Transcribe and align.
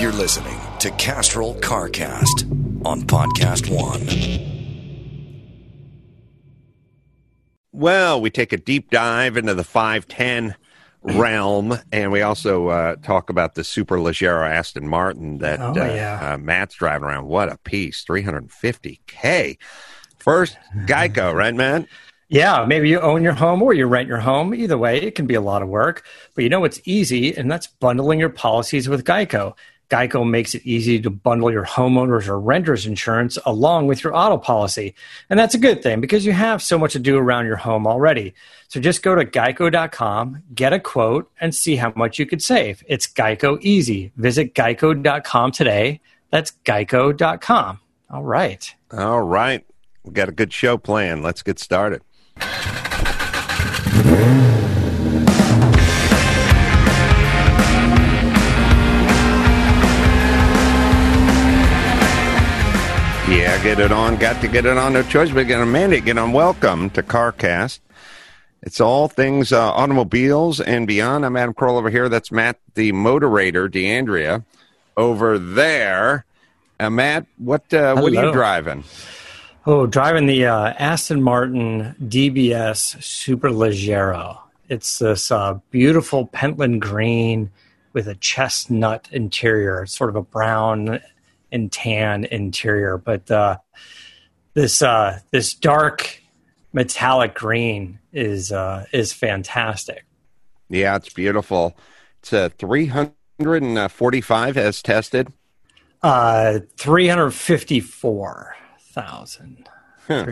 You're 0.00 0.12
listening 0.12 0.58
to 0.78 0.90
Castrol 0.92 1.54
CarCast 1.56 2.86
on 2.86 3.02
Podcast 3.02 3.68
One. 3.68 4.06
Well, 7.72 8.20
we 8.20 8.30
take 8.30 8.52
a 8.52 8.56
deep 8.56 8.90
dive 8.90 9.36
into 9.36 9.54
the 9.54 9.64
510 9.64 10.54
realm, 11.02 11.78
and 11.90 12.12
we 12.12 12.22
also 12.22 12.68
uh, 12.68 12.96
talk 12.96 13.28
about 13.28 13.54
the 13.56 13.62
Superleggera 13.62 14.48
Aston 14.48 14.86
Martin 14.86 15.38
that 15.38 15.60
Oh, 15.60 15.70
uh, 15.72 15.74
yeah. 15.92 16.34
uh, 16.34 16.38
Matt's 16.38 16.76
driving 16.76 17.08
around. 17.08 17.26
What 17.26 17.50
a 17.50 17.58
piece! 17.58 18.04
350K. 18.04 19.58
First 20.18 20.56
Geico, 20.86 21.34
right, 21.36 21.54
Matt? 21.54 21.86
Yeah, 22.28 22.64
maybe 22.66 22.88
you 22.88 23.00
own 23.00 23.22
your 23.24 23.32
home 23.32 23.62
or 23.62 23.72
you 23.72 23.86
rent 23.86 24.06
your 24.06 24.18
home. 24.18 24.54
Either 24.54 24.76
way, 24.78 25.00
it 25.00 25.14
can 25.16 25.26
be 25.26 25.34
a 25.34 25.40
lot 25.40 25.62
of 25.62 25.68
work. 25.68 26.04
But 26.34 26.44
you 26.44 26.50
know 26.50 26.60
what's 26.60 26.80
easy, 26.84 27.34
and 27.36 27.50
that's 27.50 27.66
bundling 27.66 28.20
your 28.20 28.28
policies 28.28 28.88
with 28.88 29.04
Geico. 29.04 29.54
Geico 29.90 30.28
makes 30.28 30.54
it 30.54 30.62
easy 30.64 31.00
to 31.00 31.10
bundle 31.10 31.50
your 31.50 31.64
homeowners 31.64 32.28
or 32.28 32.38
renters 32.38 32.86
insurance 32.86 33.38
along 33.46 33.86
with 33.86 34.04
your 34.04 34.14
auto 34.14 34.36
policy. 34.36 34.94
And 35.30 35.38
that's 35.38 35.54
a 35.54 35.58
good 35.58 35.82
thing 35.82 36.00
because 36.00 36.26
you 36.26 36.32
have 36.32 36.62
so 36.62 36.78
much 36.78 36.92
to 36.92 36.98
do 36.98 37.16
around 37.16 37.46
your 37.46 37.56
home 37.56 37.86
already. 37.86 38.34
So 38.68 38.80
just 38.80 39.02
go 39.02 39.14
to 39.14 39.24
geico.com, 39.24 40.42
get 40.54 40.72
a 40.72 40.80
quote, 40.80 41.30
and 41.40 41.54
see 41.54 41.76
how 41.76 41.92
much 41.96 42.18
you 42.18 42.26
could 42.26 42.42
save. 42.42 42.84
It's 42.86 43.06
Geico 43.06 43.58
easy. 43.62 44.12
Visit 44.16 44.54
geico.com 44.54 45.52
today. 45.52 46.00
That's 46.30 46.52
geico.com. 46.64 47.80
All 48.10 48.22
right. 48.22 48.74
All 48.92 49.22
right. 49.22 49.64
We 50.04 50.12
got 50.12 50.28
a 50.28 50.32
good 50.32 50.52
show 50.52 50.76
planned. 50.78 51.22
Let's 51.22 51.42
get 51.42 51.58
started. 51.58 52.02
Yeah, 63.28 63.62
get 63.62 63.78
it 63.78 63.92
on. 63.92 64.16
Got 64.16 64.40
to 64.40 64.48
get 64.48 64.64
it 64.64 64.78
on. 64.78 64.94
No 64.94 65.02
choice 65.02 65.30
but 65.30 65.46
get 65.46 65.60
on. 65.60 65.70
Mandy, 65.70 66.00
get 66.00 66.16
on. 66.16 66.32
Welcome 66.32 66.88
to 66.90 67.02
CarCast. 67.02 67.80
It's 68.62 68.80
all 68.80 69.06
things 69.06 69.52
uh, 69.52 69.70
automobiles 69.70 70.60
and 70.60 70.86
beyond. 70.86 71.26
I'm 71.26 71.36
Adam 71.36 71.52
Carolla 71.52 71.76
over 71.76 71.90
here. 71.90 72.08
That's 72.08 72.32
Matt, 72.32 72.58
the 72.74 72.92
moderator, 72.92 73.68
D'Andrea, 73.68 74.44
over 74.96 75.38
there. 75.38 76.24
Uh, 76.80 76.88
Matt, 76.88 77.26
what 77.36 77.72
uh, 77.74 77.96
what 77.96 78.14
are 78.14 78.24
you 78.24 78.32
driving? 78.32 78.82
Oh, 79.66 79.84
driving 79.84 80.24
the 80.24 80.46
uh, 80.46 80.72
Aston 80.78 81.22
Martin 81.22 81.94
DBS 82.02 82.96
Superleggera. 82.96 84.38
It's 84.70 85.00
this 85.00 85.30
uh, 85.30 85.58
beautiful 85.70 86.26
Pentland 86.28 86.80
green 86.80 87.50
with 87.92 88.08
a 88.08 88.14
chestnut 88.14 89.06
interior. 89.12 89.82
It's 89.82 89.94
sort 89.94 90.08
of 90.08 90.16
a 90.16 90.22
brown 90.22 91.00
and 91.50 91.72
tan 91.72 92.24
interior, 92.24 92.98
but 92.98 93.30
uh, 93.30 93.56
this 94.54 94.82
uh, 94.82 95.20
this 95.30 95.54
dark 95.54 96.20
metallic 96.72 97.34
green 97.34 97.98
is 98.12 98.52
uh, 98.52 98.86
is 98.92 99.12
fantastic. 99.12 100.04
Yeah, 100.68 100.96
it's 100.96 101.12
beautiful. 101.12 101.76
It's 102.20 102.32
a 102.32 102.50
345 102.50 104.56
as 104.56 104.82
tested. 104.82 105.32
Uh, 106.02 106.60
three 106.76 107.08
hundred 107.08 107.30
fifty 107.30 107.80
four 107.80 108.54
thousand. 108.92 109.68
Oh, 110.08 110.24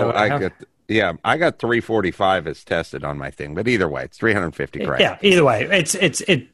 So 0.00 0.10
I 0.10 0.24
I 0.24 0.28
have- 0.28 0.40
got 0.40 0.52
yeah, 0.88 1.12
I 1.24 1.36
got 1.36 1.60
345 1.60 2.48
as 2.48 2.64
tested 2.64 3.04
on 3.04 3.16
my 3.16 3.30
thing, 3.30 3.54
but 3.54 3.68
either 3.68 3.88
way, 3.88 4.02
it's 4.04 4.18
350 4.18 4.84
grand. 4.84 5.00
Yeah, 5.00 5.18
either 5.22 5.44
way, 5.44 5.62
it's 5.70 5.94
it's 5.94 6.20
it 6.22 6.48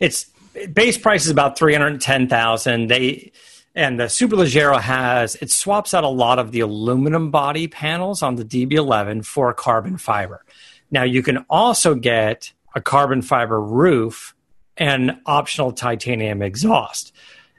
it's 0.00 0.26
base 0.72 0.98
price 0.98 1.24
is 1.24 1.30
about 1.30 1.58
three 1.58 1.72
hundred 1.74 2.00
ten 2.00 2.28
thousand. 2.28 2.88
They 2.88 3.32
and 3.74 4.00
the 4.00 4.04
Superleggera 4.04 4.80
has 4.80 5.34
it 5.36 5.50
swaps 5.50 5.92
out 5.94 6.04
a 6.04 6.08
lot 6.08 6.38
of 6.38 6.50
the 6.52 6.60
aluminum 6.60 7.30
body 7.30 7.68
panels 7.68 8.22
on 8.22 8.36
the 8.36 8.44
DB11 8.44 9.24
for 9.24 9.52
carbon 9.52 9.98
fiber. 9.98 10.44
Now 10.90 11.02
you 11.02 11.22
can 11.22 11.38
also 11.50 11.94
get 11.94 12.52
a 12.74 12.80
carbon 12.80 13.22
fiber 13.22 13.60
roof 13.60 14.34
and 14.76 15.18
optional 15.26 15.72
titanium 15.72 16.42
exhaust. 16.42 17.12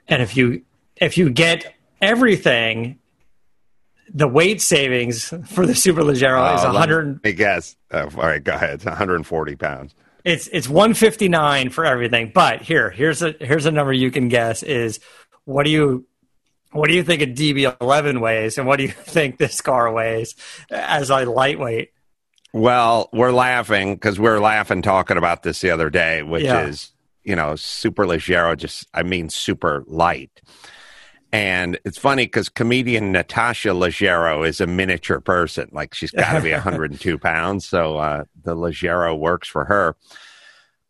And 0.08 0.22
if 0.22 0.36
you 0.36 0.62
if 0.96 1.16
you 1.18 1.30
get 1.30 1.74
everything, 2.00 2.98
the 4.12 4.26
weight 4.28 4.60
savings 4.60 5.28
for 5.46 5.66
the 5.66 5.72
Superleggera 5.74 6.56
is 6.56 6.64
Oh, 6.64 6.70
a 6.70 6.72
let 6.72 6.78
hundred. 6.80 7.22
me 7.22 7.32
guess. 7.32 7.76
Uh, 7.90 8.08
all 8.16 8.22
right, 8.22 8.42
go 8.42 8.52
ahead. 8.54 8.70
It's 8.70 8.84
140 8.84 9.56
pounds. 9.56 9.94
It's 10.28 10.46
it's 10.48 10.68
159 10.68 11.70
for 11.70 11.86
everything. 11.86 12.32
But 12.34 12.60
here, 12.62 12.90
here's 12.90 13.22
a 13.22 13.34
here's 13.40 13.64
a 13.66 13.70
number 13.70 13.92
you 13.92 14.10
can 14.10 14.28
guess 14.28 14.62
is 14.62 15.00
what 15.44 15.64
do 15.64 15.70
you 15.70 16.06
what 16.72 16.88
do 16.88 16.94
you 16.94 17.02
think 17.02 17.22
a 17.22 17.26
DB11 17.26 18.20
weighs 18.20 18.58
and 18.58 18.66
what 18.66 18.76
do 18.76 18.82
you 18.82 18.88
think 18.92 19.38
this 19.38 19.60
car 19.62 19.90
weighs 19.92 20.34
as 20.70 21.08
a 21.10 21.24
lightweight? 21.24 21.92
Well, 22.52 23.08
we're 23.12 23.32
laughing 23.32 23.94
because 23.94 24.18
we 24.20 24.28
are 24.28 24.40
laughing 24.40 24.82
talking 24.82 25.16
about 25.16 25.42
this 25.42 25.60
the 25.62 25.70
other 25.70 25.88
day, 25.90 26.22
which 26.22 26.44
Yeah. 26.44 26.66
is, 26.66 26.92
you 27.24 27.36
know, 27.36 27.56
super 27.56 28.04
leggero, 28.06 28.56
just, 28.56 28.86
I 28.94 29.02
mean, 29.02 29.28
super 29.28 29.84
light. 29.86 30.40
And 31.32 31.78
it's 31.84 31.98
funny 31.98 32.24
because 32.24 32.48
comedian 32.48 33.12
Natasha 33.12 33.68
Leggero 33.68 34.48
is 34.48 34.60
a 34.60 34.66
miniature 34.66 35.20
person. 35.20 35.68
Like 35.72 35.92
she's 35.94 36.10
got 36.10 36.32
to 36.32 36.40
be 36.40 36.52
102 36.52 37.18
pounds. 37.18 37.68
So 37.68 37.98
uh, 37.98 38.24
the 38.44 38.54
Leggero 38.56 39.18
works 39.18 39.46
for 39.48 39.64
her. 39.66 39.94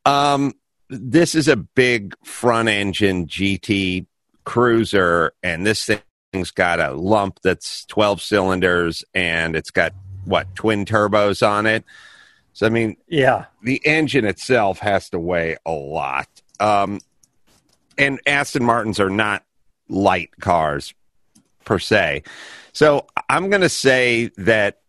Um, 0.04 0.54
this 0.88 1.34
is 1.34 1.48
a 1.48 1.56
big 1.56 2.14
front 2.24 2.68
engine 2.68 3.26
GT 3.26 4.06
cruiser, 4.44 5.32
and 5.42 5.66
this 5.66 5.90
thing's 6.32 6.50
got 6.52 6.80
a 6.80 6.92
lump 6.92 7.40
that's 7.42 7.84
12 7.86 8.22
cylinders 8.22 9.04
and 9.14 9.54
it's 9.56 9.70
got 9.70 9.92
what 10.24 10.54
twin 10.54 10.84
turbos 10.84 11.46
on 11.46 11.66
it. 11.66 11.84
So, 12.52 12.66
I 12.66 12.70
mean, 12.70 12.96
Yeah. 13.08 13.46
the 13.62 13.80
engine 13.84 14.24
itself 14.24 14.78
has 14.78 15.10
to 15.10 15.18
weigh 15.18 15.56
a 15.66 15.72
lot. 15.72 16.28
Um, 16.60 17.00
and 17.98 18.20
Aston 18.26 18.64
Martins 18.64 18.98
are 19.00 19.10
not 19.10 19.44
light 19.88 20.30
cars 20.40 20.94
per 21.64 21.78
se. 21.78 22.22
So 22.72 23.06
I'm 23.28 23.50
going 23.50 23.62
to 23.62 23.68
say 23.68 24.30
that, 24.36 24.80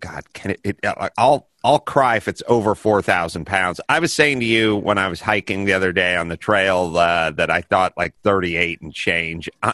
God, 0.00 0.32
can 0.32 0.52
it, 0.52 0.60
it, 0.64 0.80
I'll, 1.16 1.48
I'll 1.64 1.78
cry 1.78 2.16
if 2.16 2.28
it's 2.28 2.42
over 2.48 2.74
4,000 2.74 3.44
pounds. 3.46 3.80
I 3.88 4.00
was 4.00 4.12
saying 4.12 4.40
to 4.40 4.46
you 4.46 4.76
when 4.76 4.98
I 4.98 5.08
was 5.08 5.20
hiking 5.20 5.64
the 5.64 5.72
other 5.72 5.92
day 5.92 6.16
on 6.16 6.28
the 6.28 6.36
trail 6.36 6.96
uh, 6.96 7.30
that 7.32 7.50
I 7.50 7.62
thought 7.62 7.94
like 7.96 8.14
38 8.22 8.80
and 8.82 8.92
change. 8.92 9.48
Uh, 9.62 9.72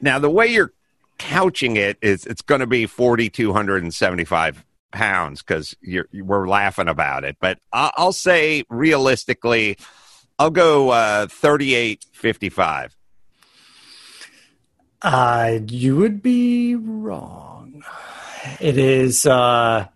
now, 0.00 0.18
the 0.18 0.30
way 0.30 0.46
you're 0.46 0.72
couching 1.18 1.76
it 1.76 1.98
is 2.00 2.24
it's 2.26 2.42
going 2.42 2.60
to 2.60 2.66
be 2.66 2.86
4,275 2.86 4.64
pounds 4.92 5.42
because 5.42 5.76
we're 6.12 6.48
laughing 6.48 6.88
about 6.88 7.24
it. 7.24 7.36
But 7.40 7.58
I'll 7.72 8.12
say 8.12 8.64
realistically, 8.68 9.76
I'll 10.40 10.50
go 10.50 10.88
uh, 10.88 11.26
38.55. 11.26 12.92
Uh, 15.02 15.58
you 15.68 15.96
would 15.96 16.22
be 16.22 16.74
wrong. 16.76 17.82
It 18.58 18.78
is 18.78 19.26
uh, 19.26 19.86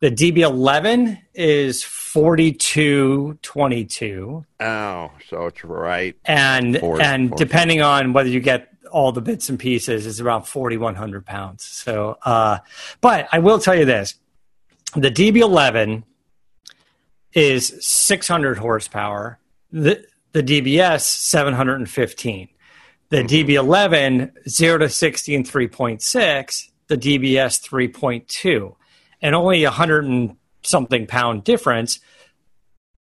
the 0.00 0.10
DB11 0.10 1.22
is 1.32 1.82
4222 1.82 4.44
Oh, 4.60 5.10
so 5.30 5.46
it's 5.46 5.64
right. 5.64 6.14
and 6.26 6.78
Four- 6.78 7.00
and 7.00 7.34
depending 7.34 7.80
on 7.80 8.12
whether 8.12 8.28
you 8.28 8.40
get 8.40 8.68
all 8.92 9.10
the 9.12 9.22
bits 9.22 9.48
and 9.48 9.58
pieces 9.58 10.04
is 10.04 10.20
around 10.20 10.42
4100 10.44 11.26
pounds 11.26 11.64
so 11.64 12.16
uh 12.24 12.58
but 13.00 13.26
i 13.32 13.40
will 13.40 13.58
tell 13.58 13.74
you 13.74 13.84
this 13.84 14.14
the 14.94 15.10
db11 15.10 16.04
is 17.32 17.74
600 17.80 18.58
horsepower 18.58 19.40
the 19.74 20.04
the 20.32 20.42
dbs 20.42 21.02
715 21.02 22.48
the 23.10 23.16
mm-hmm. 23.18 23.26
db11 23.26 24.48
0 24.48 24.78
to 24.78 24.88
60 24.88 25.34
and 25.34 25.44
3.6 25.44 26.70
the 26.86 26.96
dbs 26.96 27.60
3.2 27.92 28.74
and 29.20 29.34
only 29.34 29.64
a 29.64 29.70
hundred 29.70 30.04
and 30.04 30.36
something 30.62 31.06
pound 31.06 31.44
difference 31.44 32.00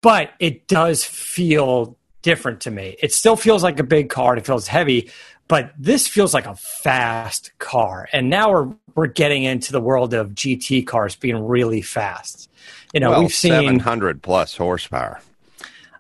but 0.02 0.32
it 0.40 0.68
does 0.68 1.04
feel 1.04 1.98
different 2.24 2.62
to 2.62 2.72
me. 2.72 2.96
It 3.04 3.14
still 3.14 3.36
feels 3.36 3.62
like 3.62 3.80
a 3.80 3.84
big 3.84 4.10
car. 4.10 4.34
and 4.34 4.42
It 4.42 4.46
feels 4.46 4.68
heavy, 4.68 5.12
but 5.48 5.72
this 5.78 6.08
feels 6.08 6.34
like 6.34 6.48
a 6.48 6.56
fast 6.56 7.52
car. 7.60 8.10
And 8.12 8.32
now 8.32 8.52
we're 8.52 8.74
we're 8.96 9.08
getting 9.08 9.44
into 9.44 9.72
the 9.72 9.82
world 9.82 10.14
of 10.14 10.30
GT 10.30 10.86
cars 10.88 11.16
being 11.16 11.46
really 11.46 11.82
fast. 11.82 12.50
You 12.94 13.00
know, 13.00 13.12
well, 13.12 13.22
we've 13.22 13.34
seen. 13.34 13.52
700 13.52 14.22
plus 14.22 14.56
horsepower. 14.58 15.20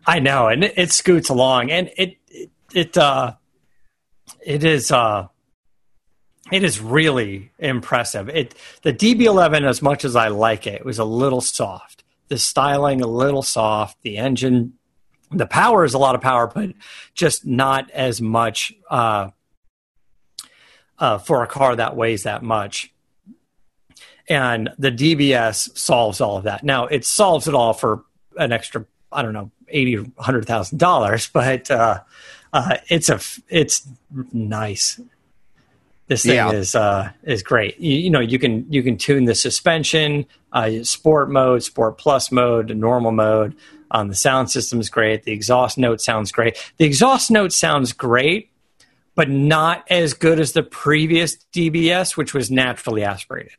I 0.05 0.19
know, 0.19 0.47
and 0.47 0.63
it, 0.63 0.73
it 0.75 0.91
scoots 0.91 1.29
along, 1.29 1.71
and 1.71 1.89
it 1.97 2.17
it, 2.27 2.49
it 2.73 2.97
uh, 2.97 3.35
it 4.45 4.63
is 4.63 4.91
uh, 4.91 5.27
it 6.51 6.63
is 6.63 6.81
really 6.81 7.51
impressive. 7.59 8.29
It 8.29 8.55
the 8.81 8.93
DB11, 8.93 9.67
as 9.67 9.81
much 9.81 10.05
as 10.05 10.15
I 10.15 10.27
like 10.27 10.67
it, 10.67 10.75
it 10.75 10.85
was 10.85 10.99
a 10.99 11.05
little 11.05 11.41
soft. 11.41 12.03
The 12.27 12.37
styling 12.37 13.01
a 13.01 13.07
little 13.07 13.43
soft. 13.43 14.01
The 14.01 14.17
engine 14.17 14.73
the 15.33 15.45
power 15.45 15.83
is 15.83 15.93
a 15.93 15.97
lot 15.97 16.15
of 16.15 16.21
power, 16.21 16.47
but 16.47 16.71
just 17.13 17.45
not 17.45 17.89
as 17.91 18.21
much 18.21 18.73
uh, 18.89 19.29
uh, 20.99 21.17
for 21.17 21.43
a 21.43 21.47
car 21.47 21.75
that 21.75 21.95
weighs 21.95 22.23
that 22.23 22.43
much. 22.43 22.93
And 24.29 24.69
the 24.77 24.91
DBS 24.91 25.77
solves 25.77 26.21
all 26.21 26.37
of 26.37 26.43
that. 26.43 26.63
Now 26.63 26.85
it 26.85 27.05
solves 27.05 27.47
it 27.47 27.53
all 27.53 27.73
for 27.73 28.03
an 28.37 28.51
extra, 28.51 28.85
I 29.11 29.21
don't 29.21 29.33
know, 29.33 29.51
eighty 29.73 29.97
hundred 30.17 30.45
thousand 30.45 30.77
dollars, 30.77 31.29
but 31.33 31.69
uh, 31.69 31.99
uh, 32.53 32.77
it's 32.89 33.09
a 33.09 33.19
it's 33.49 33.87
nice. 34.31 34.99
This 36.07 36.23
thing 36.23 36.35
Yeah. 36.35 36.51
is 36.51 36.75
uh, 36.75 37.11
is 37.23 37.43
great. 37.43 37.79
You, 37.79 37.95
you 37.97 38.09
know, 38.09 38.19
you 38.19 38.37
can 38.39 38.65
you 38.71 38.83
can 38.83 38.97
tune 38.97 39.25
the 39.25 39.35
suspension, 39.35 40.25
uh, 40.51 40.83
sport 40.83 41.29
mode, 41.31 41.63
sport 41.63 41.97
plus 41.97 42.31
mode, 42.31 42.75
normal 42.75 43.11
mode. 43.11 43.55
Um, 43.91 44.09
the 44.09 44.15
sound 44.15 44.49
system 44.51 44.79
is 44.79 44.89
great. 44.89 45.23
The 45.23 45.31
exhaust 45.31 45.77
note 45.77 46.01
sounds 46.01 46.31
great. 46.31 46.57
The 46.77 46.85
exhaust 46.85 47.29
note 47.31 47.53
sounds 47.53 47.93
great, 47.93 48.49
but 49.15 49.29
not 49.29 49.85
as 49.89 50.13
good 50.13 50.39
as 50.39 50.53
the 50.53 50.63
previous 50.63 51.37
DBS, 51.53 52.17
which 52.17 52.33
was 52.33 52.49
naturally 52.49 53.03
aspirated. 53.03 53.53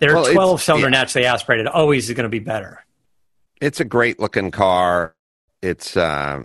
Their 0.00 0.14
Well, 0.14 0.32
12 0.32 0.62
cylinder 0.62 0.88
yeah. 0.88 0.90
naturally 1.00 1.26
aspirated 1.26 1.66
always 1.68 2.08
is 2.08 2.16
going 2.16 2.24
to 2.24 2.28
be 2.30 2.38
better. 2.40 2.84
It's 3.60 3.80
a 3.80 3.84
great 3.84 4.18
looking 4.20 4.50
car. 4.50 5.14
It's 5.62 5.96
uh, 5.96 6.42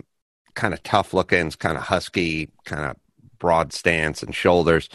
kind 0.54 0.74
of 0.74 0.82
tough 0.82 1.14
looking. 1.14 1.46
It's 1.46 1.56
kind 1.56 1.76
of 1.76 1.84
husky, 1.84 2.50
kind 2.64 2.84
of 2.90 2.96
broad 3.38 3.72
stance 3.72 4.22
and 4.22 4.34
shoulders. 4.34 4.88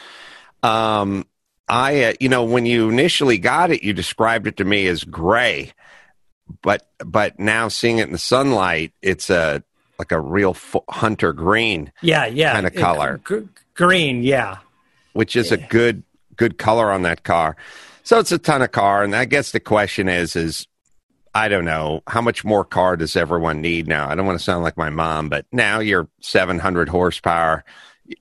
Um, 0.63 1.25
I, 1.68 2.03
uh, 2.03 2.13
you 2.19 2.29
know, 2.29 2.44
when 2.44 2.65
you 2.65 2.89
initially 2.89 3.38
got 3.38 3.71
it, 3.71 3.83
you 3.83 3.94
described 3.94 4.45
it 4.47 4.57
to 4.57 4.65
me 4.65 4.88
as 4.88 5.03
gray, 5.03 5.71
but 6.62 6.88
but 7.03 7.39
now 7.39 7.68
seeing 7.69 7.97
it 8.00 8.07
in 8.07 8.12
the 8.12 8.18
sunlight, 8.18 8.94
it's 9.01 9.29
a 9.29 9.63
like 9.97 10.12
a 10.12 10.19
real 10.19 10.51
f- 10.51 10.75
hunter 10.89 11.31
green, 11.33 11.91
Yeah, 12.01 12.25
yeah. 12.25 12.53
Kinda 12.56 12.71
color. 12.71 13.21
g- 13.27 13.47
green, 13.75 14.24
yeah. 14.24 14.57
which 15.13 15.35
is 15.35 15.51
a 15.51 15.57
good 15.57 16.03
good 16.35 16.57
color 16.57 16.91
on 16.91 17.03
that 17.03 17.24
car. 17.24 17.56
So 18.03 18.19
it's 18.19 18.31
a 18.31 18.38
ton 18.39 18.62
of 18.63 18.71
car, 18.71 19.03
and 19.03 19.15
I 19.15 19.25
guess 19.25 19.51
the 19.51 19.59
question 19.59 20.09
is 20.09 20.35
is 20.35 20.67
I 21.33 21.47
don't 21.47 21.65
know 21.65 22.03
how 22.07 22.21
much 22.21 22.43
more 22.43 22.65
car 22.65 22.97
does 22.97 23.15
everyone 23.15 23.61
need 23.61 23.87
now. 23.87 24.09
I 24.09 24.15
don't 24.15 24.25
want 24.25 24.37
to 24.37 24.43
sound 24.43 24.63
like 24.63 24.77
my 24.77 24.89
mom, 24.89 25.29
but 25.29 25.45
now 25.51 25.79
you're 25.79 26.09
700 26.19 26.89
horsepower, 26.89 27.63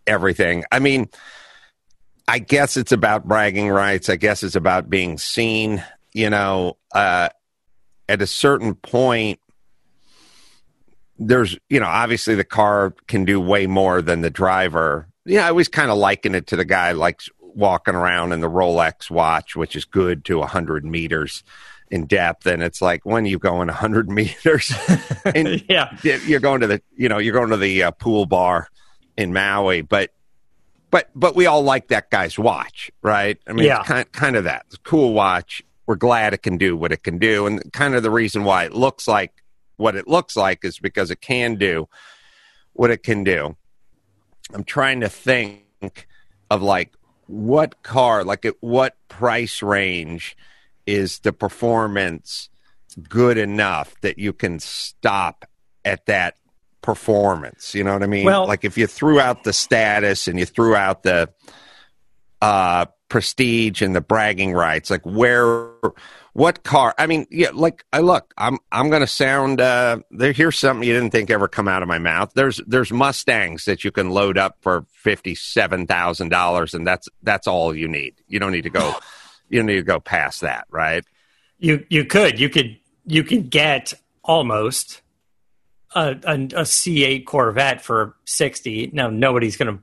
everything. 0.07 0.65
I 0.71 0.79
mean, 0.79 1.09
I 2.29 2.39
guess 2.39 2.77
it's 2.77 2.93
about 2.93 3.27
bragging 3.27 3.69
rights. 3.69 4.09
I 4.09 4.17
guess 4.17 4.45
it's 4.45 4.55
about 4.55 4.89
being 4.89 5.19
seen. 5.19 5.83
You 6.13 6.31
know, 6.31 6.77
uh, 6.93 7.31
at 8.09 8.23
a 8.23 8.27
certain 8.27 8.75
point, 8.75 9.41
there's, 11.19 11.59
you 11.69 11.81
know, 11.81 11.87
obviously 11.87 12.37
the 12.37 12.45
car 12.45 12.95
can 13.09 13.25
do 13.25 13.41
way 13.41 13.67
more 13.67 14.03
than 14.03 14.21
the 14.21 14.31
driver. 14.31 15.09
Yeah, 15.25 15.47
I 15.47 15.51
always 15.51 15.69
kind 15.69 15.91
of 15.91 15.99
liken 15.99 16.35
it 16.37 16.47
to 16.49 16.57
the 16.57 16.65
guy 16.65 16.93
like 16.93 17.21
walking 17.41 17.95
around 17.95 18.33
in 18.33 18.41
the 18.41 18.49
Rolex 18.49 19.11
watch, 19.11 19.57
which 19.57 19.75
is 19.75 19.85
good 19.85 20.25
to 20.27 20.39
100 20.39 20.85
meters 20.85 21.43
in 21.91 22.07
depth. 22.07 22.47
And 22.47 22.63
it's 22.63 22.81
like 22.81 23.05
when 23.05 23.27
you 23.27 23.39
go 23.39 23.61
in 23.63 23.69
100 23.69 24.09
meters, 24.11 24.73
and 25.25 25.63
yeah. 25.69 25.97
you're 26.03 26.41
going 26.41 26.61
to 26.61 26.67
the 26.67 26.83
you 26.97 27.09
know 27.09 27.19
you're 27.19 27.35
going 27.35 27.51
to 27.51 27.57
the 27.57 27.83
uh, 27.85 27.91
pool 27.93 28.27
bar 28.27 28.69
in 29.17 29.33
Maui, 29.33 29.83
but 29.83 30.11
but 30.91 31.11
but 31.15 31.37
we 31.37 31.47
all 31.47 31.63
like 31.63 31.89
that 31.89 32.11
guy's 32.11 32.39
watch, 32.39 32.91
right? 33.03 33.39
I 33.47 33.53
mean, 33.53 33.67
Yeah. 33.67 33.81
it's 33.81 33.89
kind 33.89 34.13
kind 34.13 34.37
of 34.37 34.45
that 34.45 34.65
it's 34.67 34.77
a 34.77 34.81
cool 34.81 35.13
watch. 35.13 35.63
We're 35.87 35.97
glad 35.97 36.35
it 36.35 36.43
can 36.43 36.57
do 36.57 36.77
what 36.77 36.93
it 36.93 37.03
can 37.03 37.19
do, 37.19 37.47
and 37.47 37.73
kind 37.73 37.95
of 37.95 38.03
the 38.03 38.11
reason 38.11 38.45
why 38.45 38.65
it 38.65 38.73
looks 38.73 39.09
like 39.09 39.33
what 39.77 39.97
it 39.97 40.07
looks 40.07 40.37
like 40.37 40.65
is 40.65 40.79
because 40.79 41.11
it 41.11 41.21
can 41.21 41.57
do 41.57 41.89
what 42.75 42.91
it 42.91 43.03
can 43.03 43.25
do. 43.25 43.57
I'm 44.55 44.63
trying 44.65 45.01
to 45.01 45.09
think 45.09 46.07
of 46.51 46.63
like 46.63 46.93
what 47.27 47.83
car, 47.83 48.23
like 48.25 48.45
at 48.45 48.55
what 48.61 48.97
price 49.09 49.63
range 49.63 50.37
is 50.87 51.21
the 51.21 51.33
performance 51.33 52.49
good 53.09 53.39
enough 53.39 53.95
that 54.01 54.19
you 54.19 54.33
can 54.33 54.59
stop 54.59 55.45
at 55.85 56.07
that 56.07 56.37
performance. 56.83 57.75
You 57.75 57.85
know 57.85 57.93
what 57.93 58.03
I 58.03 58.07
mean? 58.07 58.25
Well- 58.25 58.47
like 58.47 58.65
if 58.65 58.77
you 58.79 58.87
threw 58.87 59.21
out 59.21 59.45
the 59.45 59.53
status 59.53 60.29
and 60.29 60.39
you 60.39 60.47
threw 60.47 60.75
out 60.75 61.03
the 61.03 61.31
uh, 62.43 62.87
prestige 63.09 63.83
and 63.83 63.95
the 63.95 64.01
bragging 64.01 64.53
rights, 64.53 64.91
like 64.91 65.05
where, 65.05 65.71
what 66.33 66.63
car? 66.63 66.95
I 66.97 67.07
mean, 67.07 67.27
yeah, 67.31 67.51
like 67.53 67.85
I 67.93 67.99
look, 67.99 68.33
I'm 68.39 68.59
I'm 68.73 68.89
gonna 68.89 69.07
sound. 69.07 69.61
Uh, 69.61 69.99
there, 70.11 70.33
here's 70.33 70.59
something 70.59 70.87
you 70.87 70.95
didn't 70.95 71.11
think 71.11 71.29
ever 71.29 71.49
come 71.49 71.69
out 71.69 71.83
of 71.83 71.89
my 71.89 71.99
mouth. 71.99 72.33
There's 72.35 72.61
there's 72.67 72.93
Mustangs 72.93 73.65
that 73.65 73.85
you 73.85 73.91
can 73.91 74.11
load 74.11 74.39
up 74.39 74.57
for 74.61 74.87
fifty 74.91 75.35
seven 75.35 75.87
thousand 75.87 76.31
dollars, 76.31 76.73
and 76.73 76.87
that's 76.87 77.09
that's 77.23 77.47
all 77.47 77.75
you 77.75 77.89
need. 77.89 78.15
You 78.29 78.39
don't 78.39 78.53
need 78.53 78.63
to 78.63 78.71
go. 78.71 78.95
You 79.51 79.63
need 79.63 79.77
to 79.77 79.83
go 79.83 80.01
past 80.01 80.41
that, 80.41 80.67
right? 80.71 81.05
You 81.59 81.85
you 81.91 82.05
could 82.05 82.41
you 82.41 82.49
could 82.49 82.79
you 83.05 83.25
could 83.25 83.51
get 83.51 83.93
almost 84.25 85.03
a, 85.95 86.11
a, 86.11 86.35
a 86.35 86.65
C8 86.65 87.27
Corvette 87.27 87.83
for 87.83 88.17
60. 88.25 88.93
Now 88.95 89.11
nobody's 89.11 89.57
going 89.57 89.77
to 89.77 89.83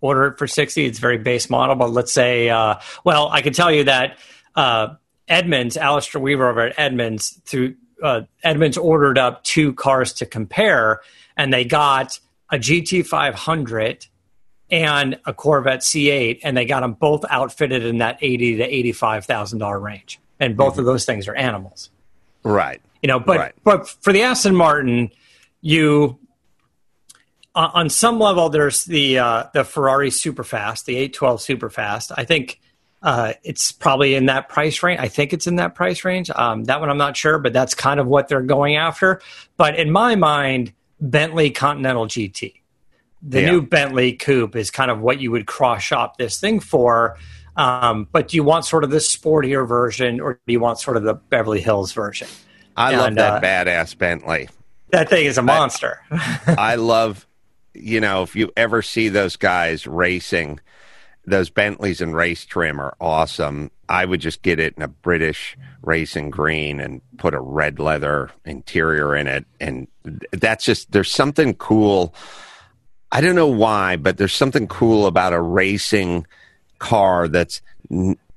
order 0.00 0.26
it 0.26 0.38
for 0.38 0.46
60. 0.46 0.84
It's 0.84 0.98
very 0.98 1.18
base 1.18 1.50
model, 1.50 1.76
but 1.76 1.90
let's 1.90 2.12
say 2.12 2.48
uh, 2.50 2.76
well, 3.04 3.28
I 3.28 3.42
can 3.42 3.52
tell 3.52 3.70
you 3.70 3.84
that 3.84 4.18
uh, 4.56 4.94
Edmunds, 5.28 5.76
Alistair 5.76 6.20
Weaver 6.20 6.48
over 6.48 6.60
at 6.62 6.78
Edmunds 6.78 7.40
through 7.44 7.76
uh, 8.02 8.22
Edmunds 8.42 8.76
ordered 8.76 9.18
up 9.18 9.44
two 9.44 9.72
cars 9.74 10.14
to 10.14 10.26
compare 10.26 11.00
and 11.36 11.52
they 11.52 11.64
got 11.64 12.18
a 12.50 12.56
GT500 12.56 14.08
and 14.72 15.20
a 15.26 15.32
Corvette 15.34 15.80
C8 15.80 16.40
and 16.42 16.56
they 16.56 16.64
got 16.64 16.80
them 16.80 16.94
both 16.94 17.24
outfitted 17.30 17.84
in 17.84 17.98
that 17.98 18.18
80 18.20 18.56
to 18.56 18.64
85,000 18.64 19.58
dollar 19.60 19.78
range. 19.78 20.18
And 20.40 20.56
both 20.56 20.78
of 20.78 20.84
those 20.86 21.04
things 21.04 21.28
are 21.28 21.34
animals. 21.36 21.90
Right. 22.42 22.80
You 23.02 23.06
know, 23.06 23.20
but 23.20 23.38
Right. 23.38 23.54
but 23.62 23.88
for 23.88 24.12
the 24.12 24.22
Aston 24.22 24.56
Martin, 24.56 25.10
you 25.60 26.18
uh, 27.54 27.70
on 27.74 27.90
some 27.90 28.18
level 28.18 28.48
there's 28.48 28.84
the 28.86 29.18
uh, 29.18 29.44
the 29.52 29.62
Ferrari 29.62 30.08
Superfast, 30.10 30.86
the 30.86 30.96
812 30.96 31.40
Superfast. 31.40 32.12
I 32.16 32.24
think 32.24 32.58
uh, 33.02 33.34
it's 33.44 33.72
probably 33.72 34.14
in 34.14 34.26
that 34.26 34.48
price 34.48 34.82
range. 34.82 35.00
I 35.00 35.08
think 35.08 35.32
it's 35.32 35.46
in 35.46 35.56
that 35.56 35.74
price 35.74 36.04
range. 36.04 36.30
Um, 36.30 36.64
that 36.64 36.80
one 36.80 36.88
I'm 36.88 36.96
not 36.98 37.16
sure, 37.16 37.38
but 37.38 37.52
that's 37.52 37.74
kind 37.74 38.00
of 38.00 38.06
what 38.06 38.28
they're 38.28 38.40
going 38.42 38.76
after. 38.76 39.20
But 39.56 39.76
in 39.76 39.90
my 39.90 40.14
mind, 40.16 40.72
Bentley 41.00 41.50
Continental 41.50 42.06
GT, 42.06 42.61
the 43.22 43.40
Yeah. 43.40 43.50
new 43.52 43.62
Bentley 43.62 44.12
Coupe, 44.14 44.56
is 44.56 44.70
kind 44.70 44.90
of 44.90 45.00
what 45.00 45.20
you 45.20 45.30
would 45.30 45.46
cross 45.46 45.82
shop 45.82 46.18
this 46.18 46.40
thing 46.40 46.60
for. 46.60 47.16
Um, 47.56 48.08
but 48.10 48.28
do 48.28 48.36
you 48.36 48.42
want 48.42 48.64
sort 48.64 48.82
of 48.82 48.90
the 48.90 48.96
sportier 48.98 49.66
version, 49.68 50.20
or 50.20 50.40
do 50.46 50.52
you 50.52 50.60
want 50.60 50.80
sort 50.80 50.96
of 50.96 51.02
the 51.02 51.14
Beverly 51.14 51.60
Hills 51.60 51.92
version? 51.92 52.26
I 52.76 52.96
love 52.96 53.14
that 53.16 53.44
uh, 53.44 53.46
badass 53.46 53.96
Bentley. 53.96 54.48
That 54.90 55.08
thing 55.10 55.26
is 55.26 55.38
a 55.38 55.42
monster. 55.42 56.00
I 56.46 56.76
love, 56.76 57.26
you 57.74 58.00
know, 58.00 58.22
if 58.22 58.34
you 58.34 58.50
ever 58.56 58.80
see 58.82 59.08
those 59.08 59.36
guys 59.36 59.86
racing, 59.86 60.60
those 61.26 61.50
Bentleys 61.50 62.00
and 62.00 62.14
race 62.16 62.44
trim 62.46 62.80
are 62.80 62.96
awesome. 63.00 63.70
I 63.88 64.06
would 64.06 64.20
just 64.20 64.42
get 64.42 64.58
it 64.58 64.74
in 64.76 64.82
a 64.82 64.88
British 64.88 65.56
racing 65.82 66.30
green 66.30 66.80
and 66.80 67.02
put 67.18 67.34
a 67.34 67.40
red 67.40 67.78
leather 67.78 68.30
interior 68.46 69.14
in 69.14 69.26
it. 69.26 69.44
And 69.60 69.86
that's 70.32 70.64
just, 70.64 70.92
there's 70.92 71.12
something 71.12 71.54
cool. 71.54 72.14
I 73.14 73.20
don't 73.20 73.34
know 73.36 73.46
why, 73.46 73.96
but 73.96 74.16
there's 74.16 74.32
something 74.34 74.66
cool 74.66 75.06
about 75.06 75.34
a 75.34 75.40
racing 75.40 76.26
car 76.78 77.28
that's 77.28 77.60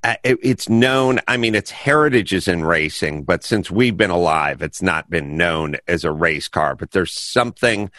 uh, 0.03 0.15
it- 0.23 0.37
it's 0.43 0.69
known 0.69 1.19
i 1.27 1.35
mean 1.35 1.55
its 1.55 1.71
heritage 1.71 2.31
is 2.31 2.47
in 2.47 2.63
racing 2.63 3.23
but 3.23 3.43
since 3.43 3.71
we've 3.71 3.97
been 3.97 4.11
alive 4.11 4.61
it's 4.61 4.83
not 4.83 5.09
been 5.09 5.35
known 5.35 5.75
as 5.87 6.03
a 6.03 6.11
race 6.11 6.47
car 6.47 6.75
but 6.75 6.91
there's 6.91 7.11
something 7.11 7.89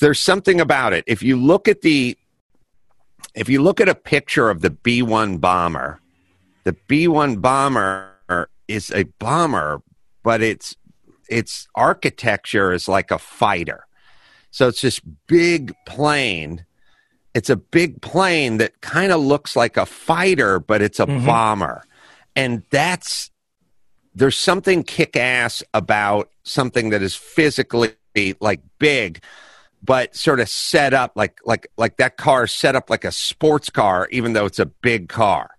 there's 0.00 0.20
something 0.20 0.60
about 0.60 0.92
it. 0.94 1.04
If 1.06 1.22
you 1.22 1.36
look 1.36 1.68
at 1.68 1.82
the 1.82 2.16
if 3.34 3.48
you 3.50 3.60
look 3.60 3.80
at 3.82 3.88
a 3.88 3.94
picture 3.94 4.48
of 4.48 4.62
the 4.62 4.70
b1 4.70 5.40
bomber 5.40 6.00
the 6.64 6.72
b1 6.88 7.42
bomber 7.42 8.48
is 8.66 8.90
a 8.92 9.02
bomber 9.18 9.82
but 10.22 10.40
its 10.40 10.74
its 11.28 11.68
architecture 11.74 12.72
is 12.72 12.88
like 12.88 13.10
a 13.10 13.18
fighter 13.18 13.84
so 14.50 14.68
it's 14.68 14.80
this 14.80 15.00
big 15.26 15.74
plane 15.86 16.64
it's 17.34 17.50
a 17.50 17.56
big 17.56 18.02
plane 18.02 18.58
that 18.58 18.80
kind 18.80 19.12
of 19.12 19.20
looks 19.20 19.54
like 19.54 19.76
a 19.76 19.86
fighter, 19.86 20.58
but 20.58 20.82
it's 20.82 20.98
a 20.98 21.06
mm-hmm. 21.06 21.26
bomber. 21.26 21.84
And 22.34 22.62
that's 22.70 23.30
there's 24.14 24.36
something 24.36 24.82
kick 24.82 25.16
ass 25.16 25.62
about 25.72 26.30
something 26.42 26.90
that 26.90 27.02
is 27.02 27.14
physically 27.14 27.94
like 28.40 28.60
big, 28.78 29.22
but 29.82 30.14
sort 30.16 30.40
of 30.40 30.48
set 30.48 30.92
up 30.92 31.12
like 31.14 31.38
like 31.44 31.68
like 31.76 31.96
that 31.98 32.16
car 32.16 32.46
set 32.46 32.74
up 32.74 32.90
like 32.90 33.04
a 33.04 33.12
sports 33.12 33.70
car, 33.70 34.08
even 34.10 34.32
though 34.32 34.46
it's 34.46 34.58
a 34.58 34.66
big 34.66 35.08
car 35.08 35.50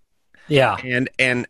Yeah. 0.47 0.77
and 0.83 1.09
and 1.17 1.47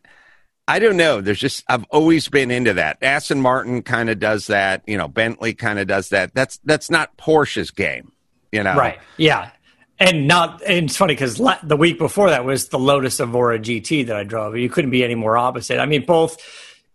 I 0.72 0.80
don't 0.80 0.96
know. 0.96 1.20
There's 1.20 1.38
just 1.38 1.66
I've 1.68 1.84
always 1.90 2.30
been 2.30 2.50
into 2.50 2.76
that. 2.76 2.98
Aston 3.02 3.42
Martin 3.42 3.82
kind 3.82 4.10
of 4.10 4.20
does 4.20 4.48
that. 4.48 4.84
You 4.88 4.98
know, 4.98 5.10
Bentley 5.10 5.54
kind 5.54 5.80
of 5.80 5.88
does 5.88 6.10
that. 6.10 6.34
That's 6.34 6.62
that's 6.64 6.90
not 6.90 7.18
Porsche's 7.18 7.72
game. 7.72 8.14
You 8.54 8.64
know, 8.64 8.78
right? 8.78 8.98
Yeah, 9.18 9.52
and 10.00 10.30
not. 10.30 10.62
And 10.66 10.86
it's 10.86 10.96
funny 10.96 11.14
because 11.14 11.42
la- 11.42 11.60
the 11.62 11.76
week 11.76 11.98
before 11.98 12.30
that 12.30 12.46
was 12.46 12.70
the 12.70 12.80
Lotus 12.80 13.20
Evora 13.20 13.60
GT 13.60 14.08
that 14.08 14.16
I 14.16 14.24
drove. 14.24 14.56
You 14.56 14.70
couldn't 14.70 14.92
be 14.92 15.04
any 15.04 15.14
more 15.14 15.36
opposite. 15.36 15.78
I 15.78 15.86
mean, 15.86 16.06
both, 16.06 16.38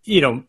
you 0.04 0.22
know, 0.22 0.44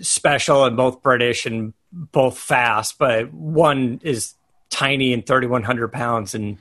special 0.00 0.64
and 0.64 0.74
both 0.74 1.02
British 1.02 1.44
and 1.44 1.74
both 1.92 2.38
fast, 2.38 2.96
but 2.98 3.34
one 3.34 4.00
is 4.02 4.32
tiny 4.70 5.12
and 5.12 5.26
3,100 5.26 5.92
pounds 5.92 6.34
and 6.34 6.56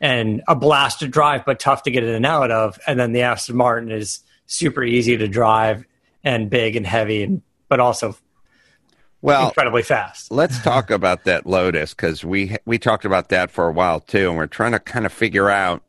and 0.00 0.42
a 0.48 0.56
blast 0.56 0.98
to 0.98 1.06
drive, 1.06 1.44
but 1.44 1.60
tough 1.60 1.84
to 1.84 1.92
get 1.92 2.02
in 2.02 2.10
and 2.10 2.26
out 2.26 2.50
of. 2.50 2.80
And 2.84 2.98
then 2.98 3.12
the 3.12 3.22
Aston 3.22 3.56
Martin 3.56 3.92
is 3.92 4.24
super 4.52 4.84
easy 4.84 5.16
to 5.16 5.28
drive 5.28 5.84
and 6.22 6.50
big 6.50 6.76
and 6.76 6.86
heavy, 6.86 7.22
and 7.22 7.42
but 7.68 7.80
also 7.80 8.16
well 9.20 9.48
incredibly 9.48 9.82
fast. 9.82 10.30
let's 10.30 10.62
talk 10.62 10.90
about 10.90 11.24
that 11.24 11.46
Lotus 11.46 11.94
because 11.94 12.24
we 12.24 12.56
we 12.64 12.78
talked 12.78 13.04
about 13.04 13.30
that 13.30 13.50
for 13.50 13.68
a 13.68 13.72
while 13.72 14.00
too, 14.00 14.28
and 14.28 14.36
we're 14.36 14.46
trying 14.46 14.72
to 14.72 14.80
kind 14.80 15.06
of 15.06 15.12
figure 15.12 15.50
out. 15.50 15.82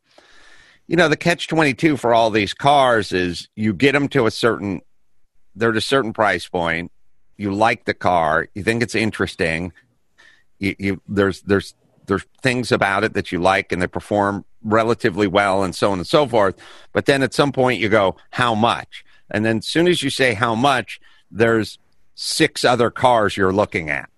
You 0.87 0.97
know, 0.97 1.07
the 1.07 1.17
catch 1.17 1.47
twenty 1.47 1.73
two 1.73 1.97
for 1.97 2.13
all 2.13 2.29
these 2.29 2.53
cars 2.53 3.11
is 3.11 3.47
you 3.55 3.73
get 3.73 3.93
them 3.93 4.07
to 4.09 4.25
a 4.25 4.31
certain, 4.31 4.81
they're 5.55 5.71
at 5.71 5.77
a 5.77 5.81
certain 5.81 6.13
price 6.13 6.47
point. 6.47 6.91
You 7.37 7.53
like 7.53 7.85
the 7.85 7.93
car, 7.93 8.47
you 8.53 8.63
think 8.63 8.83
it's 8.83 8.95
interesting. 8.95 9.73
You, 10.59 10.75
you 10.77 11.01
there's 11.07 11.41
there's 11.41 11.73
there's 12.05 12.25
things 12.41 12.71
about 12.71 13.03
it 13.03 13.13
that 13.13 13.31
you 13.31 13.39
like 13.39 13.71
and 13.71 13.81
they 13.81 13.87
perform 13.87 14.45
relatively 14.63 15.27
well 15.27 15.63
and 15.63 15.75
so 15.75 15.91
on 15.91 15.99
and 15.99 16.07
so 16.07 16.27
forth. 16.27 16.55
But 16.91 17.05
then 17.05 17.23
at 17.23 17.33
some 17.33 17.51
point 17.51 17.79
you 17.79 17.89
go, 17.89 18.15
how 18.31 18.55
much? 18.55 19.03
And 19.31 19.45
then 19.45 19.57
as 19.57 19.67
soon 19.67 19.87
as 19.87 20.03
you 20.03 20.09
say 20.09 20.33
how 20.33 20.55
much, 20.55 20.99
there's 21.31 21.77
six 22.15 22.63
other 22.63 22.89
cars 22.89 23.35
you're 23.35 23.53
looking 23.53 23.89
at. 23.89 24.09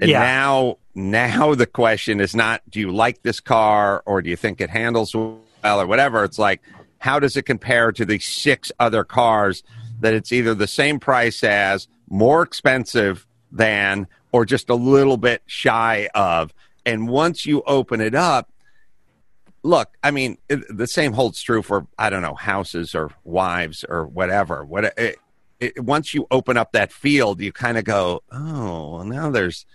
And 0.00 0.10
Yeah. 0.10 0.20
now 0.20 0.78
now 0.94 1.54
the 1.54 1.66
question 1.66 2.20
is 2.20 2.34
not 2.34 2.60
do 2.68 2.78
you 2.78 2.90
like 2.90 3.22
this 3.22 3.40
car 3.40 4.02
or 4.04 4.20
do 4.20 4.28
you 4.28 4.36
think 4.36 4.60
it 4.60 4.68
handles 4.70 5.14
well 5.14 5.80
or 5.80 5.86
whatever. 5.86 6.24
It's 6.24 6.38
like 6.38 6.60
how 6.98 7.18
does 7.18 7.36
it 7.36 7.42
compare 7.46 7.92
to 7.92 8.04
the 8.04 8.18
six 8.18 8.70
other 8.78 9.04
cars 9.04 9.62
that 10.00 10.14
it's 10.14 10.32
either 10.32 10.54
the 10.54 10.66
same 10.66 11.00
price 11.00 11.42
as, 11.42 11.88
more 12.08 12.42
expensive 12.42 13.26
than, 13.50 14.06
or 14.32 14.44
just 14.44 14.68
a 14.70 14.74
little 14.74 15.16
bit 15.16 15.42
shy 15.46 16.08
of. 16.14 16.52
And 16.84 17.08
once 17.08 17.46
you 17.46 17.62
open 17.66 18.00
it 18.00 18.14
up, 18.14 18.51
look, 19.62 19.96
I 20.02 20.10
mean, 20.10 20.38
it, 20.48 20.60
the 20.74 20.86
same 20.86 21.12
holds 21.12 21.42
true 21.42 21.62
for 21.62 21.86
I 21.98 22.10
don't 22.10 22.22
know 22.22 22.34
houses 22.34 22.94
or 22.94 23.10
wives 23.24 23.84
or 23.88 24.06
whatever. 24.06 24.64
What 24.64 24.92
it, 24.96 25.18
it, 25.60 25.84
once 25.84 26.14
you 26.14 26.26
open 26.30 26.56
up 26.56 26.72
that 26.72 26.92
field, 26.92 27.40
you 27.40 27.52
kind 27.52 27.78
of 27.78 27.84
go, 27.84 28.22
oh, 28.30 28.94
well, 28.94 29.04
now 29.04 29.30
there's 29.30 29.66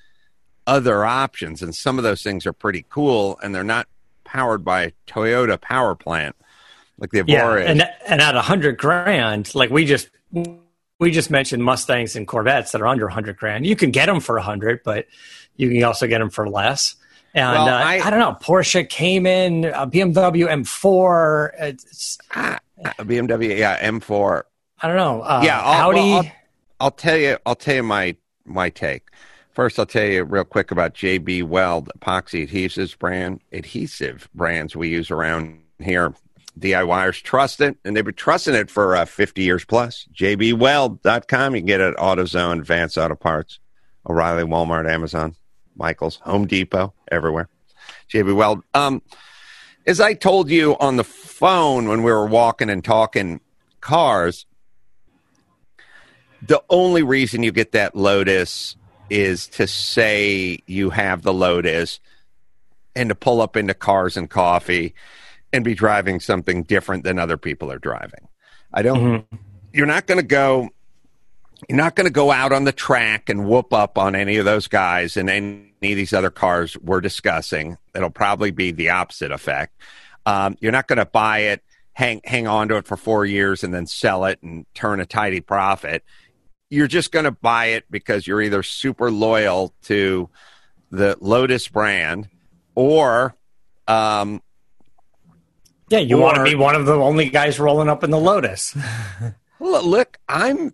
other 0.65 1.05
options, 1.05 1.61
and 1.61 1.73
some 1.73 1.97
of 1.97 2.03
those 2.03 2.21
things 2.21 2.45
are 2.45 2.53
pretty 2.53 2.85
cool, 2.89 3.39
and 3.41 3.55
they're 3.55 3.63
not 3.63 3.87
powered 4.23 4.65
by 4.65 4.91
Toyota 5.07 5.59
power 5.59 5.95
plant 5.95 6.35
like 6.99 7.11
the 7.11 7.23
Yeah, 7.25 7.55
is. 7.55 7.69
and 7.69 7.89
and 8.07 8.21
at 8.21 8.35
a 8.35 8.41
hundred 8.41 8.77
grand, 8.77 9.53
like 9.55 9.69
we 9.69 9.85
just 9.85 10.09
we 10.99 11.11
just 11.11 11.29
mentioned 11.29 11.63
Mustangs 11.63 12.15
and 12.15 12.27
Corvettes 12.27 12.71
that 12.71 12.81
are 12.81 12.87
under 12.87 13.07
a 13.07 13.13
hundred 13.13 13.37
grand. 13.37 13.65
You 13.65 13.75
can 13.75 13.91
get 13.91 14.07
them 14.07 14.19
for 14.19 14.37
a 14.37 14.41
hundred, 14.41 14.81
but 14.83 15.05
you 15.55 15.69
can 15.69 15.83
also 15.83 16.07
get 16.07 16.19
them 16.19 16.29
for 16.29 16.49
less. 16.49 16.95
And 17.37 17.51
Well, 17.65 17.67
uh, 17.69 17.83
I- 17.83 18.01
I, 18.03 18.09
don't 18.09 18.19
know, 18.19 18.35
Porsche 18.41 18.89
Cayman, 18.89 19.65
a 19.65 19.85
BMW 19.85 20.47
M4. 20.47 21.51
It's, 21.59 22.17
Ah, 22.35 22.59
BMW, 22.99 23.57
yeah, 23.57 23.77
M4. 23.87 24.43
I 24.81 24.87
don't 24.87 24.97
know. 24.97 25.21
Uh, 25.21 25.41
Yeah, 25.43 25.59
I'll- 25.61 25.89
Audi. 25.89 25.99
well, 25.99 26.15
I'll- 26.17 26.31
I'll 26.79 26.91
tell 26.91 27.17
you. 27.17 27.37
I'll 27.45 27.55
tell 27.55 27.75
you 27.75 27.83
my 27.83 28.15
my 28.45 28.69
take. 28.69 29.07
First, 29.51 29.77
I'll 29.79 29.85
tell 29.87 30.05
you 30.05 30.23
real 30.23 30.43
quick 30.45 30.71
about 30.71 30.93
JB 30.93 31.43
Weld 31.43 31.89
epoxy 31.99 32.47
adhesives 32.47 32.97
brand 32.97 33.41
adhesive 33.51 34.29
brands 34.33 34.75
we 34.75 34.87
use 34.89 35.09
around 35.11 35.59
here. 35.79 36.13
DIYers 36.59 37.21
trust 37.21 37.61
it, 37.61 37.77
and 37.85 37.95
they've 37.95 38.05
been 38.05 38.13
trusting 38.15 38.55
it 38.55 38.71
for 38.71 38.95
uh, 38.95 39.05
50 39.05 39.43
years 39.43 39.63
plus. 39.65 40.07
JBWeld.com. 40.13 41.55
You 41.55 41.61
can 41.61 41.65
get 41.67 41.81
it 41.81 41.89
at 41.93 41.95
AutoZone, 41.97 42.59
Advanced 42.59 42.97
Auto 42.97 43.15
Parts, 43.15 43.59
O'Reilly, 44.09 44.43
Walmart, 44.43 44.89
Amazon, 44.91 45.35
Michaels, 45.77 46.17
Home 46.23 46.47
Depot, 46.47 46.93
everywhere. 47.11 47.49
JB 48.11 48.35
Weld. 48.35 48.63
Um, 48.73 49.01
as 49.85 49.99
I 49.99 50.13
told 50.13 50.49
you 50.49 50.75
on 50.79 50.97
the 50.97 51.03
phone 51.03 51.87
when 51.87 52.03
we 52.03 52.11
were 52.11 52.25
walking 52.25 52.69
and 52.69 52.83
talking 52.83 53.39
cars, 53.79 54.45
the 56.41 56.61
only 56.69 57.03
reason 57.03 57.43
you 57.43 57.51
get 57.51 57.71
that 57.71 57.95
Lotus 57.95 58.75
is 59.09 59.47
to 59.47 59.67
say 59.67 60.59
you 60.67 60.89
have 60.89 61.21
the 61.21 61.33
Lotus 61.33 61.99
and 62.95 63.09
to 63.09 63.15
pull 63.15 63.41
up 63.41 63.55
into 63.55 63.73
cars 63.73 64.17
and 64.17 64.29
coffee 64.29 64.93
and 65.53 65.63
be 65.63 65.73
driving 65.73 66.19
something 66.19 66.63
different 66.63 67.03
than 67.03 67.17
other 67.17 67.37
people 67.37 67.71
are 67.71 67.79
driving. 67.79 68.27
I 68.73 68.81
don't, 68.81 69.25
you're 69.71 69.85
not 69.85 70.07
going 70.07 70.19
to 70.19 70.25
go, 70.25 70.69
you're 71.67 71.77
not 71.77 71.95
going 71.95 72.05
to 72.05 72.13
go 72.13 72.31
out 72.31 72.51
on 72.51 72.63
the 72.63 72.71
track 72.71 73.29
and 73.29 73.47
whoop 73.47 73.73
up 73.73 73.97
on 73.97 74.15
any 74.15 74.37
of 74.37 74.45
those 74.45 74.67
guys 74.67 75.17
and 75.17 75.29
any 75.29 75.71
of 75.81 75.97
these 75.97 76.13
other 76.13 76.29
cars 76.29 76.77
we're 76.77 77.01
discussing. 77.01 77.77
It'll 77.95 78.09
probably 78.09 78.51
be 78.51 78.71
the 78.71 78.89
opposite 78.89 79.31
effect. 79.31 79.73
Um, 80.25 80.57
you're 80.59 80.71
not 80.71 80.87
going 80.87 80.97
to 80.97 81.05
buy 81.05 81.39
it, 81.39 81.63
hang 81.93 82.21
hang 82.23 82.47
on 82.47 82.67
to 82.67 82.77
it 82.77 82.85
for 82.85 82.97
four 82.97 83.25
years, 83.25 83.63
and 83.63 83.73
then 83.73 83.87
sell 83.87 84.25
it 84.25 84.41
and 84.43 84.65
turn 84.75 84.99
a 84.99 85.05
tidy 85.05 85.41
profit. 85.41 86.03
You're 86.69 86.87
just 86.87 87.11
going 87.11 87.25
to 87.25 87.31
buy 87.31 87.67
it 87.67 87.85
because 87.89 88.27
you're 88.27 88.41
either 88.41 88.61
super 88.61 89.09
loyal 89.09 89.73
to 89.83 90.29
the 90.91 91.17
Lotus 91.21 91.67
brand, 91.69 92.27
or 92.75 93.35
um, 93.87 94.41
yeah, 95.89 95.99
you 95.99 96.17
want 96.17 96.35
to 96.35 96.43
be 96.43 96.55
one 96.55 96.75
of 96.75 96.85
the 96.85 96.95
only 96.95 97.29
guys 97.29 97.59
rolling 97.59 97.87
up 97.87 98.03
in 98.03 98.11
the 98.11 98.19
Lotus. 98.19 98.75
Look, 99.59 100.19
I'm. 100.27 100.73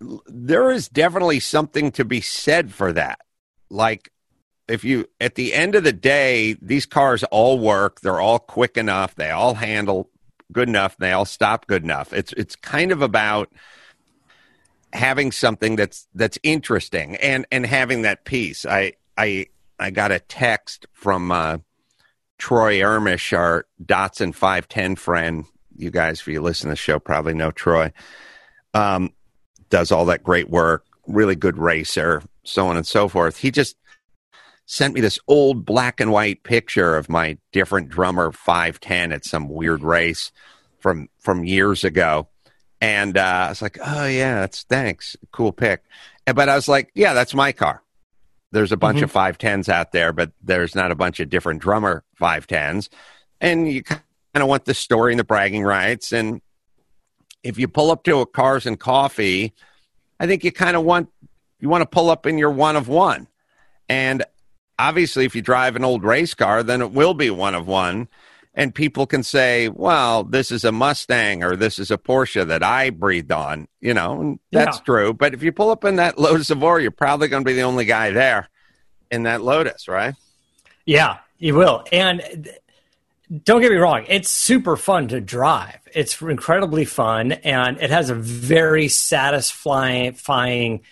There 0.00 0.70
is 0.70 0.88
definitely 0.88 1.40
something 1.40 1.90
to 1.92 2.04
be 2.04 2.20
said 2.20 2.72
for 2.72 2.92
that. 2.92 3.20
Like, 3.70 4.10
if 4.68 4.84
you, 4.84 5.06
at 5.20 5.36
the 5.36 5.54
end 5.54 5.74
of 5.74 5.84
the 5.84 5.92
day, 5.92 6.56
these 6.60 6.86
cars 6.86 7.24
all 7.24 7.58
work. 7.58 8.00
They're 8.00 8.20
all 8.20 8.38
quick 8.38 8.76
enough. 8.76 9.14
They 9.14 9.30
all 9.30 9.54
handle 9.54 10.10
good 10.52 10.68
enough. 10.68 10.96
They 10.96 11.12
all 11.12 11.24
stop 11.24 11.66
good 11.66 11.84
enough. 11.84 12.12
It's 12.12 12.32
it's 12.34 12.56
kind 12.56 12.92
of 12.92 13.02
about 13.02 13.50
having 14.92 15.32
something 15.32 15.76
that's 15.76 16.08
that's 16.14 16.38
interesting 16.42 17.16
and 17.16 17.46
and 17.50 17.66
having 17.66 18.02
that 18.02 18.24
piece. 18.24 18.66
I 18.66 18.94
I 19.16 19.46
I 19.78 19.90
got 19.90 20.12
a 20.12 20.20
text 20.20 20.86
from 20.92 21.30
uh, 21.30 21.58
Troy 22.38 22.80
Ermish, 22.80 23.36
our 23.36 23.66
Datsun 23.84 24.34
510 24.34 24.96
friend. 24.96 25.44
You 25.76 25.90
guys, 25.90 26.20
if 26.20 26.28
you 26.28 26.40
listen 26.40 26.68
to 26.68 26.72
the 26.72 26.76
show, 26.76 26.98
probably 26.98 27.34
know 27.34 27.50
Troy. 27.50 27.92
Um, 28.72 29.12
does 29.70 29.92
all 29.92 30.04
that 30.06 30.22
great 30.22 30.50
work, 30.50 30.84
really 31.06 31.36
good 31.36 31.58
racer, 31.58 32.22
so 32.44 32.66
on 32.68 32.76
and 32.76 32.86
so 32.86 33.08
forth. 33.08 33.38
He 33.38 33.50
just 33.50 33.76
sent 34.66 34.94
me 34.94 35.00
this 35.00 35.18
old 35.28 35.64
black 35.64 36.00
and 36.00 36.10
white 36.10 36.42
picture 36.42 36.96
of 36.96 37.08
my 37.08 37.38
different 37.52 37.88
drummer 37.88 38.32
510 38.32 39.12
at 39.12 39.24
some 39.24 39.48
weird 39.48 39.82
race 39.82 40.32
from 40.80 41.08
from 41.20 41.44
years 41.44 41.84
ago. 41.84 42.28
And 42.80 43.16
uh, 43.16 43.46
I 43.46 43.48
was 43.48 43.62
like, 43.62 43.78
oh, 43.82 44.06
yeah, 44.06 44.40
that's 44.40 44.64
thanks. 44.64 45.16
Cool 45.32 45.52
pick. 45.52 45.82
And, 46.26 46.36
but 46.36 46.48
I 46.48 46.54
was 46.54 46.68
like, 46.68 46.90
yeah, 46.94 47.14
that's 47.14 47.34
my 47.34 47.52
car. 47.52 47.82
There's 48.52 48.72
a 48.72 48.76
bunch 48.76 49.02
of 49.02 49.12
510s 49.12 49.68
out 49.68 49.92
there, 49.92 50.12
but 50.12 50.32
there's 50.42 50.74
not 50.74 50.90
a 50.90 50.94
bunch 50.94 51.20
of 51.20 51.28
different 51.28 51.62
drummer 51.62 52.04
510s. 52.20 52.88
And 53.40 53.70
you 53.70 53.82
kind 53.82 54.02
of 54.34 54.46
want 54.46 54.66
the 54.66 54.74
story 54.74 55.12
and 55.12 55.18
the 55.18 55.24
bragging 55.24 55.62
rights. 55.62 56.12
And 56.12 56.40
if 57.46 57.58
you 57.58 57.68
pull 57.68 57.90
up 57.90 58.04
to 58.04 58.18
a 58.20 58.26
Cars 58.26 58.66
and 58.66 58.78
Coffee, 58.78 59.52
I 60.18 60.26
think 60.26 60.44
you 60.44 60.52
kind 60.52 60.76
of 60.76 60.84
want 60.84 61.08
you 61.60 61.68
want 61.68 61.82
to 61.82 61.86
pull 61.86 62.10
up 62.10 62.26
in 62.26 62.38
your 62.38 62.50
one 62.50 62.76
of 62.76 62.88
one. 62.88 63.28
And 63.88 64.24
obviously, 64.78 65.24
if 65.24 65.34
you 65.34 65.42
drive 65.42 65.76
an 65.76 65.84
old 65.84 66.04
race 66.04 66.34
car, 66.34 66.62
then 66.62 66.82
it 66.82 66.92
will 66.92 67.14
be 67.14 67.30
one 67.30 67.54
of 67.54 67.66
one. 67.66 68.08
And 68.54 68.74
people 68.74 69.06
can 69.06 69.22
say, 69.22 69.68
well, 69.68 70.24
this 70.24 70.50
is 70.50 70.64
a 70.64 70.72
Mustang 70.72 71.44
or 71.44 71.56
this 71.56 71.78
is 71.78 71.90
a 71.90 71.98
Porsche 71.98 72.46
that 72.46 72.62
I 72.62 72.88
breathed 72.88 73.30
on, 73.30 73.68
you 73.82 73.92
know, 73.92 74.18
and 74.20 74.38
that's 74.50 74.78
Yeah. 74.78 74.84
true. 74.84 75.12
But 75.14 75.34
if 75.34 75.42
you 75.42 75.52
pull 75.52 75.70
up 75.70 75.84
in 75.84 75.96
that 75.96 76.18
Lotus 76.18 76.48
of 76.50 76.58
Evora, 76.58 76.80
you're 76.80 76.90
probably 76.90 77.28
going 77.28 77.44
to 77.44 77.46
be 77.46 77.52
the 77.52 77.62
only 77.62 77.84
guy 77.84 78.10
there 78.10 78.48
in 79.10 79.24
that 79.24 79.42
Lotus, 79.42 79.88
right? 79.88 80.14
Yeah, 80.86 81.18
you 81.38 81.54
will. 81.54 81.84
And 81.92 82.48
don't 83.44 83.60
get 83.60 83.70
me 83.70 83.76
wrong, 83.76 84.04
it's 84.08 84.30
super 84.30 84.76
fun 84.76 85.08
to 85.08 85.20
drive. 85.20 85.80
It's 85.92 86.20
incredibly 86.20 86.84
fun 86.84 87.32
and 87.32 87.78
it 87.80 87.90
has 87.90 88.10
a 88.10 88.14
very 88.14 88.88
satisfying 88.88 90.82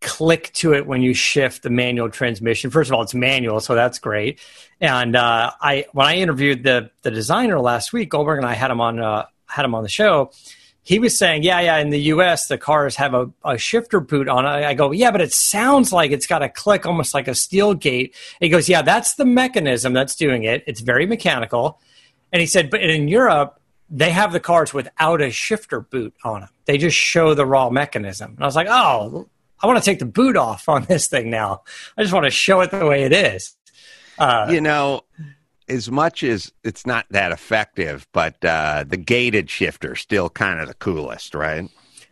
click 0.00 0.52
to 0.54 0.74
it 0.74 0.86
when 0.86 1.02
you 1.02 1.14
shift 1.14 1.62
the 1.62 1.70
manual 1.70 2.10
transmission. 2.10 2.70
First 2.70 2.90
of 2.90 2.94
all, 2.94 3.02
it's 3.02 3.14
manual, 3.14 3.60
so 3.60 3.74
that's 3.74 3.98
great. 3.98 4.40
And 4.80 5.16
uh, 5.16 5.52
I 5.60 5.86
when 5.92 6.06
I 6.06 6.16
interviewed 6.16 6.62
the 6.64 6.90
the 7.02 7.10
designer 7.10 7.60
last 7.60 7.92
week, 7.92 8.10
Goldberg 8.10 8.38
and 8.38 8.46
I 8.46 8.54
had 8.54 8.70
him 8.70 8.80
on 8.80 9.00
uh, 9.00 9.26
had 9.46 9.64
him 9.64 9.74
on 9.74 9.82
the 9.82 9.88
show. 9.88 10.32
He 10.86 11.00
was 11.00 11.18
saying, 11.18 11.42
yeah, 11.42 11.58
yeah, 11.58 11.78
in 11.78 11.90
the 11.90 12.00
US, 12.12 12.46
the 12.46 12.56
cars 12.56 12.94
have 12.94 13.12
a, 13.12 13.28
a 13.44 13.58
shifter 13.58 13.98
boot 13.98 14.28
on 14.28 14.46
it. 14.46 14.48
I 14.48 14.72
go, 14.72 14.92
yeah, 14.92 15.10
but 15.10 15.20
it 15.20 15.32
sounds 15.32 15.92
like 15.92 16.12
it's 16.12 16.28
got 16.28 16.44
a 16.44 16.48
click 16.48 16.86
almost 16.86 17.12
like 17.12 17.26
a 17.26 17.34
steel 17.34 17.74
gate. 17.74 18.14
he 18.38 18.48
goes, 18.48 18.68
yeah, 18.68 18.82
that's 18.82 19.16
the 19.16 19.24
mechanism 19.24 19.94
that's 19.94 20.14
doing 20.14 20.44
it. 20.44 20.62
It's 20.68 20.80
very 20.80 21.04
mechanical. 21.04 21.80
And 22.32 22.40
he 22.40 22.46
said, 22.46 22.70
but 22.70 22.82
in 22.82 23.08
Europe, 23.08 23.60
they 23.90 24.10
have 24.10 24.32
the 24.32 24.38
cars 24.38 24.72
without 24.72 25.20
a 25.20 25.32
shifter 25.32 25.80
boot 25.80 26.14
on 26.22 26.42
them. 26.42 26.50
They 26.66 26.78
just 26.78 26.96
show 26.96 27.34
the 27.34 27.46
raw 27.46 27.68
mechanism. 27.68 28.34
And 28.36 28.42
I 28.44 28.46
was 28.46 28.54
like, 28.54 28.68
oh, 28.70 29.28
I 29.60 29.66
want 29.66 29.80
to 29.80 29.84
take 29.84 29.98
the 29.98 30.06
boot 30.06 30.36
off 30.36 30.68
on 30.68 30.84
this 30.84 31.08
thing 31.08 31.30
now. 31.30 31.62
I 31.98 32.02
just 32.02 32.14
want 32.14 32.26
to 32.26 32.30
show 32.30 32.60
it 32.60 32.70
the 32.70 32.86
way 32.86 33.02
it 33.02 33.12
is. 33.12 33.56
Uh, 34.20 34.46
you 34.50 34.60
know, 34.60 35.02
as 35.68 35.90
much 35.90 36.22
as 36.22 36.52
it's 36.64 36.86
not 36.86 37.06
that 37.10 37.32
effective, 37.32 38.06
but 38.12 38.42
uh, 38.44 38.84
the 38.86 38.96
gated 38.96 39.50
shifter 39.50 39.94
still 39.94 40.28
kind 40.28 40.60
of 40.60 40.68
the 40.68 40.74
coolest, 40.74 41.34
right? 41.34 41.68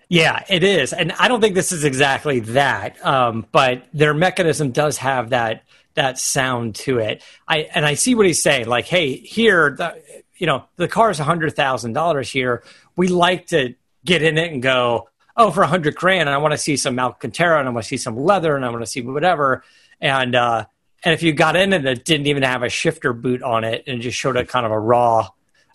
Yeah, 0.08 0.44
it 0.48 0.62
is, 0.62 0.92
and 0.92 1.12
I 1.12 1.28
don't 1.28 1.40
think 1.40 1.54
this 1.54 1.72
is 1.72 1.84
exactly 1.84 2.40
that, 2.40 3.04
um, 3.04 3.46
but 3.52 3.86
their 3.92 4.14
mechanism 4.14 4.70
does 4.70 4.98
have 4.98 5.30
that 5.30 5.64
that 5.94 6.18
sound 6.18 6.74
to 6.74 6.98
it. 6.98 7.22
I 7.48 7.68
and 7.74 7.86
I 7.86 7.94
see 7.94 8.14
what 8.14 8.26
he's 8.26 8.42
saying. 8.42 8.66
Like, 8.66 8.84
hey, 8.84 9.16
here, 9.16 9.74
the, 9.76 10.02
you 10.36 10.46
know, 10.46 10.64
the 10.76 10.88
car 10.88 11.10
is 11.10 11.18
hundred 11.18 11.56
thousand 11.56 11.94
dollars 11.94 12.30
here. 12.30 12.62
We 12.96 13.08
like 13.08 13.46
to 13.48 13.74
get 14.04 14.22
in 14.22 14.36
it 14.36 14.52
and 14.52 14.62
go, 14.62 15.08
oh, 15.36 15.50
for 15.50 15.62
a 15.62 15.66
hundred 15.66 15.94
grand, 15.94 16.28
I 16.28 16.36
want 16.38 16.52
to 16.52 16.58
see 16.58 16.76
some 16.76 16.98
Alcantara, 16.98 17.58
and 17.58 17.68
I 17.68 17.72
want 17.72 17.84
to 17.84 17.88
see 17.88 17.96
some 17.96 18.16
leather, 18.16 18.54
and 18.56 18.64
I 18.64 18.68
want 18.68 18.82
to 18.82 18.90
see 18.90 19.00
whatever, 19.00 19.64
and 20.00 20.34
uh, 20.34 20.66
and 21.04 21.12
if 21.12 21.22
you 21.22 21.32
got 21.32 21.54
in 21.54 21.72
and 21.72 21.86
it 21.86 22.04
didn't 22.04 22.26
even 22.26 22.42
have 22.42 22.62
a 22.62 22.68
shifter 22.68 23.12
boot 23.12 23.42
on 23.42 23.62
it 23.62 23.84
and 23.86 24.00
just 24.00 24.16
showed 24.16 24.36
a 24.36 24.44
kind 24.44 24.64
of 24.64 24.72
a 24.72 24.78
raw 24.78 25.28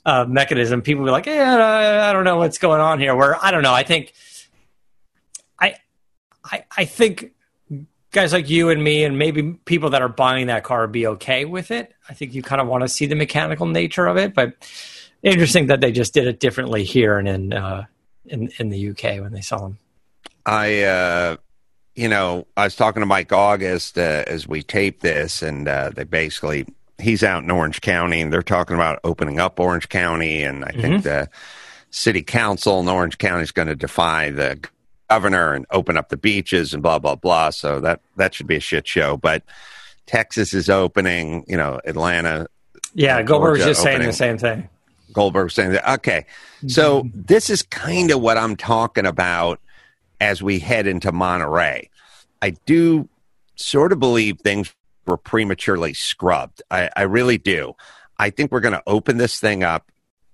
uh, 0.06 0.26
mechanism, 0.28 0.82
people 0.82 1.06
be 1.06 1.12
like, 1.12 1.28
"Yeah, 1.28 2.08
I 2.10 2.14
don't 2.14 2.24
know 2.24 2.38
what's 2.38 2.58
going 2.58 2.82
on 2.82 3.00
here." 3.00 3.16
Where 3.16 3.44
I 3.44 3.52
don't 3.52 3.62
know. 3.62 3.74
I 3.74 3.84
think, 3.84 4.14
I, 5.60 5.76
I, 6.44 6.64
I 6.76 6.86
think 6.86 7.32
guys 8.12 8.34
like 8.34 8.50
you 8.50 8.70
and 8.70 8.84
me, 8.84 9.04
and 9.04 9.20
maybe 9.20 9.54
people 9.66 9.92
that 9.92 10.02
are 10.02 10.10
buying 10.10 10.48
that 10.48 10.64
car, 10.64 10.88
be 10.88 11.06
okay 11.08 11.46
with 11.46 11.70
it. 11.70 11.94
I 12.10 12.14
think 12.14 12.34
you 12.34 12.42
kind 12.42 12.60
of 12.60 12.68
want 12.68 12.82
to 12.82 12.88
see 12.88 13.06
the 13.06 13.16
mechanical 13.16 13.68
nature 13.68 14.08
of 14.08 14.18
it, 14.18 14.34
but 14.34 14.54
interesting 15.22 15.68
that 15.68 15.82
they 15.82 15.92
just 15.92 16.14
did 16.14 16.28
it 16.28 16.40
differently 16.40 16.84
here 16.84 17.18
and 17.18 17.28
in 17.28 17.54
uh, 17.54 17.86
in 18.26 18.50
in 18.58 18.70
the 18.70 18.90
UK 18.90 19.22
when 19.22 19.32
they 19.32 19.42
saw 19.42 19.60
them. 19.60 19.78
I 20.46 20.84
uh, 20.84 21.38
you 22.00 22.08
know, 22.08 22.48
I 22.56 22.64
was 22.64 22.78
talking 22.78 23.02
to 23.02 23.06
Mike 23.06 23.34
August 23.34 23.98
uh, 23.98 24.24
as 24.26 24.48
we 24.48 24.64
tape 24.64 25.02
this, 25.02 25.42
and 25.42 25.68
uh, 25.68 25.90
they 25.94 26.06
basically 26.06 26.66
he's 26.98 27.24
out 27.24 27.44
in 27.44 27.52
Orange 27.52 27.82
County, 27.82 28.22
and 28.22 28.32
they're 28.32 28.42
talking 28.42 28.76
about 28.76 29.00
opening 29.04 29.38
up 29.38 29.60
Orange 29.60 29.90
County, 29.90 30.42
and 30.44 30.64
I 30.64 30.70
mm-hmm. 30.70 30.82
think 30.82 31.04
the 31.04 31.30
city 31.92 32.22
council 32.22 32.80
in 32.80 32.88
Orange 32.88 33.18
County 33.18 33.44
is 33.44 33.52
going 33.52 33.68
to 33.68 33.76
defy 33.76 34.30
the 34.30 34.60
governor 35.10 35.54
and 35.54 35.66
open 35.72 35.98
up 35.98 36.08
the 36.08 36.16
beaches 36.16 36.74
and 36.74 36.82
blah 36.82 37.00
blah 37.00 37.16
blah. 37.16 37.50
So 37.50 37.82
that 37.82 38.00
that 38.16 38.34
should 38.34 38.48
be 38.48 38.56
a 38.56 38.62
shit 38.62 38.88
show. 38.88 39.18
But 39.18 39.44
Texas 40.06 40.54
is 40.54 40.70
opening, 40.70 41.44
you 41.50 41.58
know, 41.58 41.82
Atlanta. 41.84 42.48
Yeah, 42.94 43.22
Goldberg 43.24 43.58
was 43.58 43.66
just 43.66 43.82
opening. 43.82 44.12
saying 44.14 44.38
the 44.38 44.38
same 44.38 44.38
thing. 44.38 44.70
Goldberg 45.12 45.48
was 45.48 45.54
saying 45.54 45.74
that. 45.74 45.96
Okay, 45.96 46.26
so 46.66 47.04
mm-hmm. 47.04 47.22
this 47.24 47.50
is 47.50 47.62
kind 47.62 48.10
of 48.10 48.22
what 48.22 48.38
I'm 48.38 48.56
talking 48.56 49.06
about 49.06 49.60
as 50.20 50.42
we 50.42 50.60
head 50.60 50.88
into 50.88 51.12
Monterey. 51.12 51.90
I 52.42 52.52
do 52.66 53.10
sort 53.56 53.92
of 53.92 54.00
believe 54.00 54.40
things 54.40 54.74
were 55.06 55.18
prematurely 55.18 55.94
scrubbed. 55.94 56.62
I, 56.70 56.90
I 56.96 57.04
really 57.04 57.38
do. 57.38 57.74
I 58.18 58.30
think 58.30 58.52
we're 58.52 58.60
going 58.60 58.74
to 58.74 58.84
open 58.86 59.18
this 59.18 59.40
thing 59.40 59.64
up. 59.64 59.92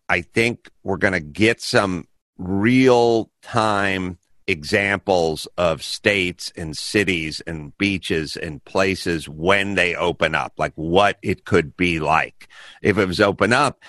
I 0.10 0.22
think 0.22 0.70
we're 0.84 0.98
going 0.98 1.14
to 1.14 1.20
get 1.20 1.62
some 1.62 2.08
real 2.38 3.32
time 3.42 4.18
examples 4.48 5.48
of 5.58 5.82
states 5.82 6.52
and 6.56 6.78
cities 6.78 7.42
and 7.48 7.76
beaches 7.78 8.36
and 8.36 8.64
places 8.64 9.28
when 9.28 9.74
they 9.74 9.96
open 9.96 10.36
up, 10.36 10.54
like 10.58 10.74
what 10.76 11.18
it 11.22 11.46
could 11.46 11.76
be 11.76 12.00
like 12.00 12.48
if 12.82 12.98
it 12.98 13.08
was 13.08 13.20
open 13.20 13.54
up. 13.54 13.82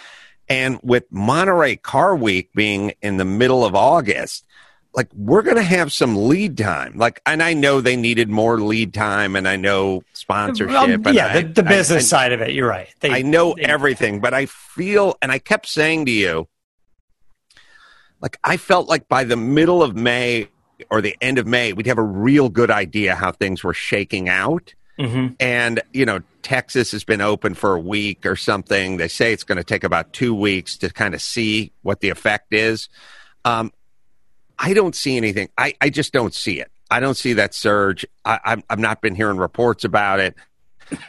And 0.49 0.79
with 0.83 1.05
Monterey 1.11 1.77
Car 1.77 2.17
Week 2.17 2.51
being 2.55 2.95
in 3.03 3.17
the 3.17 3.25
middle 3.25 3.65
of 3.65 3.75
August, 3.75 4.46
like 4.97 5.09
we're 5.15 5.43
going 5.43 5.57
to 5.57 5.63
have 5.63 5.93
some 5.93 6.17
lead 6.27 6.57
time. 6.57 6.97
Like, 6.97 7.21
and 7.27 7.43
I 7.43 7.53
know 7.53 7.83
they 7.83 7.97
needed 7.97 8.31
more 8.31 8.59
lead 8.59 8.95
time, 8.95 9.37
and 9.37 9.47
I 9.47 9.57
know 9.57 10.03
sponsorship. 10.15 10.75
Um, 10.75 11.15
yeah, 11.15 11.27
I, 11.27 11.43
the, 11.43 11.49
the, 11.49 11.63
business 11.63 12.05
I, 12.13 12.17
side 12.17 12.33
of 12.33 12.41
it. 12.41 12.53
You're 12.53 12.69
right. 12.69 12.89
They, 13.01 13.11
I 13.11 13.21
know 13.21 13.55
they, 13.55 13.63
everything, 13.63 14.21
but 14.21 14.33
I 14.33 14.47
feel, 14.47 15.17
and 15.21 15.31
I 15.31 15.39
kept 15.39 15.67
saying 15.69 16.07
to 16.07 16.13
you, 16.13 16.49
like 18.23 18.39
I 18.43 18.57
felt 18.57 18.89
like 18.89 19.07
by 19.07 19.25
the 19.25 19.37
middle 19.37 19.83
of 19.83 19.95
May 19.95 20.49
or 20.91 21.03
the 21.03 21.15
end 21.21 21.37
of 21.37 21.47
May, 21.47 21.75
we'd 21.75 21.87
have 21.87 21.99
a 21.99 22.03
real 22.03 22.49
good 22.49 22.71
idea 22.71 23.15
how 23.15 23.33
things 23.33 23.63
were 23.63 23.75
shaking 23.75 24.31
out. 24.31 24.75
Mm-hmm. 24.99 25.35
And 25.39 25.83
you 25.93 26.07
know, 26.07 26.23
Texas 26.41 26.93
has 26.93 27.05
been 27.05 27.21
open 27.21 27.53
for 27.53 27.75
a 27.75 27.81
week 27.81 28.25
or 28.25 28.35
something. 28.35 28.97
They 28.97 29.09
say 29.09 29.35
it's 29.35 29.45
going 29.45 29.59
to 29.59 29.65
take 29.65 29.85
about 29.85 30.15
two 30.15 30.35
weeks 30.35 30.79
to 30.79 30.89
kind 30.89 31.15
of 31.15 31.21
see 31.21 31.73
what 31.83 32.01
the 32.01 32.09
effect 32.09 32.55
is. 32.55 32.89
Um, 33.45 33.73
I 34.59 34.75
don't 34.75 34.95
see 34.95 35.17
anything. 35.17 35.49
I, 35.59 35.75
I 35.81 35.91
just 35.91 36.13
don't 36.13 36.35
see 36.35 36.61
it. 36.61 36.71
I 36.91 37.01
don't 37.01 37.17
see 37.17 37.35
that 37.35 37.55
surge. 37.55 38.07
I, 38.25 38.39
I'm, 38.45 38.63
I've 38.71 38.79
not 38.79 39.01
been 39.03 39.15
hearing 39.15 39.39
reports 39.39 39.85
about 39.85 40.21
it. 40.21 40.35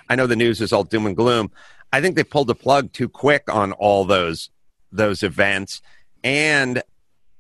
I 0.10 0.16
know 0.16 0.28
the 0.28 0.36
news 0.36 0.60
is 0.62 0.74
all 0.74 0.84
doom 0.84 1.06
and 1.06 1.16
gloom. 1.16 1.52
I 1.94 2.02
think 2.02 2.16
they 2.16 2.24
pulled 2.24 2.48
the 2.48 2.56
plug 2.56 2.92
too 2.94 3.08
quick 3.08 3.44
on 3.48 3.72
all 3.74 4.06
those 4.06 4.50
those 4.92 5.22
events, 5.22 5.82
and 6.24 6.82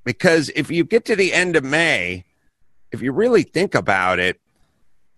because 0.03 0.49
if 0.55 0.69
you 0.69 0.83
get 0.83 1.05
to 1.05 1.15
the 1.15 1.33
end 1.33 1.55
of 1.55 1.63
May, 1.63 2.25
if 2.91 3.01
you 3.01 3.11
really 3.11 3.43
think 3.43 3.73
about 3.73 4.19
it, 4.19 4.39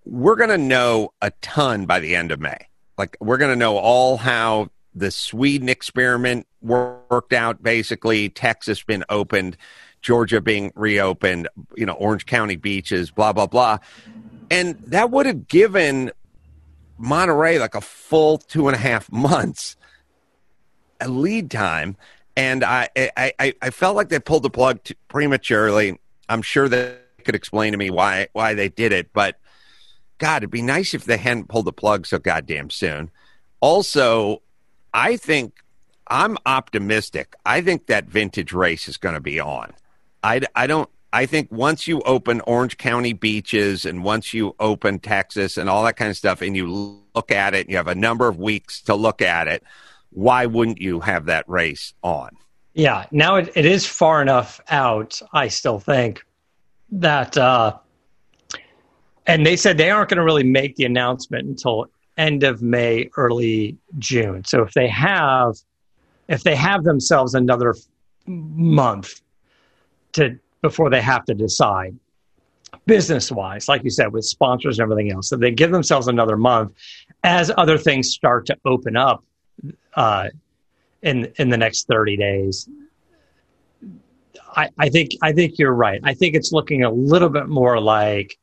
we're 0.06 0.36
going 0.36 0.50
to 0.50 0.58
know 0.58 1.14
a 1.22 1.32
ton 1.42 1.86
by 1.86 2.00
the 2.00 2.16
end 2.16 2.32
of 2.32 2.40
May. 2.40 2.58
Like 2.98 3.18
we're 3.20 3.38
going 3.38 3.52
to 3.52 3.60
know 3.60 3.78
all 3.78 4.18
how 4.18 4.70
the 4.96 5.12
Sweden 5.12 5.70
experiment 5.70 6.48
worked 6.62 7.34
out. 7.34 7.62
Basically, 7.62 8.30
Texas 8.30 8.84
been 8.84 9.04
opened 9.10 9.58
Georgia 10.02 10.42
being 10.42 10.72
reopened, 10.76 11.48
you 11.76 11.86
know, 11.86 11.94
Orange 11.94 12.26
County 12.26 12.56
beaches, 12.56 13.12
blah, 13.12 13.34
blah, 13.34 13.48
blah. 13.48 13.78
And 14.50 14.80
that 14.88 15.12
would 15.12 15.26
have 15.26 15.48
given 15.48 16.12
Monterey 16.98 17.60
like 17.60 17.76
a 17.76 17.82
full 17.82 18.38
two 18.38 18.68
and 18.68 18.76
a 18.76 18.80
half 18.80 19.12
months 19.12 19.76
a 21.00 21.08
lead 21.08 21.52
time. 21.52 21.96
And 22.36 22.64
I, 22.64 22.90
I, 22.96 23.54
I 23.62 23.70
felt 23.70 23.96
like 23.96 24.10
they 24.10 24.20
pulled 24.20 24.44
the 24.44 24.50
plug 24.50 24.80
prematurely. 25.08 26.00
I'm 26.30 26.42
sure 26.42 26.70
they 26.70 26.96
could 27.26 27.36
explain 27.36 27.74
to 27.74 27.78
me 27.78 27.90
why 27.90 28.28
why 28.34 28.54
they 28.54 28.70
did 28.70 28.94
it, 28.94 29.12
but 29.14 29.40
God, 30.20 30.38
it'd 30.38 30.52
be 30.52 30.62
nice 30.62 30.94
if 30.94 31.06
they 31.06 31.18
hadn't 31.18 31.48
pulled 31.48 31.66
the 31.66 31.74
plug 31.74 32.06
so 32.06 32.20
goddamn 32.20 32.70
soon. 32.70 33.10
Also, 33.62 34.42
I 34.94 35.18
think 35.18 35.64
I'm 36.08 36.38
optimistic. 36.46 37.36
I 37.46 37.62
think 37.62 37.88
that 37.88 38.06
vintage 38.06 38.52
race 38.52 38.88
is 38.88 38.98
going 38.98 39.16
to 39.16 39.22
be 39.22 39.40
on. 39.40 39.74
I, 40.24 40.42
I 40.56 40.68
don't 40.68 40.90
I 41.12 41.26
think 41.26 41.52
once 41.52 41.88
you 41.88 42.02
open 42.02 42.42
Orange 42.42 42.78
County 42.78 43.14
beaches 43.14 43.86
and 43.86 44.04
once 44.04 44.34
you 44.34 44.56
open 44.60 45.00
Texas 45.00 45.58
and 45.58 45.68
all 45.70 45.84
that 45.86 45.96
kind 45.96 46.12
of 46.12 46.18
stuff 46.18 46.42
and 46.42 46.56
you 46.56 46.68
look 46.68 47.32
at 47.32 47.56
it, 47.56 47.70
you 47.70 47.78
have 47.78 47.88
a 47.88 47.96
number 47.96 48.28
of 48.28 48.38
weeks 48.38 48.82
to 48.84 48.96
look 48.96 49.22
at 49.22 49.48
it, 49.48 49.64
why 50.12 50.46
wouldn't 50.46 50.80
you 50.80 51.00
have 51.00 51.26
that 51.26 51.50
race 51.50 51.94
on? 52.04 52.38
Yeah, 52.74 53.06
now 53.12 53.38
it, 53.38 53.52
it 53.56 53.66
is 53.66 53.88
far 53.88 54.22
enough 54.22 54.62
out, 54.70 55.20
I 55.34 55.48
still 55.48 55.80
think, 55.80 56.24
that, 56.92 57.36
uh, 57.36 57.78
and 59.26 59.46
they 59.46 59.56
said 59.56 59.78
they 59.78 59.90
aren't 59.90 60.10
going 60.10 60.18
to 60.18 60.24
really 60.24 60.44
make 60.44 60.76
the 60.76 60.86
announcement 60.86 61.48
until 61.48 61.88
end 62.18 62.44
of 62.44 62.62
May, 62.62 63.10
early 63.18 63.78
June. 63.98 64.46
So 64.46 64.62
if 64.62 64.74
they 64.74 64.88
have, 64.88 65.56
if 66.28 66.44
they 66.44 66.56
have 66.56 66.84
themselves 66.84 67.34
another 67.34 67.76
month 68.28 69.22
to 70.14 70.40
before 70.62 70.90
they 70.90 71.02
have 71.02 71.26
to 71.26 71.34
decide 71.34 71.98
business 72.86 73.32
wise, 73.32 73.68
like 73.68 73.84
you 73.84 73.90
said, 73.90 74.12
with 74.12 74.26
sponsors 74.26 74.80
and 74.80 74.84
everything 74.84 75.12
else. 75.12 75.30
So 75.30 75.38
they 75.38 75.52
give 75.52 75.72
themselves 75.72 76.08
another 76.08 76.38
month 76.38 76.74
as 77.24 77.52
other 77.58 77.78
things 77.78 78.10
start 78.10 78.46
to 78.48 78.58
open 78.66 78.96
up 78.96 79.24
uh, 79.96 80.30
in 81.02 81.32
in 81.38 81.50
the 81.50 81.58
next 81.58 81.88
thirty 81.88 82.18
days. 82.18 82.70
I, 84.56 84.70
I 84.78 84.90
think 84.90 85.12
I 85.22 85.32
think 85.32 85.60
you're 85.60 85.74
right. 85.74 86.02
I 86.04 86.14
think 86.14 86.36
it's 86.36 86.52
looking 86.52 86.84
a 86.84 86.92
little 86.92 87.30
bit 87.30 87.48
more 87.48 87.80
like 87.80 88.38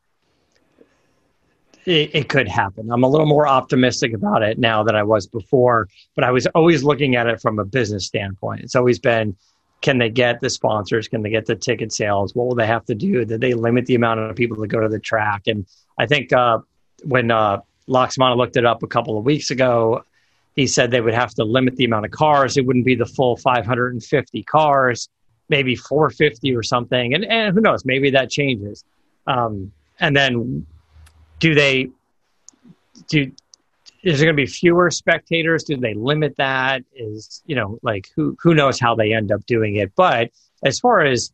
it, 1.85 2.14
it, 2.14 2.29
could 2.29 2.48
happen. 2.48 2.90
I'm 2.90 3.05
a 3.05 3.09
little 3.09 3.26
more 3.26 3.46
optimistic 3.46 4.12
about 4.12 4.42
it 4.42 4.59
now 4.59 4.83
than 4.83 4.96
I 4.96 5.05
was 5.05 5.26
before, 5.26 5.88
but 6.14 6.24
I 6.24 6.33
was 6.33 6.46
always 6.48 6.83
looking 6.83 7.14
at 7.14 7.29
it 7.29 7.40
from 7.40 7.59
a 7.59 7.64
business 7.64 8.07
standpoint. 8.07 8.62
It's 8.62 8.74
always 8.74 8.98
been 8.98 9.37
can 9.81 9.99
they 9.99 10.11
get 10.11 10.41
the 10.41 10.51
sponsors? 10.51 11.09
Can 11.09 11.23
they 11.23 11.31
get 11.31 11.47
the 11.47 11.55
ticket 11.55 11.93
sales? 11.93 12.35
What 12.35 12.47
will 12.49 12.55
they 12.55 12.67
have 12.67 12.85
to 12.87 12.95
do? 12.95 13.25
Did 13.25 13.41
they 13.41 13.55
limit 13.55 13.87
the 13.87 13.95
amount 13.95 14.21
of 14.21 14.35
people 14.35 14.57
that 14.59 14.69
go 14.69 14.81
to 14.81 14.89
the 14.89 14.99
track? 14.99 15.43
And 15.47 15.67
I 15.99 16.07
think 16.07 16.33
uh, 16.33 16.59
when 17.05 17.31
uh, 17.31 17.61
looked 17.87 18.57
it 18.57 18.65
up 18.65 18.83
a 18.83 18.87
couple 18.87 19.19
of 19.19 19.25
weeks 19.25 19.51
ago, 19.51 20.03
he 20.57 20.67
said 20.67 20.91
they 20.91 21.03
would 21.03 21.15
have 21.15 21.35
to 21.35 21.45
limit 21.45 21.77
the 21.77 21.85
amount 21.85 22.07
of 22.07 22.11
cars. 22.11 22.57
It 22.57 22.65
wouldn't 22.67 22.87
be 22.87 22.95
the 22.95 23.07
full 23.07 23.37
550 23.37 24.43
cars. 24.45 25.09
maybe 25.49 25.77
450 25.77 26.57
or 26.57 26.62
something. 26.62 27.15
And, 27.15 27.25
and 27.25 27.55
who 27.55 27.61
knows, 27.61 27.85
maybe 27.85 28.11
that 28.11 28.31
changes. 28.31 28.83
Um, 29.27 29.71
and 30.01 30.17
then 30.17 30.67
do 31.39 31.55
they 31.55 31.91
do 33.09 33.31
is 34.07 34.19
there 34.19 34.27
going 34.27 34.37
to 34.37 34.42
be 34.42 34.47
fewer 34.47 34.90
spectators 34.90 35.64
do 35.64 35.77
they 35.77 35.95
limit 35.95 36.37
that 36.37 36.83
is 36.95 37.42
you 37.47 37.57
know 37.57 37.79
like 37.83 38.09
who 38.14 38.37
who 38.40 38.55
knows 38.55 38.79
how 38.79 38.95
they 38.95 39.12
end 39.12 39.33
up 39.33 39.45
doing 39.47 39.77
it 39.77 39.92
but 39.97 40.31
as 40.64 40.79
far 40.79 41.01
as 41.01 41.33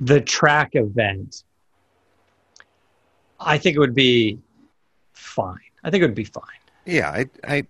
the 0.00 0.20
track 0.20 0.70
event 0.74 1.44
i 3.40 3.56
think 3.56 3.74
it 3.74 3.78
would 3.78 3.94
be 3.94 4.38
fine 5.12 5.56
i 5.82 5.90
think 5.90 6.02
it 6.02 6.06
would 6.06 6.14
be 6.14 6.24
fine 6.24 6.44
Yeah, 6.84 7.10
I, 7.10 7.30
I 7.44 7.66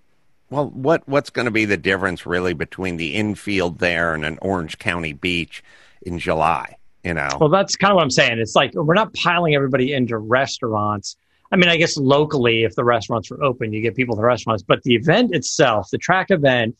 well, 0.50 0.68
what 0.68 1.06
what's 1.08 1.30
going 1.30 1.46
to 1.46 1.50
be 1.50 1.64
the 1.64 1.76
difference 1.76 2.26
really 2.26 2.52
between 2.54 2.96
the 2.96 3.14
infield 3.14 3.78
there 3.78 4.14
and 4.14 4.24
an 4.24 4.38
Orange 4.42 4.78
County 4.78 5.12
beach 5.12 5.62
in 6.02 6.18
July? 6.18 6.76
You 7.02 7.14
know, 7.14 7.28
Well, 7.40 7.48
that's 7.48 7.74
kind 7.74 7.90
of 7.90 7.96
what 7.96 8.02
I'm 8.02 8.10
saying. 8.10 8.38
It's 8.38 8.54
like 8.54 8.74
we're 8.74 8.94
not 8.94 9.12
piling 9.14 9.54
everybody 9.54 9.92
into 9.92 10.16
restaurants. 10.18 11.16
I 11.52 11.56
mean, 11.56 11.68
I 11.68 11.76
guess 11.76 11.96
locally, 11.98 12.64
if 12.64 12.74
the 12.74 12.82
restaurants 12.84 13.30
were 13.30 13.42
open, 13.44 13.72
you 13.72 13.82
get 13.82 13.94
people 13.94 14.14
in 14.14 14.20
the 14.20 14.26
restaurants. 14.26 14.62
But 14.62 14.82
the 14.84 14.94
event 14.94 15.34
itself, 15.34 15.90
the 15.90 15.98
track 15.98 16.30
event, 16.30 16.76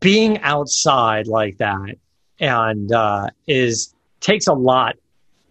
being 0.00 0.40
outside 0.40 1.26
like 1.28 1.58
that, 1.58 1.96
and 2.40 2.90
uh, 2.90 3.28
is 3.46 3.94
takes 4.20 4.46
a 4.46 4.54
lot 4.54 4.96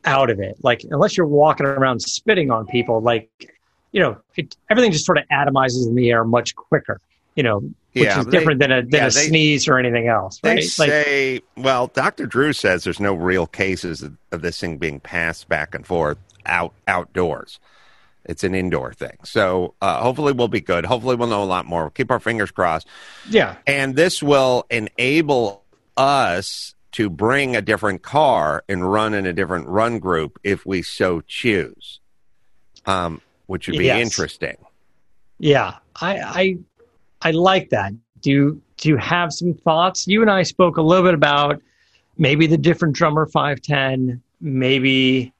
out 0.05 0.29
of 0.31 0.39
it. 0.39 0.57
Like 0.63 0.83
unless 0.89 1.15
you're 1.15 1.27
walking 1.27 1.65
around 1.67 2.01
spitting 2.01 2.49
on 2.51 2.65
people, 2.65 2.99
like 2.99 3.29
you 3.91 4.01
know, 4.01 4.17
it, 4.36 4.55
everything 4.71 4.91
just 4.91 5.05
sort 5.05 5.19
of 5.19 5.25
atomizes 5.31 5.88
in 5.88 5.93
the 5.95 6.09
air 6.09 6.23
much 6.25 6.55
quicker. 6.55 6.99
You 7.36 7.43
know, 7.43 7.59
which 7.59 7.73
Yeah, 8.05 8.19
is 8.19 8.25
they- 8.25 8.31
different 8.31 8.59
than 8.59 8.71
a 8.71 8.81
than 8.81 8.91
yeah, 8.91 9.05
a 9.07 9.12
they- 9.12 9.27
sneeze 9.27 9.67
or 9.67 9.77
anything 9.77 10.07
else, 10.07 10.39
they 10.41 10.49
right? 10.49 10.57
Like, 10.79 10.89
say, 10.89 11.41
well, 11.57 11.88
Dr. 11.88 12.25
Drew 12.25 12.53
says 12.53 12.83
there's 12.83 12.99
no 12.99 13.13
real 13.13 13.45
cases 13.47 14.01
of, 14.01 14.17
of 14.31 14.41
this 14.41 14.59
thing 14.59 14.77
being 14.77 14.99
passed 14.99 15.47
back 15.47 15.73
and 15.75 15.86
forth 15.86 16.17
out 16.47 16.73
outdoors. 16.88 17.59
It's 18.25 18.43
an 18.43 18.55
indoor 18.55 18.93
thing, 18.93 19.17
so 19.23 19.75
uh, 19.81 20.01
hopefully 20.01 20.31
we'll 20.33 20.47
be 20.47 20.62
good. 20.62 20.86
Hopefully 20.86 21.15
we'll 21.15 21.27
know 21.27 21.43
a 21.43 21.45
lot 21.45 21.65
more. 21.65 21.81
We'll 21.83 21.89
Keep 21.91 22.09
our 22.12 22.19
fingers 22.19 22.51
crossed. 22.51 22.88
yeah, 23.29 23.57
And 23.67 23.95
this 23.95 24.23
will 24.23 24.65
enable 24.69 25.63
us 25.97 26.73
to 26.93 27.09
bring 27.09 27.55
a 27.55 27.62
different 27.62 28.01
car 28.01 28.63
and 28.69 28.89
run 28.89 29.13
in 29.13 29.25
a 29.25 29.33
different 29.33 29.67
run 29.67 29.99
group 29.99 30.39
if 30.43 30.65
we 30.65 30.81
so 30.83 31.21
choose, 31.21 31.99
um, 32.86 33.19
which 33.47 33.67
would 33.67 33.77
be 33.77 33.86
Yes. 33.86 34.01
interesting. 34.01 34.57
Yeah, 35.39 35.75
I, 35.99 36.17
I 36.19 36.57
I 37.23 37.31
like 37.31 37.71
that. 37.71 37.93
Do 38.21 38.31
you, 38.31 38.62
do 38.77 38.89
you 38.89 38.97
have 38.97 39.33
some 39.33 39.53
thoughts? 39.53 40.07
You 40.07 40.21
and 40.21 40.31
I 40.31 40.43
spoke 40.43 40.77
a 40.77 40.81
little 40.81 41.03
bit 41.03 41.13
about 41.13 41.62
maybe 42.17 42.47
the 42.47 42.57
different 42.57 42.95
drummer 42.95 43.25
510, 43.25 44.21
maybe 44.39 45.32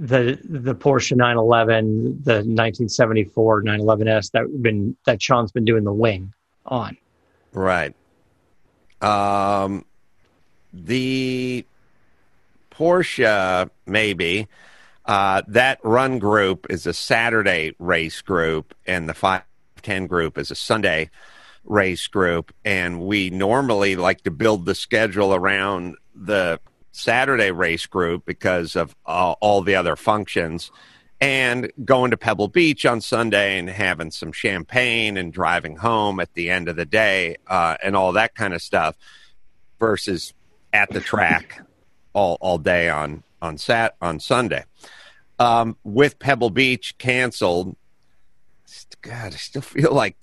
the 0.00 0.38
the 0.44 0.74
Porsche 0.74 1.14
911, 1.14 2.22
the 2.22 2.32
1974 2.32 3.62
911s 3.62 4.30
that 4.30 4.62
been 4.62 4.96
that 5.04 5.20
Sean's 5.20 5.52
been 5.52 5.66
doing 5.66 5.84
the 5.84 5.92
wing 5.92 6.32
on. 6.64 6.96
Right. 7.52 7.94
Um, 9.02 9.84
the 10.72 11.66
Porsche, 12.70 13.68
maybe. 13.86 14.48
Uh, 15.04 15.42
that 15.48 15.78
run 15.82 16.18
group 16.18 16.66
is 16.70 16.86
a 16.86 16.94
Saturday 16.94 17.74
race 17.78 18.22
group, 18.22 18.74
and 18.86 19.08
the 19.08 19.14
510 19.14 20.06
group 20.06 20.38
is 20.38 20.50
a 20.50 20.54
Sunday 20.54 21.10
race 21.64 22.06
group. 22.06 22.54
And 22.64 23.02
we 23.02 23.28
normally 23.28 23.96
like 23.96 24.22
to 24.22 24.30
build 24.30 24.64
the 24.64 24.74
schedule 24.74 25.34
around 25.34 25.96
the 26.14 26.60
Saturday 26.92 27.50
race 27.50 27.86
group 27.86 28.24
because 28.24 28.76
of 28.76 28.94
uh, 29.06 29.32
all 29.40 29.62
the 29.62 29.74
other 29.74 29.96
functions. 29.96 30.70
And 31.22 31.70
going 31.84 32.12
to 32.12 32.16
Pebble 32.16 32.48
Beach 32.48 32.86
on 32.86 33.02
Sunday 33.02 33.58
and 33.58 33.68
having 33.68 34.10
some 34.10 34.32
champagne 34.32 35.18
and 35.18 35.30
driving 35.30 35.76
home 35.76 36.18
at 36.18 36.32
the 36.32 36.48
end 36.48 36.66
of 36.68 36.76
the 36.76 36.86
day 36.86 37.36
uh, 37.46 37.76
and 37.82 37.94
all 37.94 38.12
that 38.12 38.34
kind 38.34 38.54
of 38.54 38.62
stuff 38.62 38.96
versus 39.78 40.32
at 40.72 40.90
the 40.90 41.00
track 41.00 41.62
all, 42.14 42.38
all 42.40 42.56
day 42.58 42.88
on 42.88 43.22
on 43.42 43.58
sat 43.58 43.96
on 44.00 44.20
Sunday. 44.20 44.64
Um, 45.38 45.76
with 45.84 46.18
Pebble 46.18 46.50
Beach 46.50 46.96
canceled, 46.98 47.76
God, 49.00 49.34
I 49.34 49.36
still 49.36 49.62
feel 49.62 49.92
like 49.92 50.16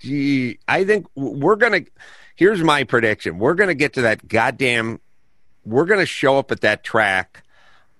gee, 0.00 0.58
I 0.68 0.84
think 0.84 1.06
we're 1.14 1.56
gonna. 1.56 1.82
Here's 2.36 2.62
my 2.62 2.84
prediction: 2.84 3.38
we're 3.38 3.54
gonna 3.54 3.74
get 3.74 3.94
to 3.94 4.02
that 4.02 4.26
goddamn. 4.26 5.00
We're 5.66 5.84
gonna 5.84 6.06
show 6.06 6.38
up 6.38 6.50
at 6.52 6.60
that 6.62 6.84
track 6.84 7.42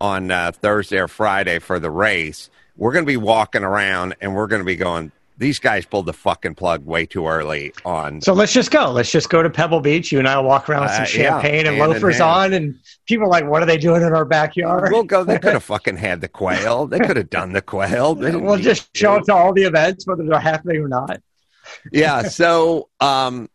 on 0.00 0.31
uh, 0.31 0.52
Thursday 0.52 0.98
or 0.98 1.09
Friday 1.09 1.59
for 1.59 1.79
the 1.79 1.90
race. 1.90 2.48
We're 2.76 2.92
gonna 2.92 3.07
be 3.07 3.16
walking 3.16 3.64
around 3.64 4.14
and 4.20 4.35
we're 4.35 4.46
gonna 4.46 4.64
be 4.64 4.76
going. 4.76 5.12
These 5.38 5.59
guys 5.59 5.85
pulled 5.85 6.07
the 6.07 6.14
fucking 6.14 6.55
plug 6.55 6.87
way 6.87 7.05
too 7.05 7.26
early 7.29 7.74
on. 7.85 8.22
So 8.22 8.33
let's 8.33 8.55
just 8.55 8.70
go. 8.70 8.90
Let's 8.90 9.11
just 9.11 9.29
go 9.29 9.42
to 9.42 9.50
Pebble 9.50 9.81
Beach. 9.81 10.11
You 10.11 10.18
and 10.18 10.26
I 10.26 10.38
will 10.38 10.44
walk 10.44 10.66
around 10.70 10.83
with 10.85 10.92
some 10.92 11.02
Uh, 11.02 11.07
yeah, 11.09 11.40
champagne 11.40 11.66
and 11.66 11.76
loafers 11.76 12.20
on, 12.22 12.55
and 12.55 12.74
people 13.07 13.26
are 13.26 13.31
like, 13.31 13.44
"What 13.44 13.62
are 13.62 13.66
they 13.66 13.76
doing 13.76 14.00
in 14.00 14.14
our 14.14 14.24
backyard?" 14.24 14.92
We'll 14.92 15.02
go. 15.02 15.24
They 15.24 15.38
could 15.38 15.52
have 15.52 15.64
fucking 15.74 15.96
had 15.98 16.22
the 16.22 16.29
quail. 16.29 16.87
They 16.87 17.00
could 17.00 17.18
have 17.18 17.29
done 17.29 17.52
the 17.52 17.61
quail. 17.61 18.14
We'll 18.14 18.57
just 18.57 18.94
to. 18.94 18.98
show 18.98 19.16
up 19.16 19.24
to 19.24 19.35
all 19.35 19.52
the 19.52 19.64
events, 19.64 20.07
whether 20.07 20.24
they're 20.24 20.40
happening 20.40 20.81
or 20.81 20.88
not. 20.88 21.20
yeah 21.92 22.22
so 22.22 22.88
um 23.00 23.48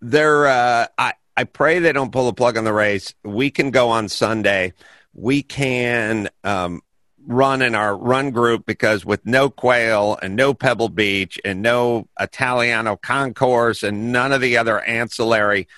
they're 0.00 0.48
uh 0.48 0.86
i 0.98 1.12
i 1.36 1.44
pray 1.44 1.78
they 1.78 1.92
don't 1.92 2.12
pull 2.12 2.26
the 2.26 2.32
plug 2.32 2.56
on 2.56 2.64
the 2.64 2.72
race 2.72 3.14
we 3.24 3.50
can 3.50 3.70
go 3.70 3.90
on 3.90 4.08
sunday 4.08 4.72
we 5.14 5.42
can 5.42 6.28
um 6.44 6.80
run 7.24 7.62
in 7.62 7.76
our 7.76 7.96
run 7.96 8.32
group 8.32 8.66
because 8.66 9.04
with 9.04 9.24
no 9.24 9.48
quail 9.48 10.18
and 10.22 10.34
no 10.34 10.52
pebble 10.52 10.88
beach 10.88 11.38
and 11.44 11.62
no 11.62 12.08
italiano 12.18 12.96
concourse 12.96 13.82
and 13.82 14.10
none 14.10 14.32
of 14.32 14.40
the 14.40 14.56
other 14.56 14.80
ancillary 14.80 15.68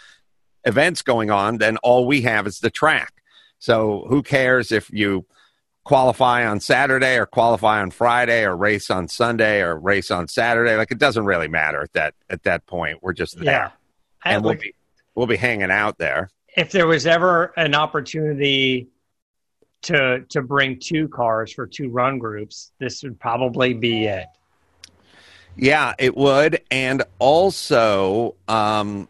events 0.64 1.02
going 1.02 1.30
on 1.30 1.58
then 1.58 1.76
all 1.78 2.06
we 2.06 2.22
have 2.22 2.46
is 2.46 2.60
the 2.60 2.70
track 2.70 3.12
so 3.58 4.06
who 4.08 4.22
cares 4.22 4.72
if 4.72 4.90
you 4.90 5.26
qualify 5.84 6.46
on 6.46 6.60
Saturday 6.60 7.16
or 7.16 7.26
qualify 7.26 7.80
on 7.80 7.90
Friday 7.90 8.44
or 8.44 8.56
race 8.56 8.90
on 8.90 9.06
Sunday 9.06 9.60
or 9.60 9.78
race 9.78 10.10
on 10.10 10.28
Saturday. 10.28 10.76
Like 10.76 10.90
it 10.90 10.98
doesn't 10.98 11.24
really 11.24 11.48
matter 11.48 11.82
at 11.82 11.92
that 11.92 12.14
at 12.28 12.42
that 12.44 12.66
point. 12.66 12.98
We're 13.02 13.12
just 13.12 13.38
there, 13.38 13.44
Yeah. 13.44 13.70
And 14.24 14.42
we'll 14.42 14.54
be 14.54 14.74
we'll 15.14 15.26
be 15.26 15.36
hanging 15.36 15.70
out 15.70 15.98
there. 15.98 16.30
if 16.56 16.70
there 16.72 16.86
was 16.86 17.06
ever 17.06 17.52
an 17.56 17.74
opportunity 17.74 18.88
to 19.82 20.24
to 20.30 20.42
bring 20.42 20.78
two 20.78 21.08
cars 21.08 21.52
for 21.52 21.66
two 21.66 21.90
run 21.90 22.18
groups, 22.18 22.72
this 22.78 23.02
would 23.02 23.18
probably 23.20 23.74
be 23.74 24.06
it. 24.06 24.26
Yeah, 25.56 25.94
it 25.98 26.16
would, 26.16 26.62
and 26.70 27.04
also 27.18 28.34
um, 28.48 29.08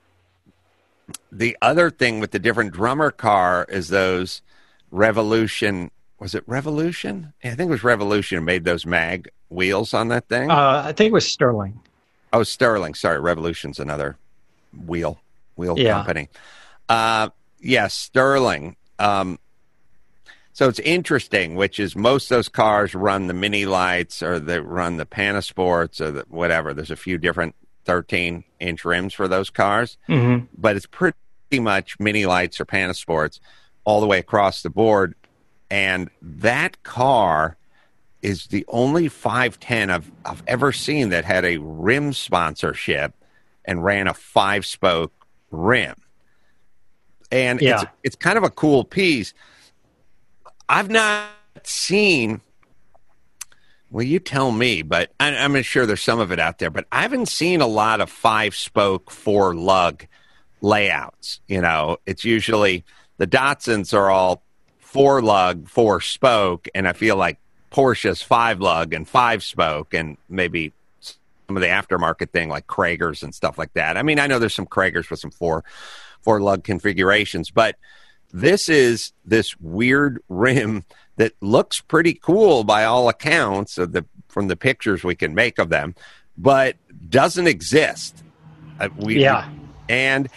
the 1.33 1.57
other 1.63 1.91
thing 1.91 2.21
with 2.21 2.33
the 2.33 2.39
different 2.39 2.73
drummer 2.73 3.11
car 3.11 3.67
is 3.69 3.89
those 3.89 4.43
Revolution. 4.91 5.91
Was 6.19 6.35
it 6.35 6.45
Revolution? 6.47 7.33
Yeah, 7.43 7.53
I 7.53 7.55
think 7.55 7.69
it 7.69 7.73
was 7.73 7.85
Revolution 7.85 8.39
who 8.39 8.45
made 8.45 8.65
those 8.65 8.85
mag 8.85 9.31
wheels 9.49 9.95
on 9.95 10.09
that 10.09 10.29
thing. 10.29 10.51
Uh, 10.51 10.83
I 10.85 10.93
think 10.93 11.11
it 11.11 11.15
was 11.15 11.27
Sterling. 11.27 11.81
Oh, 12.33 12.43
Sterling. 12.43 12.95
Sorry, 12.95 13.21
Revolution's 13.21 13.79
another 13.79 14.17
wheel 14.87 15.21
wheel 15.57 15.79
Yeah. 15.79 15.95
company. 15.95 16.29
Uh, 16.89 17.31
yes, 17.61 17.95
Sterling. 17.95 18.77
Um, 18.99 19.39
so 20.53 20.69
it's 20.69 20.79
interesting, 20.81 21.57
which 21.57 21.81
is 21.81 21.97
most 21.97 22.31
of 22.31 22.37
those 22.37 22.49
cars 22.49 22.95
run 22.95 23.27
the 23.27 23.35
Minilites 23.35 24.23
or 24.23 24.39
they 24.39 24.61
run 24.61 24.99
the 24.99 25.07
Panasports 25.07 26.01
or 26.01 26.11
the 26.13 26.25
whatever. 26.29 26.73
There's 26.73 26.93
a 26.93 26.97
few 26.97 27.19
different 27.19 27.55
13 27.87 28.45
inch 28.61 28.85
rims 28.85 29.13
for 29.15 29.27
those 29.29 29.51
cars, 29.51 29.99
Mm-hmm. 30.09 30.47
but 30.57 30.77
it's 30.77 30.87
pretty 30.87 31.17
much 31.61 31.99
Minilites 31.99 32.61
or 32.61 32.65
Panasports 32.67 33.41
all 33.85 34.01
the 34.01 34.07
way 34.07 34.19
across 34.19 34.63
the 34.63 34.71
board. 34.71 35.15
And 35.71 36.09
that 36.23 36.83
car 36.85 37.57
is 38.23 38.47
the 38.47 38.65
only 38.69 39.09
510 39.09 39.91
I've, 39.91 40.11
I've 40.25 40.43
ever 40.47 40.73
seen 40.73 41.09
that 41.11 41.25
had 41.25 41.45
a 41.45 41.59
rim 41.59 42.13
sponsorship 42.13 43.13
and 43.65 43.85
ran 43.85 44.07
a 44.07 44.15
five 44.15 44.65
spoke 44.65 45.13
rim. 45.55 45.97
And 47.31 47.61
it's, 47.63 47.85
it's 48.03 48.17
kind 48.17 48.39
of 48.39 48.45
a 48.45 48.51
cool 48.51 48.85
piece. 48.85 49.35
I've 50.69 50.91
not 50.91 51.29
seen, 51.65 52.41
well, 53.91 54.05
you 54.05 54.19
tell 54.19 54.53
me, 54.53 54.83
but 54.83 55.13
I, 55.19 55.37
I'm 55.37 55.61
sure 55.63 55.87
there's 55.87 56.03
some 56.03 56.21
of 56.21 56.33
it 56.33 56.39
out 56.39 56.59
there, 56.59 56.71
but 56.71 56.87
I 56.93 57.03
haven't 57.03 57.29
seen 57.29 57.61
a 57.61 57.67
lot 57.67 58.01
of 58.01 58.11
five 58.11 58.55
spoke, 58.55 59.11
four 59.11 59.55
lug 59.55 60.07
layouts. 60.61 61.41
You 61.49 61.61
know, 61.61 61.99
it's 62.07 62.25
usually 62.25 62.85
the 63.19 63.27
Datsuns 63.27 63.93
are 63.93 64.11
all 64.11 64.43
four 64.79 65.23
lug, 65.23 65.69
four 65.69 66.01
spoke, 66.01 66.69
and 66.75 66.87
I 66.87 66.93
feel 66.93 67.17
like 67.17 67.39
Porsche's 67.71 68.23
five 68.23 68.61
lug 68.61 68.95
and 68.95 69.09
five 69.09 69.43
spoke, 69.43 69.93
and 69.93 70.17
maybe 70.29 70.73
some 71.55 71.63
of 71.63 71.89
the 71.89 71.97
aftermarket 71.97 72.31
thing 72.31 72.49
like 72.49 72.67
Cragars 72.67 73.23
and 73.23 73.33
stuff 73.35 73.59
like 73.59 73.73
that. 73.75 73.97
I 73.97 74.03
mean, 74.03 74.19
I 74.19 74.27
know 74.27 74.39
there's 74.41 74.55
some 74.55 74.67
Cragars 74.67 75.09
with 75.11 75.21
some 75.21 75.31
four 75.31 75.65
four 76.21 76.41
lug 76.41 76.65
configurations, 76.65 77.51
but 77.51 77.77
this 78.33 78.69
is 78.69 79.13
this 79.25 79.55
weird 79.61 80.21
rim 80.29 80.85
that 81.17 81.33
looks 81.41 81.81
pretty 81.81 82.15
cool 82.15 82.65
by 82.65 82.85
all 82.85 83.09
accounts 83.09 83.79
of 83.79 83.93
the 83.93 84.05
from 84.29 84.49
the 84.49 84.57
pictures 84.57 85.05
we 85.05 85.15
can 85.15 85.33
make 85.35 85.59
of 85.61 85.69
them, 85.69 85.95
but 86.37 86.77
doesn't 87.09 87.47
exist. 87.47 88.25
Uh, 88.81 88.89
we, 88.97 89.21
Yeah. 89.23 89.49
and 89.89 90.29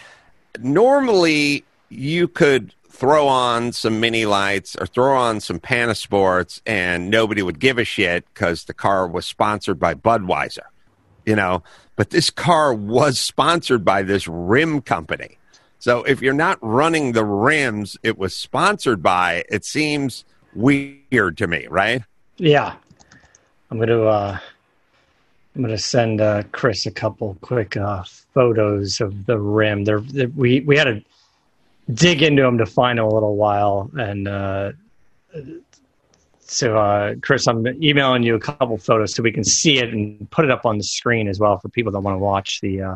normally 0.60 1.64
you 1.88 2.28
could 2.28 2.72
throw 2.90 3.26
on 3.26 3.72
some 3.72 4.00
Minilites 4.00 4.80
or 4.80 4.86
throw 4.86 5.16
on 5.16 5.40
some 5.40 5.58
Panasports 5.58 6.60
and 6.66 7.10
nobody 7.10 7.42
would 7.42 7.58
give 7.58 7.78
a 7.78 7.84
shit 7.84 8.24
because 8.32 8.64
the 8.64 8.74
car 8.74 9.08
was 9.08 9.26
sponsored 9.26 9.78
by 9.80 9.94
Budweiser, 9.94 10.66
you 11.28 11.36
know. 11.36 11.62
But 11.96 12.10
this 12.10 12.30
car 12.30 12.72
was 12.72 13.20
sponsored 13.20 13.84
by 13.84 14.02
this 14.02 14.26
rim 14.26 14.80
company. 14.80 15.38
So 15.78 16.02
if 16.04 16.22
you're 16.22 16.32
not 16.32 16.58
running 16.62 17.12
the 17.12 17.24
rims 17.24 17.96
it 18.02 18.18
was 18.18 18.34
sponsored 18.34 19.02
by, 19.02 19.44
it 19.48 19.64
seems 19.64 20.24
weird 20.54 21.36
to 21.38 21.46
me, 21.46 21.66
right? 21.68 22.02
Yeah. 22.38 22.76
I'm 23.70 23.78
gonna 23.78 24.02
uh 24.02 24.38
I'm 25.54 25.62
gonna 25.62 25.76
send 25.76 26.20
uh, 26.20 26.44
Chris 26.52 26.86
a 26.86 26.90
couple 26.90 27.36
quick 27.40 27.76
uh, 27.76 28.04
photos 28.32 29.00
of 29.00 29.26
the 29.26 29.38
rim. 29.38 29.84
They're, 29.84 30.00
we 30.36 30.60
we 30.60 30.76
had 30.76 30.84
to 30.84 31.02
dig 31.92 32.22
into 32.22 32.42
them 32.42 32.58
to 32.58 32.66
find 32.66 32.98
them 32.98 33.06
a 33.06 33.12
little 33.12 33.34
while, 33.34 33.90
and 33.98 34.28
uh, 34.28 34.72
so 36.48 36.78
uh, 36.78 37.14
Chris, 37.22 37.46
I'm 37.46 37.66
emailing 37.82 38.22
you 38.22 38.34
a 38.34 38.40
couple 38.40 38.76
photos 38.78 39.14
so 39.14 39.22
we 39.22 39.32
can 39.32 39.44
see 39.44 39.78
it 39.78 39.92
and 39.92 40.28
put 40.30 40.44
it 40.44 40.50
up 40.50 40.64
on 40.66 40.78
the 40.78 40.84
screen 40.84 41.28
as 41.28 41.38
well 41.38 41.58
for 41.58 41.68
people 41.68 41.92
that 41.92 42.00
want 42.00 42.14
to 42.14 42.18
watch 42.18 42.60
the 42.60 42.82
uh, 42.82 42.94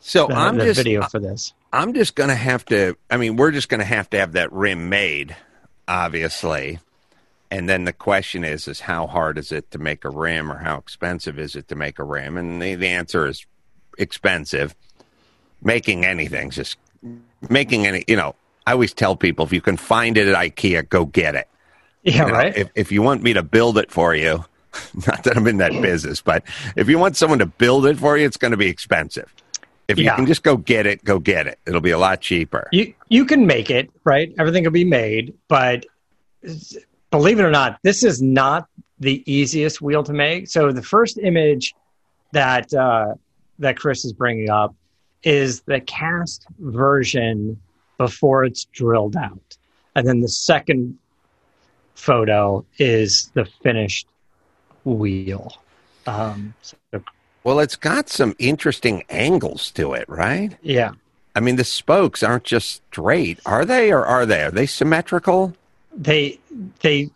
So 0.00 0.26
the, 0.26 0.34
I'm 0.34 0.56
the 0.56 0.64
just 0.64 0.78
video 0.78 1.02
for 1.02 1.20
this. 1.20 1.52
I'm 1.72 1.92
just 1.92 2.14
going 2.14 2.30
to 2.30 2.34
have 2.34 2.64
to. 2.66 2.96
I 3.10 3.18
mean, 3.18 3.36
we're 3.36 3.52
just 3.52 3.68
going 3.68 3.80
to 3.80 3.86
have 3.86 4.08
to 4.10 4.18
have 4.18 4.32
that 4.32 4.52
rim 4.52 4.88
made, 4.88 5.36
obviously. 5.86 6.80
And 7.50 7.68
then 7.68 7.84
the 7.84 7.92
question 7.92 8.44
is, 8.44 8.66
is 8.66 8.80
how 8.80 9.06
hard 9.06 9.36
is 9.36 9.52
it 9.52 9.70
to 9.72 9.78
make 9.78 10.04
a 10.04 10.10
rim, 10.10 10.50
or 10.50 10.58
how 10.58 10.78
expensive 10.78 11.38
is 11.38 11.54
it 11.54 11.68
to 11.68 11.74
make 11.74 11.98
a 11.98 12.04
rim? 12.04 12.36
And 12.36 12.62
the, 12.62 12.76
the 12.76 12.88
answer 12.88 13.26
is 13.26 13.44
expensive. 13.98 14.74
Making 15.62 16.06
anything's 16.06 16.56
just 16.56 16.78
making 17.50 17.86
any. 17.86 18.04
You 18.08 18.16
know, 18.16 18.34
I 18.66 18.72
always 18.72 18.94
tell 18.94 19.16
people 19.16 19.44
if 19.44 19.52
you 19.52 19.60
can 19.60 19.76
find 19.76 20.16
it 20.16 20.28
at 20.28 20.34
IKEA, 20.34 20.88
go 20.88 21.04
get 21.04 21.34
it. 21.34 21.49
Yeah, 22.02 22.26
You 22.26 22.32
know, 22.32 22.38
right. 22.38 22.56
If 22.56 22.70
if 22.74 22.92
you 22.92 23.02
want 23.02 23.22
me 23.22 23.32
to 23.34 23.42
build 23.42 23.76
it 23.78 23.90
for 23.90 24.14
you, 24.14 24.44
not 25.06 25.24
that 25.24 25.36
I'm 25.36 25.46
in 25.46 25.58
that 25.58 25.72
business, 25.82 26.20
but 26.22 26.44
if 26.76 26.88
you 26.88 26.98
want 26.98 27.16
someone 27.16 27.38
to 27.40 27.46
build 27.46 27.86
it 27.86 27.98
for 27.98 28.16
you, 28.16 28.26
it's 28.26 28.36
going 28.36 28.52
to 28.52 28.56
be 28.56 28.68
expensive. 28.68 29.32
If 29.88 29.98
you 29.98 30.04
Yeah. 30.04 30.16
can 30.16 30.26
just 30.26 30.42
go 30.42 30.56
get 30.56 30.86
it, 30.86 31.02
go 31.04 31.18
get 31.18 31.46
it. 31.46 31.58
It'll 31.66 31.80
be 31.80 31.90
a 31.90 31.98
lot 31.98 32.20
cheaper. 32.20 32.68
you 32.72 32.94
you 33.08 33.24
can 33.24 33.44
make 33.46 33.70
it 33.70 33.90
right 34.04 34.32
everything 34.38 34.62
can 34.62 34.72
be 34.72 34.84
made 34.84 35.34
but 35.48 35.84
believe 37.10 37.38
it 37.40 37.42
or 37.42 37.50
not 37.50 37.78
this 37.82 38.04
is 38.04 38.22
not 38.22 38.68
the 39.00 39.22
easiest 39.30 39.80
wheel 39.82 40.02
to 40.04 40.12
make 40.12 40.48
so 40.48 40.70
the 40.72 40.82
first 40.82 41.18
image 41.18 41.74
that 42.32 42.72
uh, 42.74 43.14
that 43.58 43.76
chris 43.76 44.04
is 44.04 44.12
bringing 44.12 44.48
up 44.48 44.74
is 45.24 45.62
the 45.62 45.80
cast 45.80 46.46
version 46.60 47.60
before 47.98 48.44
it's 48.44 48.64
drilled 48.66 49.16
out 49.16 49.56
and 49.96 50.06
then 50.06 50.20
the 50.20 50.28
second 50.28 50.96
photo 52.00 52.64
is 52.78 53.30
the 53.34 53.44
finished 53.62 54.06
wheel 54.84 55.52
um, 56.06 56.54
so, 56.62 56.76
Well, 57.44 57.60
it's 57.60 57.76
got 57.76 58.08
some 58.08 58.34
interesting 58.38 59.04
angles 59.10 59.70
to 59.72 59.92
it, 59.94 60.08
right? 60.08 60.56
yeah 60.62 60.92
I 61.36 61.40
mean, 61.40 61.56
the 61.56 61.64
spokes 61.64 62.22
aren't 62.24 62.42
just 62.42 62.82
straight, 62.90 63.38
are 63.46 63.64
they? 63.64 63.92
Or 63.92 64.04
are 64.04 64.26
they? 64.26 64.42
Are 64.42 64.50
they 64.50 64.66
symmetrical? 64.66 65.54
they 65.94 66.38
they 66.80 67.10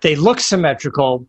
they 0.00 0.16
look 0.16 0.40
symmetrical 0.40 1.26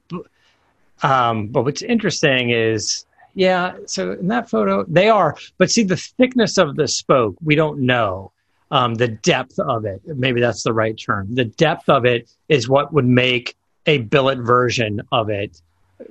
um, 1.04 1.48
but 1.48 1.63
what's 1.63 1.82
interesting 1.82 2.50
is 2.50 3.06
yeah 3.36 3.76
so 3.86 4.13
in 4.13 4.28
that 4.28 4.50
photo 4.50 4.84
they 4.88 5.10
are 5.10 5.36
but 5.58 5.70
see 5.70 5.84
the 5.84 5.98
thickness 5.98 6.58
of 6.58 6.76
the 6.76 6.88
spoke 6.88 7.36
we 7.43 7.56
don't 7.56 7.80
know 7.80 8.32
um, 8.71 8.95
the 8.95 9.08
depth 9.08 9.60
of 9.60 9.86
it. 9.86 10.01
Maybe 10.06 10.41
that's 10.41 10.63
the 10.63 10.73
right 10.73 10.97
term. 10.97 11.34
The 11.34 11.45
depth 11.45 11.89
of 11.89 12.06
it 12.06 12.30
is 12.49 12.67
what 12.67 12.93
would 12.93 13.06
make 13.06 13.56
a 13.86 13.99
billet 13.99 14.39
version 14.39 15.01
of 15.12 15.30
it 15.30 15.62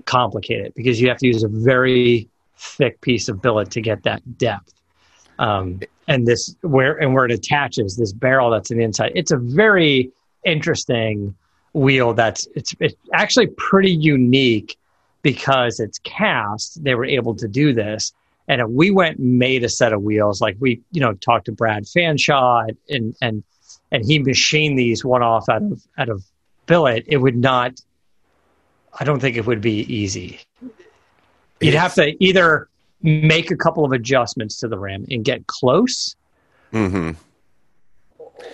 complicated 0.05 0.73
because 0.75 1.01
you 1.01 1.09
have 1.09 1.19
to 1.19 1.27
use 1.27 1.43
a 1.43 1.49
very 1.49 2.29
thick 2.57 3.01
piece 3.01 3.29
of 3.29 3.43
billet 3.43 3.71
to 3.73 3.81
get 3.81 4.03
that 4.05 4.39
depth. 4.39 4.73
Um, 5.39 5.81
and 6.09 6.27
this 6.27 6.57
where 6.63 6.97
and 6.97 7.13
where 7.13 7.27
it 7.27 7.33
attaches 7.33 7.97
this 7.97 8.13
barrel 8.13 8.49
that's 8.51 8.71
in 8.71 8.79
the 8.79 8.85
inside 8.85 9.11
it's 9.17 9.33
a 9.33 9.37
very 9.37 10.11
interesting 10.45 11.35
wheel 11.75 12.15
that's 12.15 12.49
it's 12.55 12.75
it's 12.81 12.95
actually 13.13 13.49
pretty 13.59 13.91
unique 13.91 14.79
because 15.27 15.81
it's 15.81 15.99
cast. 16.05 16.85
They 16.85 16.95
were 16.95 17.05
able 17.05 17.35
to 17.35 17.49
do 17.49 17.73
this 17.73 18.13
and 18.49 18.61
if 18.61 18.69
we 18.69 18.91
went 18.91 19.19
and 19.19 19.39
made 19.39 19.65
a 19.65 19.69
set 19.69 19.93
of 19.93 20.03
wheels 20.03 20.41
like 20.41 20.57
we 20.59 20.81
you 20.93 21.01
know 21.01 21.13
talked 21.15 21.47
to 21.47 21.53
brad 21.53 21.85
fanshaw 21.85 22.69
and 22.89 23.17
and 23.21 23.45
and 23.91 24.05
he 24.05 24.19
machined 24.19 24.79
these 24.79 25.05
one 25.05 25.23
off 25.23 25.49
out 25.49 25.63
of 25.63 25.83
out 25.99 26.09
of 26.09 26.23
billet 26.67 27.05
it 27.07 27.19
would 27.19 27.37
not 27.37 27.81
i 28.99 29.05
don't 29.05 29.21
think 29.21 29.37
it 29.37 29.47
would 29.47 29.61
be 29.61 29.81
easy 29.93 30.41
you'd 31.61 31.75
have 31.75 31.95
to 31.95 32.13
either 32.23 32.69
make 33.03 33.51
a 33.51 33.57
couple 33.57 33.85
of 33.85 33.93
adjustments 33.93 34.57
to 34.59 34.69
the 34.69 34.79
rim 34.79 35.07
and 35.11 35.25
get 35.25 35.47
close 35.47 36.17
mm-hmm. 36.73 37.13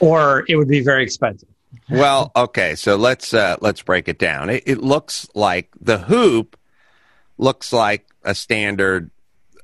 or 0.00 0.44
it 0.48 0.56
would 0.56 0.68
be 0.68 0.80
very 0.80 1.02
expensive 1.02 1.48
Well, 1.90 2.32
okay, 2.36 2.74
so 2.74 2.96
let's 2.96 3.34
uh, 3.34 3.56
let's 3.60 3.82
break 3.82 4.08
it 4.08 4.18
down. 4.18 4.50
It, 4.50 4.62
it 4.66 4.82
looks 4.82 5.28
like 5.34 5.70
the 5.80 5.98
hoop 5.98 6.58
looks 7.38 7.72
like 7.72 8.06
a 8.24 8.34
standard 8.34 9.10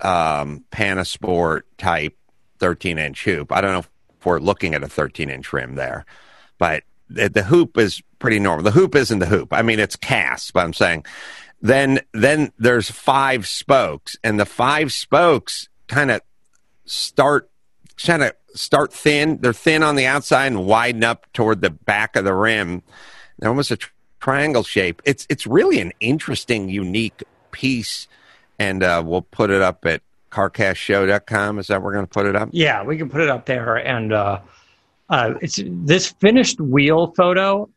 um, 0.00 0.64
Panasport 0.70 1.62
type 1.76 2.16
13 2.58 2.98
inch 2.98 3.24
hoop. 3.24 3.52
I 3.52 3.60
don't 3.60 3.72
know 3.72 3.78
if 3.80 3.90
we're 4.24 4.40
looking 4.40 4.74
at 4.74 4.82
a 4.82 4.88
13 4.88 5.30
inch 5.30 5.52
rim 5.52 5.74
there, 5.74 6.04
but 6.58 6.82
the, 7.08 7.28
the 7.28 7.42
hoop 7.44 7.78
is 7.78 8.02
pretty 8.18 8.38
normal. 8.38 8.64
The 8.64 8.70
hoop 8.70 8.94
isn't 8.94 9.18
the 9.18 9.26
hoop. 9.26 9.52
I 9.52 9.62
mean, 9.62 9.78
it's 9.78 9.96
cast, 9.96 10.52
but 10.52 10.64
I'm 10.64 10.74
saying 10.74 11.04
then 11.60 12.00
then 12.12 12.52
there's 12.58 12.90
five 12.90 13.46
spokes, 13.46 14.16
and 14.22 14.38
the 14.38 14.46
five 14.46 14.92
spokes 14.92 15.68
kind 15.88 16.10
of 16.10 16.20
start 16.84 17.50
kind 18.02 18.22
of 18.22 18.32
start 18.54 18.92
thin. 18.92 19.38
They're 19.40 19.52
thin 19.52 19.82
on 19.82 19.96
the 19.96 20.06
outside 20.06 20.46
and 20.46 20.66
widen 20.66 21.04
up 21.04 21.26
toward 21.32 21.60
the 21.60 21.70
back 21.70 22.16
of 22.16 22.24
the 22.24 22.34
rim. 22.34 22.82
They're 23.38 23.50
almost 23.50 23.70
a 23.70 23.76
tr- 23.76 23.90
triangle 24.20 24.62
shape. 24.62 25.02
It's 25.04 25.26
it's 25.28 25.46
really 25.46 25.80
an 25.80 25.92
interesting, 26.00 26.68
unique 26.68 27.24
piece, 27.50 28.06
and 28.58 28.82
uh, 28.82 29.02
we'll 29.04 29.22
put 29.22 29.50
it 29.50 29.62
up 29.62 29.84
at 29.86 30.02
carcastshow.com. 30.30 31.58
Is 31.58 31.68
that 31.68 31.80
where 31.80 31.86
we're 31.86 31.92
going 31.94 32.06
to 32.06 32.10
put 32.10 32.26
it 32.26 32.36
up? 32.36 32.50
Yeah, 32.52 32.82
we 32.82 32.96
can 32.96 33.08
put 33.08 33.20
it 33.20 33.28
up 33.28 33.46
there, 33.46 33.76
and 33.76 34.12
uh, 34.12 34.40
uh, 35.08 35.34
it's 35.40 35.60
this 35.64 36.08
finished 36.20 36.60
wheel 36.60 37.12
photo. 37.16 37.68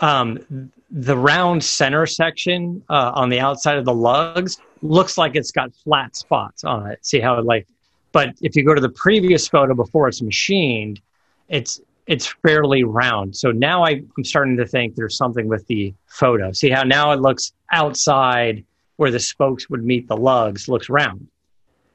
Um, 0.00 0.70
the 0.90 1.16
round 1.16 1.62
center 1.62 2.06
section 2.06 2.82
uh, 2.88 3.12
on 3.14 3.28
the 3.28 3.40
outside 3.40 3.78
of 3.78 3.84
the 3.84 3.94
lugs 3.94 4.58
looks 4.82 5.16
like 5.16 5.34
it's 5.34 5.50
got 5.50 5.74
flat 5.74 6.16
spots 6.16 6.64
on 6.64 6.90
it. 6.90 7.04
See 7.04 7.20
how 7.20 7.38
it 7.38 7.44
like, 7.44 7.66
but 8.12 8.30
if 8.40 8.54
you 8.56 8.64
go 8.64 8.74
to 8.74 8.80
the 8.80 8.90
previous 8.90 9.48
photo 9.48 9.74
before 9.74 10.08
it's 10.08 10.22
machined, 10.22 11.00
it's 11.48 11.80
it's 12.06 12.26
fairly 12.26 12.84
round. 12.84 13.34
So 13.34 13.50
now 13.50 13.84
I, 13.84 14.02
I'm 14.16 14.24
starting 14.24 14.56
to 14.58 14.66
think 14.66 14.94
there's 14.94 15.16
something 15.16 15.48
with 15.48 15.66
the 15.68 15.94
photo. 16.06 16.52
See 16.52 16.70
how 16.70 16.82
now 16.82 17.12
it 17.12 17.20
looks 17.20 17.52
outside 17.72 18.64
where 18.96 19.10
the 19.10 19.20
spokes 19.20 19.68
would 19.70 19.84
meet 19.84 20.08
the 20.08 20.16
lugs 20.16 20.68
looks 20.68 20.88
round. 20.88 21.28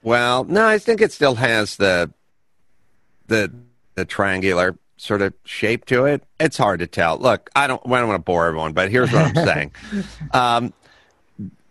Well, 0.03 0.43
no, 0.45 0.65
I 0.65 0.77
think 0.77 1.01
it 1.01 1.11
still 1.11 1.35
has 1.35 1.75
the 1.77 2.11
the 3.27 3.51
the 3.95 4.05
triangular 4.05 4.77
sort 4.97 5.21
of 5.21 5.33
shape 5.45 5.85
to 5.85 6.05
it. 6.05 6.23
It's 6.39 6.57
hard 6.57 6.79
to 6.81 6.87
tell. 6.87 7.17
Look, 7.17 7.49
I 7.55 7.67
don't, 7.67 7.81
I 7.85 7.99
don't 7.99 8.07
want 8.09 8.19
to 8.19 8.23
bore 8.23 8.47
everyone, 8.47 8.73
but 8.73 8.91
here's 8.91 9.11
what 9.11 9.25
I'm 9.37 9.45
saying. 9.45 9.71
Um, 10.33 10.73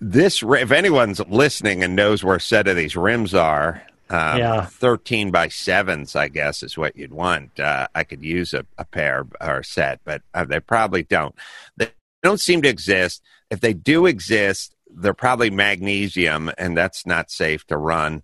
this, 0.00 0.42
if 0.42 0.70
anyone's 0.70 1.20
listening 1.28 1.82
and 1.82 1.94
knows 1.94 2.24
where 2.24 2.36
a 2.36 2.40
set 2.40 2.68
of 2.68 2.76
these 2.76 2.96
rims 2.96 3.34
are, 3.34 3.82
um, 4.08 4.38
Yeah. 4.38 4.64
13 4.64 5.30
by 5.30 5.48
sevens, 5.48 6.16
I 6.16 6.28
guess, 6.28 6.62
is 6.62 6.78
what 6.78 6.96
you'd 6.96 7.12
want. 7.12 7.60
Uh, 7.60 7.88
I 7.94 8.04
could 8.04 8.22
use 8.24 8.54
a, 8.54 8.64
a 8.78 8.84
pair 8.86 9.26
or 9.40 9.58
a 9.58 9.64
set, 9.64 10.00
but 10.04 10.22
uh, 10.32 10.44
they 10.44 10.60
probably 10.60 11.02
don't. 11.02 11.34
They 11.76 11.90
don't 12.22 12.40
seem 12.40 12.62
to 12.62 12.68
exist. 12.68 13.22
If 13.50 13.60
they 13.60 13.74
do 13.74 14.06
exist, 14.06 14.74
they're 14.90 15.14
probably 15.14 15.50
magnesium, 15.50 16.50
and 16.58 16.76
that's 16.76 17.06
not 17.06 17.30
safe 17.30 17.66
to 17.66 17.76
run 17.76 18.22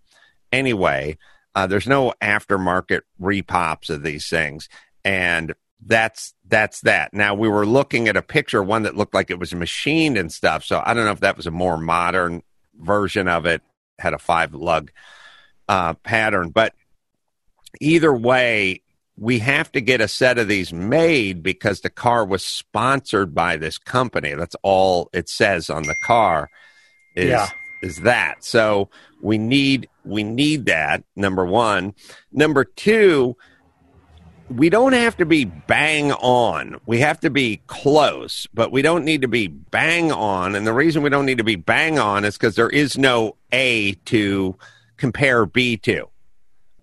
anyway. 0.53 1.18
Uh, 1.55 1.66
there's 1.66 1.87
no 1.87 2.12
aftermarket 2.20 3.03
repops 3.20 3.90
of 3.90 4.03
these 4.03 4.29
things, 4.29 4.68
and 5.05 5.55
that's 5.87 6.35
that's 6.46 6.81
that. 6.81 7.12
Now 7.12 7.35
we 7.35 7.48
were 7.48 7.66
looking 7.66 8.09
at 8.09 8.16
a 8.16 8.22
picture, 8.22 8.62
one 8.62 8.83
that 8.85 8.96
looked 8.96 9.14
like 9.14 9.31
it 9.31 9.38
was 9.38 9.55
machined 9.55 10.16
and 10.16 10.33
stuff. 10.33 10.64
So 10.64 10.83
I 10.85 10.94
don't 10.94 11.05
know 11.05 11.12
if 11.12 11.20
that 11.20 11.37
was 11.37 11.46
a 11.46 11.53
more 11.53 11.77
modern 11.77 12.42
version 12.74 13.29
of 13.29 13.46
it, 13.46 13.62
had 13.98 14.14
a 14.14 14.18
five 14.18 14.55
lug 14.55 14.90
uh, 15.68 15.94
pattern, 15.94 16.50
but 16.50 16.74
either 17.81 18.12
way, 18.14 18.83
we 19.16 19.38
have 19.38 19.70
to 19.72 19.81
get 19.81 20.00
a 20.00 20.09
set 20.09 20.38
of 20.38 20.48
these 20.48 20.72
made 20.72 21.42
because 21.42 21.81
the 21.81 21.90
car 21.90 22.24
was 22.24 22.44
sponsored 22.44 23.35
by 23.35 23.57
this 23.57 23.79
company. 23.79 24.35
That's 24.35 24.57
all 24.62 25.09
it 25.12 25.29
says 25.29 25.70
on 25.70 25.85
the 25.85 25.94
car. 26.03 26.50
Is, 27.14 27.31
Yeah. 27.31 27.48
is 27.83 27.98
that 28.00 28.44
so? 28.44 28.90
We 29.22 29.38
need 29.38 29.88
we 30.05 30.22
need 30.22 30.66
that 30.66 31.05
number 31.16 31.46
one. 31.46 31.94
Number 32.33 32.64
two, 32.64 33.37
we 34.50 34.68
don't 34.68 34.92
have 34.92 35.16
to 35.16 35.24
be 35.24 35.44
bang 35.46 36.12
on. 36.12 36.79
We 36.85 36.98
have 37.00 37.20
to 37.20 37.31
be 37.31 37.62
close, 37.68 38.46
but 38.53 38.70
we 38.70 38.83
don't 38.83 39.05
need 39.05 39.22
to 39.22 39.29
be 39.29 39.46
bang 39.46 40.12
on. 40.12 40.55
And 40.55 40.66
the 40.66 40.74
reason 40.74 41.03
we 41.03 41.09
don't 41.09 41.24
need 41.24 41.38
to 41.38 41.44
be 41.44 41.57
bang 41.57 41.98
on 41.98 42.24
is 42.24 42.37
because 42.37 42.57
there 42.57 42.68
is 42.68 42.98
no 42.98 43.37
A 43.53 43.92
to 44.07 44.57
compare 44.98 45.46
B 45.46 45.77
to. 45.79 46.09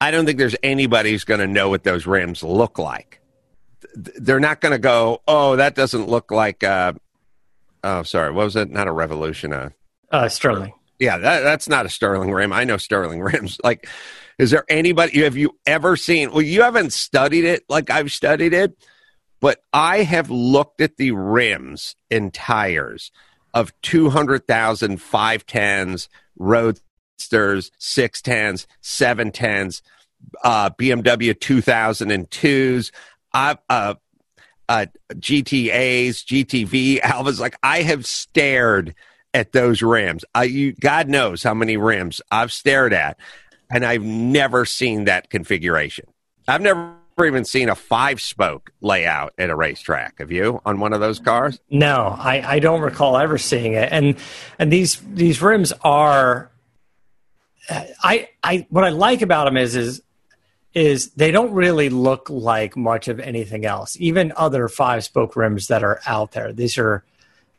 I 0.02 0.12
don't 0.12 0.26
think 0.26 0.40
there's 0.40 0.56
anybody 0.64 1.12
who's 1.12 1.24
going 1.24 1.40
to 1.40 1.48
know 1.48 1.70
what 1.70 1.84
those 1.84 2.06
rims 2.08 2.44
look 2.44 2.78
like. 2.80 3.22
They're 3.96 4.40
not 4.40 4.60
going 4.60 4.72
to 4.72 4.80
go, 4.80 5.22
oh, 5.28 5.56
that 5.58 5.76
doesn't 5.76 6.10
look 6.10 6.32
like. 6.32 6.64
Uh, 6.64 6.94
oh, 7.84 8.04
sorry, 8.04 8.32
what 8.32 8.46
was 8.46 8.56
it? 8.56 8.70
Not 8.70 8.88
a 8.88 8.92
Revolution. 8.92 9.54
Uh, 9.54 9.70
Uh, 10.12 10.28
Sterling. 10.28 10.74
yeah, 11.00 11.18
that, 11.20 11.42
that's 11.42 11.70
not 11.70 11.86
a 11.86 11.90
Sterling 11.90 12.32
rim. 12.32 12.52
I 12.52 12.64
know 12.64 12.78
Sterling 12.78 13.22
rims. 13.22 13.60
Like, 13.64 13.88
is 14.40 14.50
there 14.52 14.66
anybody? 14.70 15.22
Have 15.24 15.38
you 15.38 15.56
ever 15.68 15.96
seen? 15.96 16.32
Well, 16.32 16.42
you 16.42 16.64
haven't 16.64 16.94
studied 16.94 17.46
it 17.46 17.64
like 17.70 17.90
I've 17.92 18.12
studied 18.12 18.54
it, 18.54 18.76
but 19.40 19.60
I 19.72 20.04
have 20.04 20.32
looked 20.32 20.82
at 20.82 20.98
the 20.98 21.12
rims 21.12 21.96
and 22.10 22.34
tires 22.34 23.12
of 23.54 23.72
200,000 23.82 24.98
510s, 25.00 26.08
Roadsters, 27.22 27.72
610s, 27.80 28.66
710s, 28.82 29.82
uh, 30.44 30.70
BMW 30.72 31.34
2002s, 31.34 32.92
uh, 33.34 33.56
uh, 33.70 33.96
uh, 34.70 34.86
GTAs, 35.14 36.26
GTV, 36.26 37.02
Alfas. 37.02 37.40
Like, 37.40 37.58
I 37.64 37.82
have 37.82 38.06
stared 38.06 38.96
at 39.34 39.52
those 39.52 39.82
rims. 39.82 40.26
I, 40.36 40.44
you, 40.44 40.74
God 40.74 41.08
knows 41.08 41.44
how 41.44 41.54
many 41.54 41.78
rims 41.78 42.22
I've 42.32 42.52
stared 42.52 42.94
at, 42.94 43.18
and 43.70 43.86
I've 43.86 44.04
never 44.04 44.66
seen 44.66 45.06
that 45.06 45.30
configuration. 45.30 46.06
I've 46.48 46.62
never 46.62 46.96
even 47.24 47.46
seen 47.46 47.70
a 47.70 47.76
five 47.76 48.22
spoke 48.22 48.72
layout 48.82 49.34
at 49.38 49.50
a 49.50 49.56
racetrack. 49.56 50.20
Have 50.20 50.32
you 50.32 50.62
on 50.66 50.80
one 50.80 50.92
of 50.94 51.00
those 51.00 51.20
cars? 51.20 51.60
No, 51.70 52.16
I, 52.18 52.56
I 52.56 52.60
don't 52.60 52.82
recall 52.82 53.18
ever 53.18 53.38
seeing 53.38 53.74
it. 53.74 53.90
And 53.92 54.16
and 54.58 54.72
these 54.72 55.02
these 55.14 55.42
rims 55.42 55.72
are, 55.84 56.51
I 57.72 58.30
I 58.44 58.68
what 58.70 58.84
I 58.84 58.90
like 58.90 59.22
about 59.22 59.46
them 59.46 59.58
is 59.58 59.76
is 59.76 60.02
is 60.74 61.12
they 61.12 61.32
don't 61.32 61.52
really 61.52 61.90
look 61.90 62.30
like 62.30 62.78
much 62.78 63.08
of 63.08 63.20
anything 63.20 63.66
else. 63.66 63.98
Even 64.00 64.32
other 64.38 64.68
five 64.68 65.04
spoke 65.04 65.36
rims 65.36 65.68
that 65.68 65.84
are 65.84 66.00
out 66.06 66.32
there, 66.32 66.54
these 66.54 66.78
are 66.78 67.04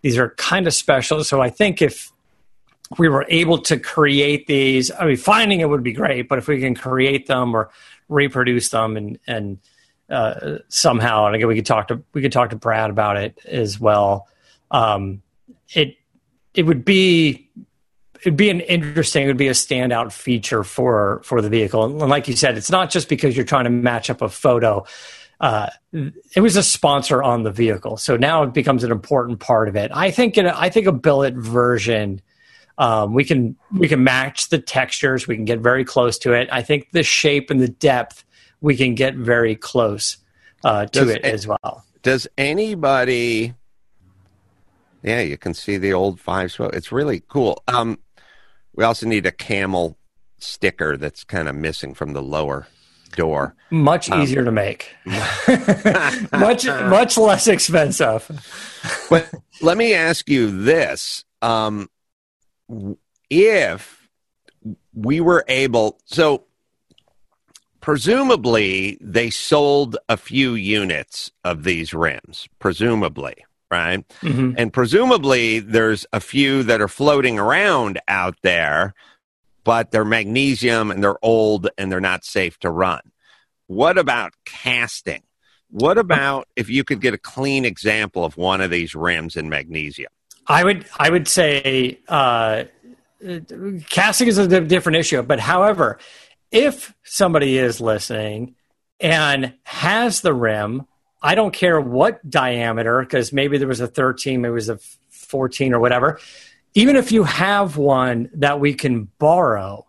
these 0.03 0.19
are 0.19 0.31
kind 0.31 0.67
of 0.67 0.75
special. 0.75 1.23
So 1.25 1.41
I 1.41 1.51
think 1.51 1.83
if 1.83 2.11
we 2.99 3.09
were 3.09 3.27
able 3.29 3.59
to 3.59 3.79
create 3.79 4.47
these, 4.47 4.91
I 4.91 5.07
mean, 5.07 5.17
finding 5.17 5.61
it 5.61 5.69
would 5.69 5.83
be 5.83 5.93
great, 5.93 6.29
but 6.29 6.39
if 6.39 6.49
we 6.49 6.61
can 6.61 6.75
create 6.75 7.27
them 7.27 7.55
or 7.55 7.71
reproduce 8.09 8.69
them 8.71 8.97
and 8.97 9.19
and 9.27 9.59
uh, 10.11 10.59
somehow, 10.69 11.27
and 11.27 11.35
again, 11.35 11.49
we 11.49 11.55
could 11.55 11.67
talk 11.67 11.89
to 11.89 12.03
we 12.13 12.23
could 12.23 12.33
talk 12.33 12.51
to 12.51 12.57
Brad 12.57 12.91
about 12.91 13.17
it 13.17 13.39
as 13.47 13.81
well. 13.81 14.29
Um, 14.71 15.23
it 15.75 15.97
it 16.55 16.65
would 16.65 16.85
be 16.85 17.49
it'd 18.23 18.37
be 18.37 18.51
an 18.51 18.61
interesting, 18.61 19.25
it 19.25 19.27
would 19.27 19.37
be 19.37 19.49
a 19.49 19.53
standout 19.53 20.13
feature 20.13 20.65
for 20.65 21.21
for 21.25 21.43
the 21.43 21.49
vehicle. 21.49 21.85
And 21.85 21.99
like 22.09 22.29
you 22.29 22.37
said, 22.37 22.57
it's 22.57 22.71
not 22.71 22.91
just 22.91 23.09
because 23.09 23.37
you're 23.37 23.45
trying 23.45 23.65
to 23.65 23.71
match 23.71 24.11
up 24.11 24.23
a 24.23 24.29
photo. 24.29 24.85
Uh, 25.41 25.69
it 25.93 26.41
was 26.41 26.57
a 26.57 26.63
sponsor 26.63 27.23
on 27.23 27.43
the 27.43 27.51
vehicle, 27.51 27.97
so 27.97 28.17
now 28.17 28.45
it 28.45 28.55
becomes 28.55 28.85
an 28.85 28.93
important 28.93 29.41
part 29.41 29.69
of 29.69 29.75
it. 29.75 29.91
I 29.93 30.11
think 30.13 30.39
in 30.39 30.47
a, 30.47 30.55
I 30.57 30.69
think 30.71 30.87
a 30.87 30.93
billet 30.93 31.35
version. 31.35 32.21
Um, 32.79 33.13
we 33.13 33.25
can 33.25 33.57
we 33.71 33.87
can 33.87 34.03
match 34.03 34.49
the 34.49 34.59
textures. 34.59 35.29
We 35.29 35.37
can 35.37 35.45
get 35.45 35.61
very 35.61 35.85
close 35.85 36.17
to 36.21 36.33
it. 36.33 36.49
I 36.51 36.63
think 36.63 36.91
the 36.93 37.03
shape 37.03 37.51
and 37.51 37.61
the 37.61 37.69
depth 37.69 38.25
we 38.63 38.77
can 38.77 38.95
get 38.95 39.15
very 39.15 39.57
close 39.57 40.17
uh, 40.65 40.87
to 40.87 41.01
Does 41.01 41.09
it 41.11 41.17
it- 41.19 41.35
as 41.35 41.47
well. 41.47 41.85
Does 42.03 42.27
anybody? 42.39 43.55
Yeah, 45.03 45.21
you 45.21 45.37
can 45.37 45.53
see 45.55 45.77
the 45.77 45.93
old 45.93 46.19
five 46.21 46.51
spoke. 46.53 46.75
It's 46.75 46.93
really 46.93 47.23
cool. 47.29 47.63
Um, 47.69 47.99
we 48.75 48.85
also 48.85 49.07
need 49.07 49.27
a 49.27 49.33
camel 49.33 49.97
sticker 50.39 50.97
that's 50.97 51.25
kind 51.25 51.49
of 51.49 51.55
missing 51.55 51.95
from 51.95 52.13
the 52.13 52.23
lower 52.23 52.67
door. 53.17 53.55
Much 53.71 54.11
Um, 54.11 54.23
easier 54.23 54.45
to 54.45 54.51
make. 54.53 54.95
much 56.33 56.67
much 56.67 57.17
less 57.19 57.47
expensive. 57.47 58.27
But 59.11 59.31
let 59.61 59.77
me 59.77 59.95
ask 59.95 60.29
you 60.29 60.51
this: 60.65 61.25
um, 61.43 61.89
if 63.31 64.09
we 64.95 65.21
were 65.21 65.45
able, 65.49 65.99
so 66.07 66.45
presumably 67.81 68.97
they 69.01 69.29
sold 69.31 69.97
a 70.09 70.17
few 70.17 70.55
units 70.55 71.31
of 71.45 71.65
these 71.65 71.93
rims, 71.93 72.49
presumably, 72.59 73.35
right? 73.73 74.07
Mhm. 74.21 74.55
And 74.59 74.71
presumably 74.71 75.59
there's 75.59 76.05
a 76.13 76.21
few 76.21 76.63
that 76.65 76.83
are 76.83 76.89
floating 76.89 77.39
around 77.39 77.99
out 78.07 78.37
there, 78.43 78.95
but 79.65 79.91
they're 79.91 80.05
magnesium 80.05 80.91
and 80.91 81.03
they're 81.03 81.19
old 81.23 81.71
and 81.79 81.91
they're 81.91 82.01
not 82.01 82.25
safe 82.25 82.59
to 82.61 82.71
run. 82.71 83.01
What 83.69 83.97
about 83.97 84.35
casting? 84.45 85.23
What 85.71 85.97
about 85.97 86.49
if 86.55 86.69
you 86.69 86.85
could 86.85 87.01
get 87.01 87.15
a 87.15 87.19
clean 87.19 87.65
example 87.65 88.27
of 88.27 88.37
one 88.37 88.61
of 88.61 88.71
these 88.71 88.95
rims 88.95 89.37
in 89.37 89.49
magnesium? 89.49 90.13
I 90.47 90.65
would 90.65 90.85
I 90.99 91.09
would 91.09 91.27
say 91.27 91.99
uh, 92.09 92.65
casting 93.89 94.29
is 94.29 94.37
a 94.37 94.61
different 94.61 94.97
issue, 94.97 95.23
but 95.23 95.41
however, 95.41 95.99
if 96.51 96.93
somebody 97.05 97.57
is 97.57 97.81
listening 97.81 98.55
and 99.01 99.55
has 99.63 100.21
the 100.21 100.35
rim, 100.35 100.87
I 101.23 101.35
don't 101.35 101.53
care 101.53 101.81
what 101.81 102.29
diameter, 102.29 103.01
because 103.01 103.33
maybe 103.33 103.59
there 103.59 103.69
was 103.69 103.81
a 103.81 103.87
13, 103.87 104.41
maybe 104.41 104.51
it 104.51 104.55
was 104.55 104.69
a 104.69 104.79
14 105.11 105.73
or 105.73 105.81
whatever. 105.81 106.19
Even 106.75 106.97
if 106.97 107.13
you 107.13 107.23
have 107.25 107.77
one 107.77 108.31
that 108.35 108.59
we 108.59 108.75
can 108.75 109.05
borrow, 109.19 109.87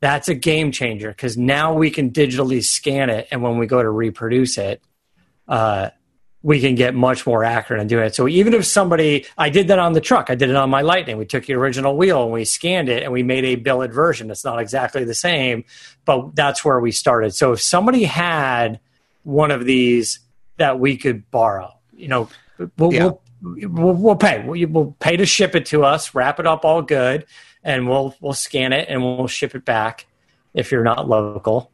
that's 0.00 0.28
a 0.28 0.34
game 0.34 0.72
changer 0.72 1.10
because 1.10 1.36
now 1.36 1.74
we 1.74 1.90
can 1.90 2.10
digitally 2.10 2.64
scan 2.64 3.08
it, 3.08 3.28
and 3.30 3.42
when 3.42 3.58
we 3.58 3.66
go 3.66 3.80
to 3.82 3.88
reproduce 3.88 4.58
it, 4.58 4.82
uh, 5.46 5.90
we 6.42 6.60
can 6.60 6.74
get 6.74 6.94
much 6.94 7.24
more 7.24 7.44
accurate 7.44 7.80
in 7.80 7.86
doing 7.86 8.06
it. 8.06 8.14
So 8.14 8.26
even 8.26 8.52
if 8.52 8.66
somebody, 8.66 9.26
I 9.38 9.48
did 9.48 9.68
that 9.68 9.78
on 9.78 9.92
the 9.92 10.00
truck, 10.00 10.28
I 10.28 10.34
did 10.34 10.50
it 10.50 10.56
on 10.56 10.70
my 10.70 10.82
Lightning. 10.82 11.16
We 11.16 11.24
took 11.24 11.46
the 11.46 11.54
original 11.54 11.96
wheel 11.96 12.24
and 12.24 12.32
we 12.32 12.44
scanned 12.44 12.88
it 12.88 13.04
and 13.04 13.12
we 13.12 13.22
made 13.22 13.44
a 13.44 13.54
billet 13.54 13.92
version. 13.92 14.30
It's 14.30 14.44
not 14.44 14.60
exactly 14.60 15.04
the 15.04 15.14
same, 15.14 15.64
but 16.04 16.34
that's 16.34 16.64
where 16.64 16.80
we 16.80 16.90
started. 16.90 17.32
So 17.34 17.52
if 17.52 17.60
somebody 17.60 18.02
had 18.02 18.80
one 19.22 19.52
of 19.52 19.64
these 19.64 20.18
that 20.58 20.78
we 20.78 20.96
could 20.96 21.30
borrow, 21.30 21.72
you 21.92 22.08
know, 22.08 22.28
we'll, 22.78 22.92
Yeah. 22.92 23.10
we'll, 23.42 23.94
we'll, 23.94 24.16
pay. 24.16 24.44
We'll, 24.46 24.68
we'll 24.68 24.96
pay 25.00 25.16
to 25.16 25.26
ship 25.26 25.54
it 25.54 25.66
to 25.66 25.84
us, 25.84 26.14
wrap 26.14 26.38
it 26.40 26.46
up 26.46 26.64
all 26.64 26.82
good, 26.82 27.26
and 27.64 27.88
we'll 27.88 28.14
we'll 28.20 28.32
scan 28.34 28.72
it 28.72 28.88
and 28.88 29.02
we'll 29.02 29.28
ship 29.28 29.54
it 29.54 29.64
back 29.64 30.06
if 30.54 30.70
you're 30.72 30.84
not 30.84 31.08
local. 31.08 31.70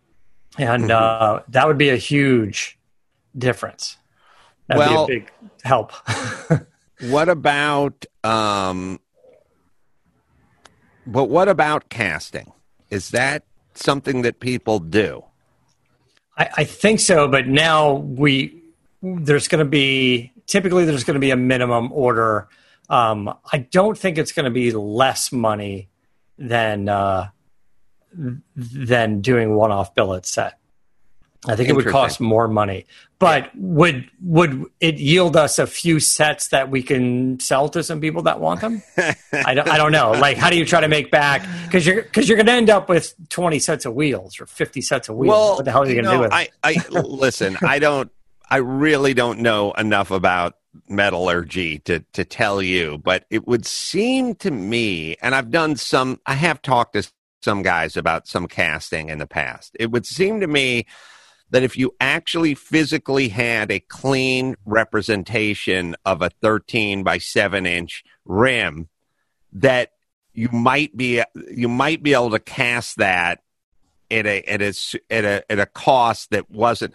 And 0.59 0.91
uh, 0.91 1.41
that 1.49 1.67
would 1.67 1.79
be 1.79 1.91
a 1.91 1.97
huge 1.97 2.79
difference. 3.37 3.97
That'd 4.67 4.81
Well- 4.81 5.07
be 5.07 5.15
a 5.15 5.21
big 5.21 5.33
help. 5.65 5.93
What 7.01 7.29
about 7.29 8.05
um 8.25 8.99
but 11.07 11.27
what 11.27 11.49
about 11.49 11.89
casting? 11.89 12.53
Is 12.91 13.11
that 13.11 13.45
something 13.75 14.23
that 14.23 14.41
people 14.41 14.79
do? 14.81 15.25
I, 16.37 16.51
I 16.59 16.65
think 16.65 17.01
so, 17.01 17.29
but 17.29 17.47
now 17.47 17.93
we 17.95 18.58
there's 19.03 19.49
going 19.49 19.65
to 19.65 19.71
be 19.71 20.33
typically 20.47 20.85
there's 20.85 21.05
going 21.05 21.15
to 21.15 21.21
be 21.21 21.31
a 21.31 21.37
minimum 21.37 21.93
order. 21.93 22.49
Um, 22.89 23.35
I 23.53 23.59
don't 23.59 23.97
think 23.97 24.19
it's 24.19 24.33
going 24.33 24.45
to 24.45 24.51
be 24.51 24.73
less 24.73 25.31
money 25.33 25.89
than 26.39 26.89
uh, 26.89 27.29
than 28.57 29.21
doing 29.21 29.55
one 29.55 29.71
off 29.71 29.95
billet 29.95 30.27
set. 30.27 30.59
I 31.47 31.55
think 31.55 31.69
it 31.69 31.77
would 31.77 31.87
cost 31.87 32.19
more 32.19 32.49
money, 32.49 32.87
but 33.21 33.51
would 33.55 34.11
would 34.21 34.65
it 34.81 34.97
yield 34.97 35.37
us 35.37 35.61
a 35.61 35.69
few 35.69 36.01
sets 36.01 36.49
that 36.49 36.69
we 36.69 36.83
can 36.83 37.39
sell 37.39 37.69
to 37.69 37.85
some 37.85 38.01
people 38.01 38.23
that 38.23 38.41
want 38.41 38.61
them? 38.61 38.83
I 39.33 39.55
don't, 39.55 39.69
I 39.69 39.77
don't 39.77 39.93
know. 39.93 40.11
Like, 40.11 40.37
how 40.37 40.51
do 40.51 40.57
you 40.59 40.65
try 40.65 40.81
to 40.81 40.89
make 40.89 41.13
back? 41.13 41.47
Because 41.65 41.87
you're 41.87 42.03
because 42.03 42.29
you're 42.29 42.37
going 42.37 42.47
to 42.47 42.53
end 42.53 42.71
up 42.71 42.89
with 42.89 43.15
twenty 43.29 43.61
sets 43.61 43.85
of 43.85 43.95
wheels 43.95 44.41
or 44.41 44.47
fifty 44.47 44.81
sets 44.81 45.09
of 45.09 45.15
wheels. 45.15 45.31
Well, 45.31 45.57
what 45.57 45.65
the 45.65 45.71
hell 45.71 45.83
are 45.83 45.87
you 45.87 45.95
you 45.95 46.03
going 46.03 46.07
to 46.07 46.17
do 46.17 46.21
with? 46.23 46.33
it? 46.33 46.51
I, 46.65 46.73
I 46.73 46.89
listen. 46.89 47.57
I 47.63 47.79
don't. 47.79 48.11
I 48.51 48.57
really 48.57 49.15
don't 49.15 49.41
know 49.41 49.73
enough 49.73 50.11
about 50.11 50.55
metallurgy 50.89 51.81
to 51.81 52.01
to 52.13 52.25
tell 52.25 52.63
you, 52.63 52.99
but 52.99 53.25
it 53.31 53.47
would 53.47 53.67
seem 53.67 54.35
to 54.37 54.51
me, 54.51 55.17
and 55.21 55.35
I've 55.35 55.51
done 55.51 55.77
some. 55.77 56.21
I 56.27 56.35
have 56.35 56.63
talked 56.63 56.95
to 56.95 57.11
some 57.43 57.63
guys 57.63 57.97
about 57.97 58.27
some 58.27 58.47
casting 58.47 59.11
in 59.11 59.19
the 59.19 59.27
past. 59.27 59.77
It 59.79 59.91
would 59.91 60.07
seem 60.07 60.41
to 60.41 60.47
me 60.47 60.87
that 61.51 61.63
if 61.63 61.77
you 61.77 61.95
actually 62.01 62.55
physically 62.55 63.29
had 63.29 63.71
a 63.71 63.81
clean 63.81 64.57
representation 64.67 65.97
of 66.05 66.21
a 66.21 66.31
13 66.43 67.03
by 67.03 67.19
7 67.19 67.65
inch 67.65 68.05
rim, 68.25 68.89
that 69.53 69.93
you 70.33 70.49
might 70.53 70.97
be 70.97 71.23
you 71.51 71.69
might 71.69 72.03
be 72.03 72.15
able 72.15 72.31
to 72.31 72.39
cast 72.39 72.99
that 72.99 73.41
at 74.11 74.27
a 74.27 74.43
at 74.43 74.63
a 74.63 74.75
at 75.11 75.25
a, 75.25 75.53
at 75.53 75.59
a 75.59 75.67
cost 75.67 76.31
that 76.31 76.51
wasn't. 76.51 76.95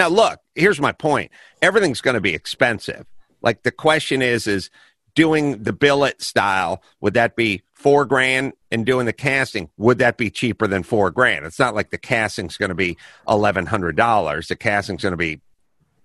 Now, 0.00 0.08
look, 0.08 0.40
here's 0.54 0.80
my 0.80 0.92
point. 0.92 1.30
Everything's 1.60 2.00
going 2.00 2.14
to 2.14 2.22
be 2.22 2.32
expensive. 2.32 3.04
Like 3.42 3.64
the 3.64 3.70
question 3.70 4.22
is, 4.22 4.46
is 4.46 4.70
doing 5.14 5.62
the 5.62 5.74
billet 5.74 6.22
style 6.22 6.82
would 7.02 7.12
that 7.12 7.36
be 7.36 7.64
four 7.74 8.06
grand 8.06 8.54
and 8.70 8.86
doing 8.86 9.04
the 9.04 9.12
casting? 9.12 9.68
Would 9.76 9.98
that 9.98 10.16
be 10.16 10.30
cheaper 10.30 10.66
than 10.66 10.84
four 10.84 11.10
grand? 11.10 11.44
It's 11.44 11.58
not 11.58 11.74
like 11.74 11.90
the 11.90 11.98
casting's 11.98 12.56
going 12.56 12.70
to 12.70 12.74
be 12.74 12.96
eleven 13.28 13.66
hundred 13.66 13.94
dollars. 13.94 14.48
The 14.48 14.56
casting's 14.56 15.02
going 15.02 15.12
to 15.12 15.18
be 15.18 15.42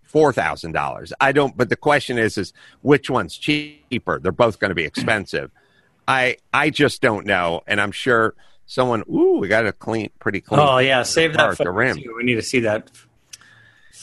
four 0.03 0.33
thousand 0.33 0.73
dollars. 0.73 1.13
I 1.21 1.31
don't 1.31 1.55
but 1.55 1.69
the 1.69 1.77
question 1.77 2.17
is 2.17 2.37
is 2.37 2.51
which 2.81 3.09
one's 3.09 3.37
cheaper? 3.37 4.19
They're 4.19 4.33
both 4.33 4.59
going 4.59 4.71
to 4.71 4.75
be 4.75 4.83
expensive. 4.83 5.51
I 6.05 6.35
i 6.53 6.69
just 6.69 7.01
don't 7.01 7.25
know 7.25 7.61
and 7.65 7.79
i'm 7.81 7.91
sure 7.91 8.35
someone 8.65 9.03
ooh 9.09 9.37
we 9.39 9.47
got 9.47 9.65
a 9.65 9.71
clean 9.71 10.09
pretty 10.19 10.41
clean 10.41 10.59
oh 10.59 10.77
yeah 10.79 11.01
save 11.01 11.33
that 11.33 11.57
the 11.57 11.71
rim. 11.71 11.97
too. 11.97 12.13
we 12.15 12.23
need 12.23 12.35
to 12.35 12.41
see 12.41 12.59
that 12.59 12.91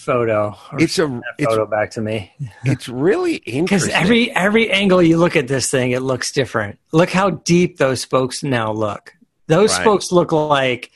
photo 0.03 0.57
it's 0.79 0.99
a 0.99 1.07
that 1.07 1.23
it's, 1.39 1.47
photo 1.47 1.67
back 1.67 1.91
to 1.93 2.01
me. 2.01 2.33
it's 2.65 2.89
really 2.89 3.37
interesting. 3.37 3.65
because 3.65 3.89
every 3.89 4.31
every 4.33 4.71
angle 4.71 5.03
you 5.03 5.17
look 5.17 5.37
at 5.37 5.49
this 5.49 5.71
thing 5.71 5.93
it 5.93 6.01
looks 6.01 6.33
different. 6.33 6.79
Look 6.93 7.11
how 7.11 7.31
deep 7.31 7.79
those 7.79 8.01
spokes 8.01 8.43
now 8.43 8.73
look. 8.73 9.15
Those 9.47 9.73
Right. 9.73 9.81
spokes 9.83 10.13
look 10.13 10.33
like 10.33 10.91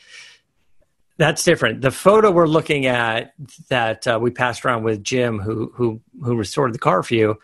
that's 1.19 1.45
different. 1.45 1.81
The 1.81 1.91
photo 1.91 2.31
we're 2.31 2.47
looking 2.47 2.87
at 2.87 3.33
that 3.69 4.07
uh, 4.07 4.19
we 4.21 4.31
passed 4.31 4.65
around 4.65 4.83
with 4.83 5.03
jim 5.03 5.39
who 5.39 5.73
who 5.75 6.01
who 6.23 6.37
restored 6.37 6.75
the 6.75 6.79
car 6.79 7.03
for 7.03 7.15
you 7.15 7.39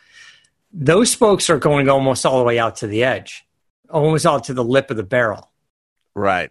those 0.73 1.11
spokes 1.11 1.51
are 1.51 1.59
going 1.59 1.89
almost 1.89 2.25
all 2.25 2.39
the 2.39 2.45
way 2.45 2.59
out 2.59 2.77
to 2.77 2.87
the 2.87 3.05
edge 3.05 3.45
almost 3.91 4.27
out 4.27 4.45
to 4.45 4.55
the 4.55 4.65
lip 4.65 4.91
of 4.91 4.97
the 4.97 5.03
barrel. 5.03 5.51
Right. 6.15 6.51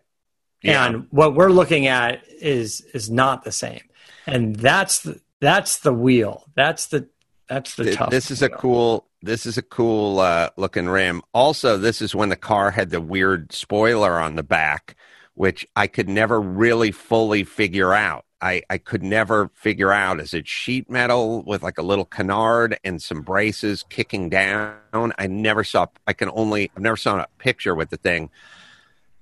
Yeah. 0.64 0.86
and 0.86 1.08
what 1.10 1.34
we're 1.34 1.50
looking 1.50 1.88
at 1.88 2.22
is 2.40 2.82
is 2.94 3.10
not 3.10 3.44
the 3.44 3.52
same 3.52 3.82
and 4.28 4.56
that's 4.56 5.02
the, 5.02 5.20
that's 5.40 5.80
the 5.80 5.94
wheel. 5.94 6.46
That's 6.56 6.88
the 6.88 7.10
that's 7.48 7.76
the 7.76 7.84
Th- 7.84 7.98
tough 7.98 8.12
this 8.12 8.32
is 8.32 8.42
a 8.42 8.50
cool 8.50 9.08
this 9.22 9.46
is 9.46 9.58
a 9.58 9.62
cool 9.62 10.20
uh, 10.20 10.50
looking 10.56 10.88
rim. 10.88 11.22
Also 11.34 11.78
this 11.78 12.02
is 12.02 12.16
when 12.16 12.30
the 12.30 12.36
car 12.36 12.72
had 12.72 12.90
the 12.90 13.02
weird 13.02 13.52
spoiler 13.52 14.20
on 14.20 14.36
the 14.36 14.44
back 14.44 14.96
which 15.34 15.66
i 15.76 15.88
could 15.88 16.10
never 16.10 16.40
really 16.40 16.92
fully 16.92 17.44
figure 17.44 17.94
out. 17.94 18.26
I, 18.44 18.64
I 18.72 18.80
could 18.80 19.04
never 19.04 19.52
figure 19.54 19.92
out 19.92 20.20
is 20.20 20.34
it 20.34 20.48
sheet 20.48 20.90
metal 20.90 21.44
with 21.44 21.62
like 21.62 21.78
a 21.78 21.84
little 21.84 22.06
canard 22.06 22.78
and 22.84 23.00
some 23.02 23.22
braces 23.22 23.86
kicking 23.90 24.30
down? 24.30 25.14
I 25.18 25.28
never 25.28 25.64
saw 25.64 25.88
i 26.08 26.14
can 26.14 26.30
only 26.34 26.72
i've 26.76 26.82
never 26.82 26.98
saw 26.98 27.20
a 27.20 27.28
picture 27.38 27.76
with 27.76 27.90
the 27.90 27.98
thing. 27.98 28.30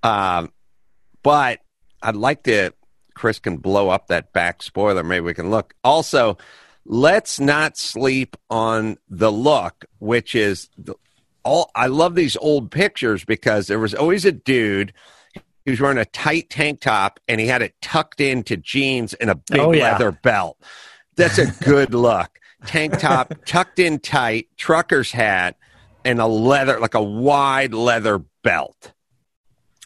Um, 0.03 0.51
but 1.23 1.59
i'd 2.01 2.15
like 2.15 2.43
to 2.43 2.71
chris 3.19 3.39
can 3.39 3.57
blow 3.57 3.89
up 3.89 4.07
that 4.07 4.31
back 4.33 4.63
spoiler 4.63 5.03
maybe 5.03 5.25
we 5.25 5.33
can 5.33 5.51
look 5.51 5.73
also 5.83 6.37
let's 6.89 7.39
not 7.39 7.77
sleep 7.77 8.35
on 8.49 8.97
the 9.09 9.31
look, 9.31 9.85
which 9.99 10.35
is 10.35 10.69
the, 10.77 10.95
all. 11.43 11.71
I 11.75 11.87
love 11.87 12.15
these 12.15 12.35
old 12.37 12.71
pictures 12.71 13.23
because 13.23 13.67
there 13.67 13.79
was 13.79 13.93
always 13.93 14.25
a 14.25 14.31
dude. 14.31 14.91
He 15.63 15.71
was 15.71 15.79
wearing 15.79 15.99
a 15.99 16.05
tight 16.05 16.49
tank 16.49 16.81
top 16.81 17.19
and 17.27 17.39
he 17.39 17.47
had 17.47 17.61
it 17.61 17.75
tucked 17.81 18.19
into 18.19 18.57
jeans 18.57 19.13
and 19.13 19.29
a 19.29 19.35
oh, 19.35 19.41
big 19.51 19.59
Oh, 19.59 19.71
yeah. 19.71 19.91
leather 19.91 20.11
belt. 20.11 20.57
That's 21.15 21.37
a 21.37 21.45
good 21.63 21.93
look. 21.93 22.39
Tank 22.65 22.97
top 22.99 23.33
tucked 23.45 23.79
in 23.79 23.99
tight, 23.99 24.47
trucker's 24.57 25.11
hat, 25.11 25.57
and 26.03 26.19
a 26.19 26.27
leather, 26.27 26.79
like 26.79 26.95
a 26.95 27.03
wide 27.03 27.73
leather 27.73 28.19
belt. 28.43 28.93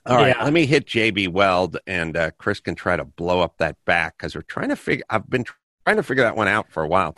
All 0.05 0.17
right, 0.17 0.35
Yeah. 0.37 0.43
let 0.43 0.53
me 0.53 0.65
hit 0.65 0.85
JB 0.85 1.29
Weld 1.29 1.77
and 1.87 2.17
uh, 2.17 2.31
Chris 2.37 2.59
can 2.59 2.75
try 2.75 2.97
to 2.97 3.05
blow 3.05 3.39
up 3.41 3.57
that 3.59 3.77
back 3.85 4.17
because 4.17 4.35
we're 4.35 4.41
trying 4.41 4.69
to 4.69 4.75
figure. 4.75 5.05
I've 5.09 5.29
been 5.29 5.45
trying 5.85 5.97
to 5.97 6.03
figure 6.03 6.23
that 6.23 6.35
one 6.35 6.47
out 6.47 6.71
for 6.71 6.83
a 6.83 6.87
while. 6.87 7.15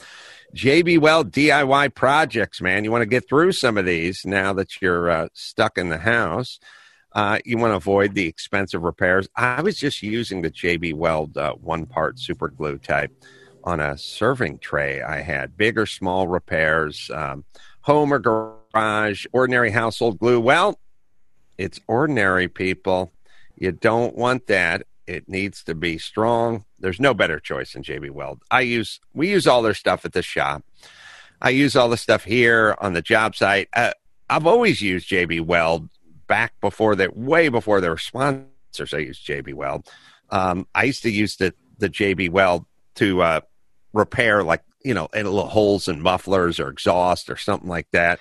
JB 0.55 0.99
Weld 0.99 1.31
DIY 1.31 1.95
projects, 1.95 2.61
man. 2.61 2.83
You 2.83 2.91
want 2.91 3.01
to 3.01 3.07
get 3.07 3.27
through 3.27 3.53
some 3.53 3.77
of 3.77 3.85
these 3.85 4.25
now 4.25 4.53
that 4.53 4.81
you're 4.81 5.09
uh, 5.09 5.27
stuck 5.33 5.77
in 5.77 5.89
the 5.89 5.97
house. 5.97 6.59
Uh, 7.11 7.39
you 7.45 7.57
want 7.57 7.71
to 7.71 7.75
avoid 7.77 8.13
the 8.13 8.27
expensive 8.27 8.83
repairs. 8.83 9.27
I 9.35 9.61
was 9.61 9.77
just 9.77 10.03
using 10.03 10.41
the 10.41 10.51
JB 10.51 10.93
Weld 10.95 11.37
uh, 11.37 11.53
one 11.53 11.85
part 11.85 12.19
super 12.19 12.49
glue 12.49 12.77
type 12.77 13.11
on 13.63 13.79
a 13.79 13.97
serving 13.97 14.59
tray 14.59 15.01
I 15.01 15.21
had. 15.21 15.57
Big 15.57 15.77
or 15.79 15.85
small 15.85 16.27
repairs, 16.27 17.09
um, 17.13 17.45
home 17.81 18.13
or 18.13 18.19
garage, 18.19 19.25
ordinary 19.33 19.71
household 19.71 20.19
glue. 20.19 20.39
Well, 20.39 20.77
it's 21.57 21.79
ordinary, 21.87 22.47
people. 22.47 23.11
You 23.55 23.71
don't 23.71 24.15
want 24.15 24.47
that. 24.47 24.83
It 25.07 25.29
needs 25.29 25.63
to 25.65 25.75
be 25.75 25.97
strong. 25.97 26.65
There's 26.79 26.99
no 26.99 27.13
better 27.13 27.39
choice 27.39 27.73
than 27.73 27.83
JB 27.83 28.11
Weld. 28.11 28.41
I 28.49 28.61
use 28.61 28.99
we 29.13 29.29
use 29.29 29.47
all 29.47 29.61
their 29.61 29.73
stuff 29.73 30.03
at 30.03 30.13
the 30.13 30.21
shop. 30.21 30.63
I 31.41 31.49
use 31.49 31.75
all 31.75 31.89
the 31.89 31.97
stuff 31.97 32.23
here 32.23 32.75
on 32.79 32.93
the 32.93 33.01
job 33.01 33.35
site. 33.35 33.69
Uh, 33.73 33.91
I've 34.29 34.47
always 34.47 34.81
used 34.81 35.09
JB 35.09 35.41
Weld 35.41 35.89
back 36.27 36.59
before 36.59 36.95
that, 36.95 37.15
way 37.15 37.49
before 37.49 37.81
they 37.81 37.89
were 37.89 37.97
sponsors. 37.97 38.93
I 38.93 38.97
used 38.97 39.27
JB 39.27 39.53
Weld. 39.53 39.87
Um, 40.31 40.67
I 40.73 40.85
used 40.85 41.03
to 41.03 41.11
use 41.11 41.35
the 41.37 41.53
the 41.77 41.89
JB 41.89 42.31
Weld 42.31 42.65
to 42.95 43.21
uh, 43.21 43.41
repair 43.93 44.43
like 44.43 44.63
you 44.83 44.93
know 44.93 45.07
little 45.13 45.47
holes 45.47 45.87
in 45.87 46.01
mufflers 46.01 46.59
or 46.59 46.69
exhaust 46.69 47.29
or 47.29 47.37
something 47.37 47.69
like 47.69 47.87
that. 47.91 48.19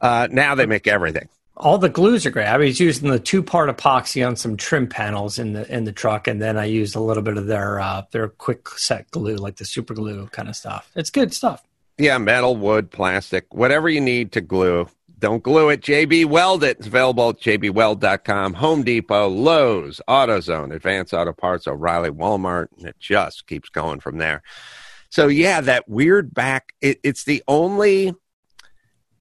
Uh, 0.00 0.28
now 0.30 0.54
they 0.54 0.66
make 0.66 0.86
everything. 0.86 1.28
All 1.56 1.78
the 1.78 1.88
glues 1.88 2.24
are 2.26 2.30
great. 2.30 2.46
I 2.46 2.56
was 2.56 2.80
using 2.80 3.10
the 3.10 3.18
two 3.18 3.42
part 3.42 3.74
epoxy 3.74 4.26
on 4.26 4.36
some 4.36 4.56
trim 4.56 4.86
panels 4.86 5.38
in 5.38 5.52
the 5.52 5.72
in 5.72 5.84
the 5.84 5.92
truck, 5.92 6.26
and 6.26 6.40
then 6.40 6.56
I 6.56 6.64
used 6.64 6.96
a 6.96 7.00
little 7.00 7.22
bit 7.22 7.36
of 7.36 7.46
their 7.46 7.80
uh, 7.80 8.02
their 8.10 8.28
quick 8.28 8.68
set 8.70 9.10
glue, 9.10 9.36
like 9.36 9.56
the 9.56 9.64
super 9.64 9.94
glue 9.94 10.26
kind 10.28 10.48
of 10.48 10.56
stuff. 10.56 10.90
It's 10.94 11.10
good 11.10 11.34
stuff. 11.34 11.62
Yeah, 11.98 12.18
metal, 12.18 12.56
wood, 12.56 12.90
plastic, 12.90 13.52
whatever 13.54 13.88
you 13.88 14.00
need 14.00 14.32
to 14.32 14.40
glue. 14.40 14.88
Don't 15.18 15.42
glue 15.42 15.68
it. 15.68 15.82
JB 15.82 16.26
Weld 16.26 16.64
it. 16.64 16.78
It's 16.78 16.88
available 16.88 17.28
at 17.28 17.38
jbweld.com, 17.38 18.54
Home 18.54 18.82
Depot, 18.82 19.28
Lowe's, 19.28 20.00
AutoZone, 20.08 20.74
Advanced 20.74 21.14
Auto 21.14 21.32
Parts, 21.32 21.68
O'Reilly, 21.68 22.10
Walmart, 22.10 22.68
and 22.76 22.86
it 22.88 22.96
just 22.98 23.46
keeps 23.46 23.68
going 23.68 24.00
from 24.00 24.18
there. 24.18 24.42
So 25.10 25.28
yeah, 25.28 25.60
that 25.60 25.88
weird 25.88 26.34
back. 26.34 26.72
It, 26.80 26.98
it's 27.04 27.24
the 27.24 27.42
only. 27.46 28.14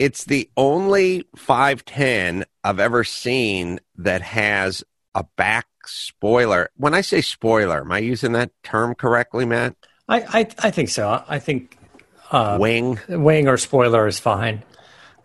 It's 0.01 0.23
the 0.23 0.49
only 0.57 1.25
510 1.35 2.45
I've 2.63 2.79
ever 2.79 3.03
seen 3.03 3.79
that 3.97 4.23
has 4.23 4.83
a 5.13 5.25
back 5.37 5.67
spoiler. 5.85 6.69
When 6.75 6.95
I 6.95 7.01
say 7.01 7.21
spoiler, 7.21 7.81
am 7.81 7.91
I 7.91 7.99
using 7.99 8.31
that 8.31 8.49
term 8.63 8.95
correctly, 8.95 9.45
Matt? 9.45 9.75
I 10.09 10.21
I, 10.21 10.47
I 10.57 10.71
think 10.71 10.89
so. 10.89 11.23
I 11.27 11.37
think 11.37 11.77
uh, 12.31 12.57
Wing. 12.59 12.99
wing 13.09 13.47
or 13.47 13.57
spoiler 13.57 14.07
is 14.07 14.19
fine. 14.19 14.63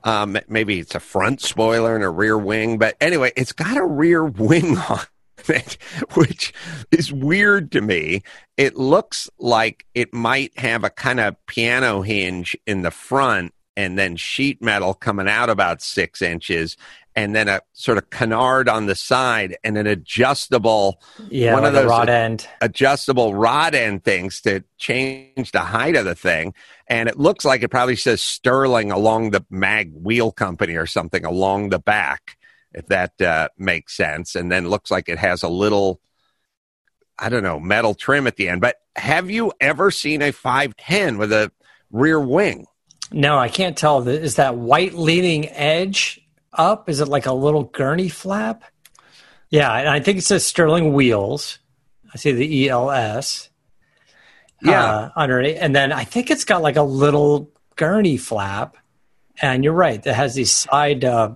Um, 0.04 0.36
maybe 0.46 0.78
it's 0.78 0.94
a 0.94 1.00
front 1.00 1.40
spoiler 1.40 1.94
and 1.94 2.04
a 2.04 2.10
rear 2.10 2.36
wing, 2.36 2.76
but 2.76 2.98
anyway, 3.00 3.32
it's 3.34 3.52
got 3.52 3.78
a 3.78 3.86
rear 3.86 4.26
wing 4.26 4.76
on 4.90 5.00
it, 5.48 5.78
which 6.12 6.52
is 6.90 7.10
weird 7.10 7.72
to 7.72 7.80
me. 7.80 8.24
It 8.58 8.76
looks 8.76 9.30
like 9.38 9.86
it 9.94 10.12
might 10.12 10.58
have 10.58 10.84
a 10.84 10.90
kind 10.90 11.18
of 11.18 11.34
piano 11.46 12.02
hinge 12.02 12.58
in 12.66 12.82
the 12.82 12.90
front 12.90 13.54
and 13.76 13.98
then 13.98 14.16
sheet 14.16 14.62
metal 14.62 14.94
coming 14.94 15.28
out 15.28 15.50
about 15.50 15.82
six 15.82 16.22
inches 16.22 16.76
and 17.14 17.34
then 17.34 17.48
a 17.48 17.60
sort 17.72 17.96
of 17.98 18.10
canard 18.10 18.68
on 18.68 18.86
the 18.86 18.94
side 18.94 19.56
and 19.64 19.78
an 19.78 19.86
adjustable 19.86 21.00
Yeah, 21.30 21.54
One 21.54 21.62
like 21.62 21.68
of 21.68 21.74
those- 21.74 21.90
rod 21.90 22.08
end. 22.10 22.46
adjustable 22.60 23.34
rod 23.34 23.74
end 23.74 24.04
things 24.04 24.40
to 24.42 24.64
change 24.78 25.50
the 25.52 25.60
height 25.60 25.96
of 25.96 26.04
the 26.04 26.14
thing. 26.14 26.52
And 26.88 27.08
it 27.08 27.18
looks 27.18 27.44
like 27.44 27.62
it 27.62 27.68
probably 27.68 27.96
says 27.96 28.22
Sterling 28.22 28.90
along 28.92 29.30
the 29.30 29.44
mag 29.50 29.92
wheel 29.94 30.30
company 30.30 30.74
or 30.76 30.86
something 30.86 31.24
along 31.24 31.70
the 31.70 31.78
back, 31.78 32.36
if 32.74 32.86
that 32.88 33.20
uh, 33.20 33.48
makes 33.56 33.96
sense. 33.96 34.34
And 34.34 34.52
then 34.52 34.68
looks 34.68 34.90
like 34.90 35.08
it 35.08 35.18
has 35.18 35.42
a 35.42 35.48
little, 35.48 36.00
I 37.18 37.30
don't 37.30 37.42
know, 37.42 37.58
metal 37.58 37.94
trim 37.94 38.26
at 38.26 38.36
the 38.36 38.48
end. 38.50 38.60
But 38.60 38.76
have 38.94 39.30
you 39.30 39.52
ever 39.60 39.90
seen 39.90 40.20
a 40.20 40.32
510 40.32 41.16
with 41.18 41.32
a 41.32 41.50
rear 41.90 42.20
wing? 42.20 42.66
No, 43.12 43.38
I 43.38 43.48
can't 43.48 43.76
tell. 43.76 44.06
Is 44.08 44.36
that 44.36 44.56
white 44.56 44.94
leading 44.94 45.48
edge 45.48 46.20
up? 46.52 46.88
Is 46.88 47.00
it 47.00 47.08
like 47.08 47.26
a 47.26 47.32
little 47.32 47.64
gurney 47.64 48.08
flap? 48.08 48.64
Yeah, 49.50 49.72
and 49.72 49.88
I 49.88 50.00
think 50.00 50.18
it 50.18 50.22
says 50.24 50.44
Sterling 50.44 50.92
Wheels. 50.92 51.58
I 52.12 52.18
see 52.18 52.32
the 52.32 52.68
ELS. 52.68 53.48
Yeah. 54.62 54.84
uh, 54.84 55.10
underneath, 55.16 55.58
and 55.60 55.76
then 55.76 55.92
I 55.92 56.04
think 56.04 56.30
it's 56.30 56.44
got 56.44 56.62
like 56.62 56.76
a 56.76 56.82
little 56.82 57.50
gurney 57.76 58.16
flap. 58.16 58.76
And 59.40 59.62
you're 59.62 59.74
right; 59.74 60.04
it 60.04 60.14
has 60.14 60.34
these 60.34 60.50
side 60.50 61.04
uh, 61.04 61.34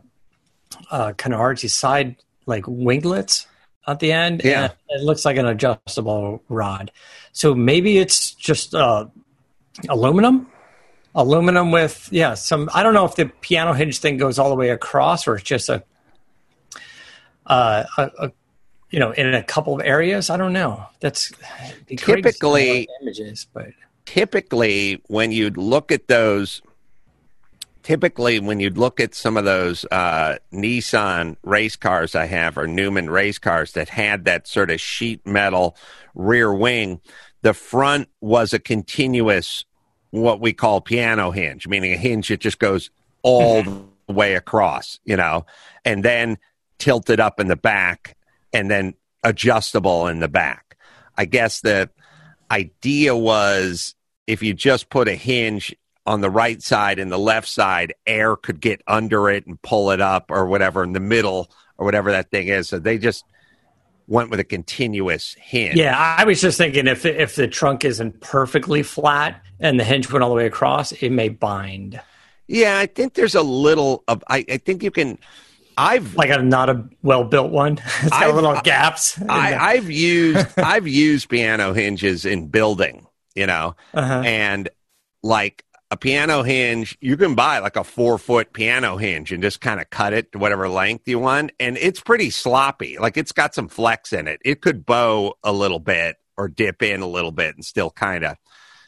uh, 0.90 1.12
canards, 1.12 1.62
these 1.62 1.74
side 1.74 2.16
like 2.46 2.64
winglets. 2.66 3.46
at 3.86 4.00
the 4.00 4.10
end. 4.12 4.42
Yeah. 4.44 4.64
and 4.64 4.72
it 4.88 5.04
looks 5.04 5.24
like 5.24 5.36
an 5.36 5.46
adjustable 5.46 6.42
rod. 6.48 6.90
So 7.32 7.54
maybe 7.54 7.98
it's 7.98 8.32
just 8.32 8.74
uh, 8.74 9.06
aluminum, 9.88 10.46
aluminum 11.14 11.70
with 11.70 12.08
yeah 12.12 12.34
some. 12.34 12.68
I 12.74 12.82
don't 12.82 12.94
know 12.94 13.04
if 13.04 13.16
the 13.16 13.26
piano 13.40 13.72
hinge 13.72 13.98
thing 13.98 14.16
goes 14.16 14.38
all 14.38 14.48
the 14.50 14.56
way 14.56 14.70
across 14.70 15.26
or 15.26 15.34
it's 15.36 15.44
just 15.44 15.68
a, 15.68 15.82
uh, 17.46 17.84
a, 17.96 18.10
a 18.18 18.32
you 18.90 18.98
know, 18.98 19.12
in 19.12 19.34
a 19.34 19.42
couple 19.42 19.74
of 19.74 19.80
areas. 19.84 20.30
I 20.30 20.36
don't 20.36 20.52
know. 20.52 20.84
That's 21.00 21.32
it'd 21.64 21.86
be 21.86 21.96
great 21.96 22.22
to 22.24 22.32
see 22.32 22.46
what 22.46 22.58
Typically- 22.58 22.88
images, 23.02 23.46
but 23.52 23.68
typically 24.06 25.00
when 25.06 25.30
you'd 25.30 25.56
look 25.56 25.92
at 25.92 26.08
those 26.08 26.62
typically 27.84 28.40
when 28.40 28.58
you'd 28.60 28.76
look 28.76 28.98
at 28.98 29.14
some 29.14 29.36
of 29.36 29.44
those 29.44 29.84
uh, 29.92 30.36
nissan 30.52 31.36
race 31.44 31.76
cars 31.76 32.14
i 32.16 32.24
have 32.24 32.58
or 32.58 32.66
newman 32.66 33.08
race 33.08 33.38
cars 33.38 33.72
that 33.72 33.88
had 33.88 34.24
that 34.24 34.48
sort 34.48 34.70
of 34.70 34.80
sheet 34.80 35.24
metal 35.24 35.76
rear 36.14 36.52
wing 36.52 37.00
the 37.42 37.54
front 37.54 38.08
was 38.20 38.52
a 38.52 38.58
continuous 38.58 39.64
what 40.10 40.40
we 40.40 40.52
call 40.52 40.80
piano 40.80 41.30
hinge 41.30 41.66
meaning 41.68 41.92
a 41.92 41.96
hinge 41.96 42.28
that 42.28 42.40
just 42.40 42.58
goes 42.58 42.90
all 43.22 43.62
mm-hmm. 43.62 43.84
the 44.06 44.12
way 44.12 44.34
across 44.34 44.98
you 45.04 45.16
know 45.16 45.44
and 45.84 46.04
then 46.04 46.38
tilted 46.78 47.20
up 47.20 47.38
in 47.40 47.48
the 47.48 47.56
back 47.56 48.16
and 48.52 48.70
then 48.70 48.94
adjustable 49.22 50.06
in 50.06 50.20
the 50.20 50.28
back 50.28 50.76
i 51.16 51.24
guess 51.24 51.60
the 51.60 51.88
idea 52.50 53.14
was 53.14 53.94
if 54.26 54.42
you 54.42 54.54
just 54.54 54.88
put 54.90 55.08
a 55.08 55.14
hinge 55.14 55.74
on 56.06 56.20
the 56.20 56.30
right 56.30 56.62
side 56.62 56.98
and 56.98 57.10
the 57.12 57.18
left 57.18 57.48
side, 57.48 57.94
air 58.06 58.36
could 58.36 58.60
get 58.60 58.82
under 58.86 59.28
it 59.28 59.46
and 59.46 59.60
pull 59.62 59.90
it 59.90 60.00
up 60.00 60.30
or 60.30 60.46
whatever 60.46 60.82
in 60.82 60.92
the 60.92 61.00
middle 61.00 61.50
or 61.78 61.84
whatever 61.84 62.10
that 62.12 62.30
thing 62.30 62.48
is. 62.48 62.68
So 62.68 62.78
they 62.78 62.98
just 62.98 63.24
went 64.10 64.28
with 64.28 64.40
a 64.40 64.44
continuous 64.44 65.34
hinge. 65.40 65.76
yeah, 65.76 65.96
I 66.18 66.24
was 66.24 66.40
just 66.42 66.58
thinking 66.58 66.86
if 66.86 67.06
if 67.06 67.36
the 67.36 67.48
trunk 67.48 67.84
isn't 67.86 68.20
perfectly 68.20 68.82
flat 68.82 69.42
and 69.60 69.80
the 69.80 69.84
hinge 69.84 70.10
went 70.12 70.22
all 70.22 70.28
the 70.30 70.36
way 70.36 70.46
across, 70.46 70.92
it 70.92 71.10
may 71.10 71.28
bind 71.30 71.98
Yeah, 72.48 72.76
I 72.78 72.86
think 72.86 73.14
there's 73.14 73.34
a 73.36 73.42
little 73.42 74.04
of 74.08 74.22
I, 74.28 74.44
I 74.50 74.56
think 74.58 74.82
you 74.82 74.90
can 74.90 75.16
I've 75.78 76.14
like 76.16 76.28
a 76.30 76.42
not 76.42 76.68
a 76.68 76.84
well 77.02 77.24
built 77.24 77.50
one. 77.52 77.74
it's 78.02 78.10
got 78.10 78.22
I've- 78.24 78.32
little 78.32 78.60
gaps. 78.62 79.18
I, 79.28 79.54
I've 79.74 79.88
used 79.90 80.58
I've 80.58 80.86
used 80.86 81.28
piano 81.30 81.72
hinges 81.72 82.26
in 82.26 82.48
building, 82.48 83.06
you 83.34 83.46
know, 83.46 83.76
Uh-huh. 83.94 84.22
and 84.26 84.68
like 85.22 85.64
a 85.90 85.96
piano 85.96 86.42
hinge, 86.42 86.96
you 87.00 87.16
can 87.16 87.34
buy 87.34 87.58
like 87.58 87.76
a 87.76 87.84
four 87.84 88.16
foot 88.18 88.52
piano 88.52 88.96
hinge 88.96 89.32
and 89.32 89.42
just 89.42 89.60
kind 89.60 89.80
of 89.80 89.90
cut 89.90 90.12
it 90.12 90.32
to 90.32 90.38
whatever 90.38 90.68
length 90.68 91.08
you 91.08 91.18
want, 91.18 91.52
and 91.58 91.76
it's 91.78 92.00
pretty 92.00 92.30
sloppy. 92.30 92.98
Like 92.98 93.16
it's 93.16 93.32
got 93.32 93.54
some 93.54 93.68
flex 93.68 94.12
in 94.12 94.28
it. 94.28 94.40
It 94.44 94.60
could 94.62 94.86
bow 94.86 95.34
a 95.42 95.52
little 95.52 95.80
bit 95.80 96.16
or 96.36 96.48
dip 96.48 96.82
in 96.82 97.00
a 97.00 97.08
little 97.08 97.32
bit 97.32 97.54
and 97.54 97.64
still 97.64 97.90
kind 97.90 98.24
of. 98.24 98.36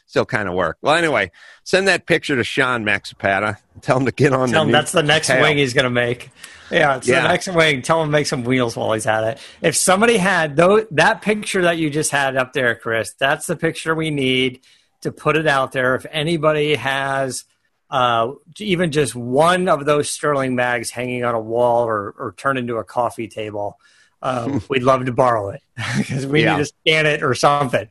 Still 0.05 0.25
kind 0.25 0.47
of 0.49 0.53
work. 0.53 0.77
Well, 0.81 0.93
anyway, 0.95 1.31
send 1.63 1.87
that 1.87 2.05
picture 2.05 2.35
to 2.35 2.43
Sean 2.43 2.83
Maxipata. 2.83 3.57
Tell 3.81 3.97
him 3.97 4.05
to 4.05 4.11
get 4.11 4.31
on. 4.33 4.49
Tell 4.49 4.63
the 4.63 4.67
him 4.67 4.71
that's 4.71 4.91
the 4.91 5.01
next 5.01 5.27
tail. 5.27 5.41
wing 5.41 5.57
he's 5.57 5.73
going 5.73 5.85
to 5.85 5.89
make. 5.89 6.29
Yeah, 6.69 6.97
it's 6.97 7.07
Yeah. 7.07 7.21
the 7.21 7.29
next 7.29 7.47
wing. 7.47 7.81
Tell 7.81 8.01
him 8.01 8.09
to 8.09 8.11
make 8.11 8.27
some 8.27 8.43
wheels 8.43 8.75
while 8.75 8.91
he's 8.93 9.07
at 9.07 9.23
it. 9.23 9.39
If 9.61 9.75
somebody 9.75 10.17
had 10.17 10.55
though 10.55 10.85
that 10.91 11.21
picture 11.21 11.63
that 11.63 11.77
you 11.77 11.89
just 11.89 12.11
had 12.11 12.35
up 12.35 12.53
there, 12.53 12.75
Chris, 12.75 13.13
that's 13.17 13.47
the 13.47 13.55
picture 13.55 13.95
we 13.95 14.11
need 14.11 14.59
to 15.03 15.11
put 15.11 15.35
it 15.37 15.47
out 15.47 15.71
there. 15.71 15.95
If 15.95 16.05
anybody 16.11 16.75
has 16.75 17.45
uh, 17.89 18.31
even 18.59 18.91
just 18.91 19.15
one 19.15 19.69
of 19.69 19.85
those 19.85 20.09
Sterling 20.09 20.55
mags 20.55 20.89
hanging 20.89 21.23
on 21.23 21.35
a 21.35 21.39
wall 21.39 21.85
or, 21.87 22.13
or 22.17 22.33
turned 22.37 22.57
into 22.59 22.77
a 22.77 22.83
coffee 22.83 23.27
table, 23.27 23.77
um, 24.21 24.61
we'd 24.69 24.83
love 24.83 25.05
to 25.05 25.11
borrow 25.13 25.49
it 25.49 25.61
because 25.97 26.25
we 26.25 26.43
Yeah. 26.43 26.57
need 26.57 26.65
to 26.65 26.65
scan 26.65 27.05
it 27.05 27.23
or 27.23 27.33
something. 27.35 27.87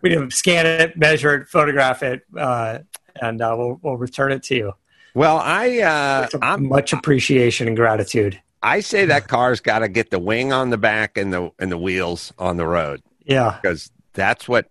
We 0.00 0.10
need 0.10 0.30
to 0.30 0.36
scan 0.36 0.66
it, 0.66 0.96
measure 0.96 1.34
it, 1.34 1.48
photograph 1.48 2.02
it, 2.02 2.22
uh, 2.36 2.78
and 3.20 3.40
uh, 3.42 3.54
we'll, 3.58 3.78
we'll 3.82 3.96
return 3.98 4.32
it 4.32 4.42
to 4.44 4.54
you. 4.56 4.72
Well, 5.14 5.38
I 5.38 5.80
uh, 5.80 6.22
It's 6.24 6.34
a 6.34 6.38
I'm 6.42 6.68
much 6.68 6.92
appreciation 6.94 7.68
and 7.68 7.76
gratitude. 7.76 8.40
I 8.62 8.80
say 8.80 9.04
that 9.06 9.28
car's 9.28 9.60
got 9.60 9.80
to 9.80 9.88
get 9.88 10.10
the 10.10 10.18
wing 10.18 10.52
on 10.52 10.70
the 10.70 10.78
back 10.78 11.18
and 11.18 11.32
the 11.32 11.50
and 11.58 11.70
the 11.70 11.76
wheels 11.76 12.32
on 12.38 12.56
the 12.56 12.66
road 12.66 13.02
Yeah. 13.24 13.58
because 13.60 13.90
that's 14.14 14.48
what 14.48 14.70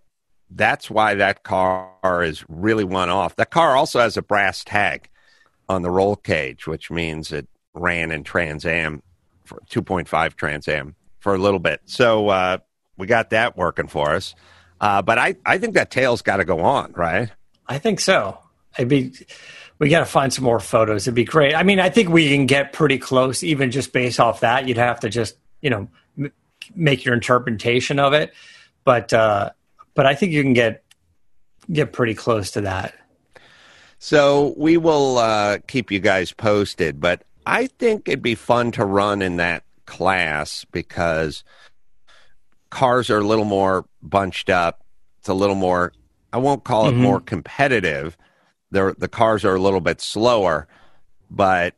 that's 0.54 0.90
why 0.90 1.16
that 1.16 1.44
car 1.44 2.24
is 2.24 2.44
really 2.48 2.84
one 2.84 3.10
off. 3.10 3.36
That 3.38 3.52
car 3.52 3.76
also 3.76 4.00
has 4.00 4.18
a 4.18 4.22
brass 4.22 4.64
tag 4.64 5.10
on 5.70 5.82
the 5.82 5.92
roll 5.92 6.16
cage, 6.16 6.68
which 6.68 6.92
means 6.92 7.32
it 7.32 7.48
ran 7.74 8.12
in 8.12 8.24
Trans 8.24 8.66
Am 8.66 9.02
for 9.46 9.62
2.5 9.70 10.36
Trans 10.36 10.68
Am 10.68 10.96
for 11.20 11.34
a 11.34 11.38
little 11.38 11.60
bit. 11.60 11.82
So 11.86 12.30
uh, 12.30 12.58
we 12.98 13.08
got 13.08 13.30
that 13.30 13.56
working 13.56 13.88
for 13.88 14.14
us. 14.14 14.36
Uh, 14.82 15.02
but 15.02 15.18
I, 15.18 15.36
I 15.46 15.58
think 15.58 15.76
that 15.76 15.92
tail's 15.92 16.22
got 16.22 16.38
to 16.38 16.46
go 16.46 16.62
on, 16.62 16.92
right? 16.94 17.30
I 17.68 17.78
think 17.78 18.00
so. 18.00 18.38
I'd 18.78 18.90
be 18.90 19.14
we 19.80 19.90
got 19.90 20.00
to 20.00 20.06
find 20.06 20.32
some 20.32 20.44
more 20.44 20.60
photos. 20.60 21.04
It'd 21.04 21.16
be 21.16 21.24
great. 21.24 21.56
I 21.56 21.64
mean, 21.64 21.80
I 21.80 21.90
think 21.90 22.10
we 22.10 22.30
can 22.30 22.46
get 22.46 22.74
pretty 22.74 22.98
close, 22.98 23.44
even 23.44 23.72
just 23.72 23.94
based 23.94 24.20
off 24.20 24.42
that. 24.42 24.68
You'd 24.68 24.78
have 24.78 25.02
to 25.02 25.10
just 25.10 25.36
you 25.62 25.70
know 25.70 25.88
m- 26.18 26.32
make 26.76 27.04
your 27.06 27.14
interpretation 27.14 28.00
of 28.00 28.14
it, 28.14 28.34
but 28.84 29.12
uh, 29.14 29.52
but 29.94 30.06
I 30.06 30.16
think 30.16 30.32
you 30.32 30.42
can 30.44 30.54
get 30.54 30.84
get 31.72 31.94
pretty 31.94 32.14
close 32.14 32.52
to 32.52 32.62
that. 32.62 32.94
So 34.00 34.56
we 34.58 34.78
will 34.78 35.20
uh, 35.20 35.60
keep 35.68 35.92
you 35.92 36.00
guys 36.00 36.34
posted, 36.34 37.00
but 37.00 37.24
I 37.46 37.68
think 37.68 38.08
it'd 38.08 38.22
be 38.24 38.36
fun 38.36 38.72
to 38.74 38.86
run 38.86 39.22
in 39.22 39.38
that 39.38 39.64
class 39.86 40.66
because 40.72 41.44
cars 42.72 43.10
are 43.10 43.20
a 43.20 43.24
little 43.24 43.46
more 43.46 43.86
bunched 44.02 44.50
up. 44.50 44.84
It's 45.20 45.30
a 45.30 45.34
little 45.36 45.56
more, 45.56 45.94
I 46.34 46.38
won't 46.38 46.64
call 46.64 46.88
it 46.88 46.94
Mhm. 46.94 46.98
more 47.02 47.20
competitive. 47.20 48.18
The 48.72 49.10
cars 49.12 49.44
are 49.46 49.56
a 49.56 49.60
little 49.62 49.82
bit 49.82 50.02
slower, 50.02 50.68
but 51.30 51.76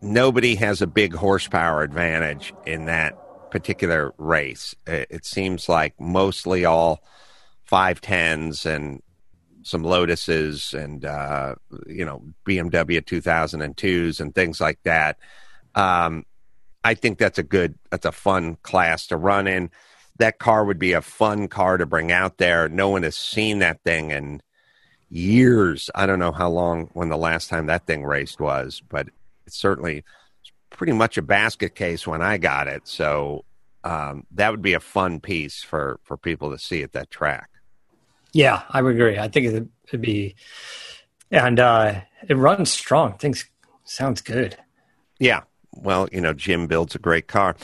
nobody 0.00 0.54
has 0.56 0.80
a 0.82 0.86
big 0.86 1.14
horsepower 1.14 1.82
advantage 1.82 2.52
in 2.66 2.84
that 2.84 3.16
particular 3.50 4.12
race. 4.18 4.74
It, 4.86 5.08
it 5.10 5.24
seems 5.24 5.68
like 5.68 5.98
mostly 5.98 6.64
all 6.64 7.02
510s 7.72 8.66
and 8.66 9.02
some 9.62 9.82
Lotuses 9.82 10.74
and 10.74 11.04
uh, 11.04 11.54
you 11.86 12.04
know 12.04 12.22
BMW 12.46 13.00
2002s 13.00 14.20
and 14.20 14.34
things 14.34 14.60
like 14.60 14.78
that. 14.84 15.18
Um, 15.74 16.24
I 16.84 16.94
think 16.94 17.18
that's 17.18 17.38
a 17.38 17.44
good, 17.44 17.78
that's 17.90 18.06
a 18.06 18.12
fun 18.12 18.56
class 18.62 19.06
to 19.08 19.16
run 19.16 19.46
in. 19.46 19.70
That 20.18 20.38
car 20.38 20.64
would 20.64 20.78
be 20.78 20.92
a 20.92 21.00
fun 21.00 21.48
car 21.48 21.78
to 21.78 21.86
bring 21.86 22.12
out 22.12 22.38
there. 22.38 22.68
No 22.68 22.90
one 22.90 23.04
has 23.04 23.16
seen 23.16 23.60
that 23.60 23.82
thing 23.84 24.10
in 24.10 24.42
years. 25.08 25.90
I 25.94 26.06
don't 26.06 26.18
know 26.18 26.32
how 26.32 26.50
long 26.50 26.90
when 26.92 27.08
the 27.08 27.16
last 27.16 27.48
time 27.48 27.66
that 27.66 27.86
thing 27.86 28.04
raced 28.04 28.40
was, 28.40 28.82
but 28.88 29.08
it's 29.46 29.56
certainly 29.56 30.04
pretty 30.70 30.92
much 30.92 31.16
a 31.16 31.22
basket 31.22 31.74
case 31.74 32.06
when 32.06 32.20
I 32.20 32.38
got 32.38 32.66
it. 32.66 32.86
So 32.86 33.44
um, 33.84 34.26
that 34.32 34.50
would 34.50 34.62
be 34.62 34.74
a 34.74 34.80
fun 34.80 35.20
piece 35.20 35.62
for 35.62 36.00
for 36.02 36.16
people 36.16 36.50
to 36.50 36.58
see 36.58 36.82
at 36.82 36.92
that 36.92 37.10
track. 37.10 37.48
Yeah, 38.32 38.62
I 38.70 38.82
would 38.82 38.94
agree. 38.94 39.18
I 39.18 39.28
think 39.28 39.46
it'd, 39.46 40.00
be, 40.00 40.34
and 41.30 41.60
uh, 41.60 42.00
it 42.28 42.36
runs 42.36 42.70
strong. 42.70 43.18
Things 43.18 43.44
sounds 43.84 44.22
good. 44.22 44.56
Yeah. 45.18 45.42
Well, 45.74 46.08
you 46.12 46.20
know, 46.20 46.32
Jim 46.32 46.66
builds 46.66 46.94
a 46.94 46.98
great 46.98 47.28
car. 47.28 47.56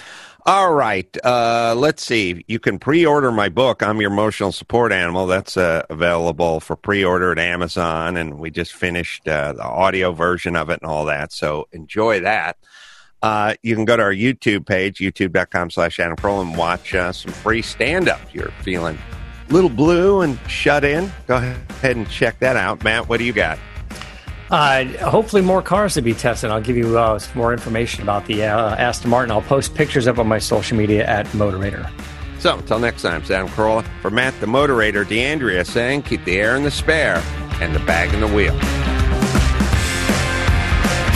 All 0.46 0.72
right. 0.72 1.14
Uh, 1.24 1.74
let's 1.76 2.02
see. 2.02 2.44
You 2.48 2.58
can 2.58 2.78
pre 2.78 3.04
order 3.04 3.30
my 3.30 3.50
book, 3.50 3.82
I'm 3.82 4.00
Your 4.00 4.10
Emotional 4.10 4.50
Support 4.50 4.92
Animal. 4.92 5.26
That's 5.26 5.58
uh, 5.58 5.84
available 5.90 6.60
for 6.60 6.74
pre 6.76 7.04
order 7.04 7.32
at 7.32 7.38
Amazon. 7.38 8.16
And 8.16 8.38
we 8.38 8.50
just 8.50 8.72
finished 8.72 9.28
uh, 9.28 9.52
the 9.52 9.62
audio 9.62 10.12
version 10.12 10.56
of 10.56 10.70
it 10.70 10.80
and 10.80 10.90
all 10.90 11.04
that. 11.06 11.32
So 11.32 11.68
enjoy 11.72 12.20
that. 12.20 12.56
Uh, 13.20 13.54
you 13.62 13.74
can 13.74 13.84
go 13.84 13.96
to 13.96 14.02
our 14.02 14.12
YouTube 14.12 14.64
page, 14.64 14.98
youtube.com 14.98 15.70
slash 15.70 15.98
Adam 15.98 16.16
Carolla, 16.16 16.42
and 16.42 16.56
watch 16.56 16.94
uh, 16.94 17.12
some 17.12 17.32
free 17.32 17.62
stand 17.62 18.08
up. 18.08 18.20
if 18.22 18.34
You're 18.34 18.52
feeling 18.62 18.96
little 19.50 19.70
blue 19.70 20.20
and 20.20 20.38
shut 20.48 20.84
in. 20.84 21.12
Go 21.26 21.36
ahead 21.36 21.96
and 21.96 22.08
check 22.08 22.38
that 22.40 22.56
out. 22.56 22.84
Matt, 22.84 23.08
what 23.08 23.18
do 23.18 23.24
you 23.24 23.32
got? 23.32 23.58
Uh, 24.50 24.84
hopefully, 25.08 25.42
more 25.42 25.60
cars 25.60 25.94
to 25.94 26.02
be 26.02 26.14
tested. 26.14 26.50
I'll 26.50 26.60
give 26.60 26.76
you 26.76 26.98
uh, 26.98 27.20
more 27.34 27.52
information 27.52 28.02
about 28.02 28.24
the 28.26 28.44
uh, 28.44 28.76
Aston 28.76 29.10
Martin. 29.10 29.30
I'll 29.30 29.42
post 29.42 29.74
pictures 29.74 30.06
up 30.06 30.18
on 30.18 30.26
my 30.26 30.38
social 30.38 30.76
media 30.76 31.06
at 31.06 31.26
Motorator. 31.28 31.90
So, 32.38 32.56
until 32.56 32.78
next 32.78 33.02
time, 33.02 33.24
Sam 33.24 33.48
Carolla. 33.48 33.84
For 34.00 34.10
Matt 34.10 34.38
the 34.40 34.46
Moderator, 34.46 35.04
D'Andrea 35.04 35.64
saying, 35.64 36.02
keep 36.02 36.24
the 36.24 36.38
air 36.38 36.56
in 36.56 36.62
the 36.62 36.70
spare 36.70 37.22
and 37.60 37.74
the 37.74 37.80
bag 37.80 38.14
in 38.14 38.20
the 38.20 38.28
wheel. 38.28 38.58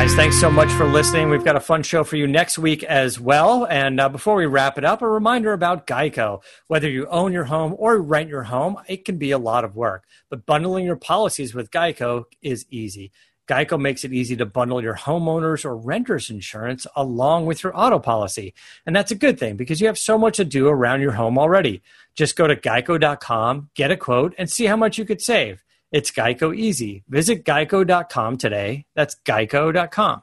guys, 0.00 0.14
thanks 0.14 0.40
so 0.40 0.50
much 0.50 0.72
for 0.72 0.86
listening. 0.86 1.28
We've 1.28 1.44
got 1.44 1.56
a 1.56 1.60
fun 1.60 1.82
show 1.82 2.04
for 2.04 2.16
you 2.16 2.26
next 2.26 2.58
week 2.58 2.82
as 2.84 3.20
well. 3.20 3.66
And 3.66 4.00
uh, 4.00 4.08
before 4.08 4.34
we 4.34 4.46
wrap 4.46 4.78
it 4.78 4.84
up, 4.84 5.02
a 5.02 5.06
reminder 5.06 5.52
about 5.52 5.86
Geico. 5.86 6.42
Whether 6.68 6.88
you 6.88 7.06
own 7.08 7.34
your 7.34 7.44
home 7.44 7.74
or 7.76 7.98
rent 7.98 8.30
your 8.30 8.44
home, 8.44 8.78
it 8.88 9.04
can 9.04 9.18
be 9.18 9.30
a 9.30 9.36
lot 9.36 9.62
of 9.62 9.76
work, 9.76 10.04
but 10.30 10.46
bundling 10.46 10.86
your 10.86 10.96
policies 10.96 11.54
with 11.54 11.70
Geico 11.70 12.24
is 12.40 12.64
easy. 12.70 13.12
Geico 13.46 13.78
makes 13.78 14.02
it 14.02 14.14
easy 14.14 14.36
to 14.36 14.46
bundle 14.46 14.82
your 14.82 14.96
homeowners 14.96 15.66
or 15.66 15.76
renters 15.76 16.30
insurance 16.30 16.86
along 16.96 17.44
with 17.44 17.62
your 17.62 17.78
auto 17.78 17.98
policy. 17.98 18.54
And 18.86 18.96
that's 18.96 19.10
a 19.10 19.16
good 19.16 19.38
thing 19.38 19.56
because 19.58 19.82
you 19.82 19.86
have 19.86 19.98
so 19.98 20.16
much 20.16 20.38
to 20.38 20.46
do 20.46 20.68
around 20.68 21.02
your 21.02 21.12
home 21.12 21.38
already. 21.38 21.82
Just 22.14 22.36
go 22.36 22.46
to 22.46 22.56
geico.com, 22.56 23.68
get 23.74 23.90
a 23.90 23.98
quote, 23.98 24.34
and 24.38 24.50
see 24.50 24.64
how 24.64 24.76
much 24.76 24.96
you 24.96 25.04
could 25.04 25.20
save. 25.20 25.62
It's 25.92 26.10
Geico 26.10 26.56
Easy. 26.56 27.02
Visit 27.08 27.44
geico.com 27.44 28.36
today. 28.36 28.84
That's 28.94 29.16
geico.com. 29.26 30.22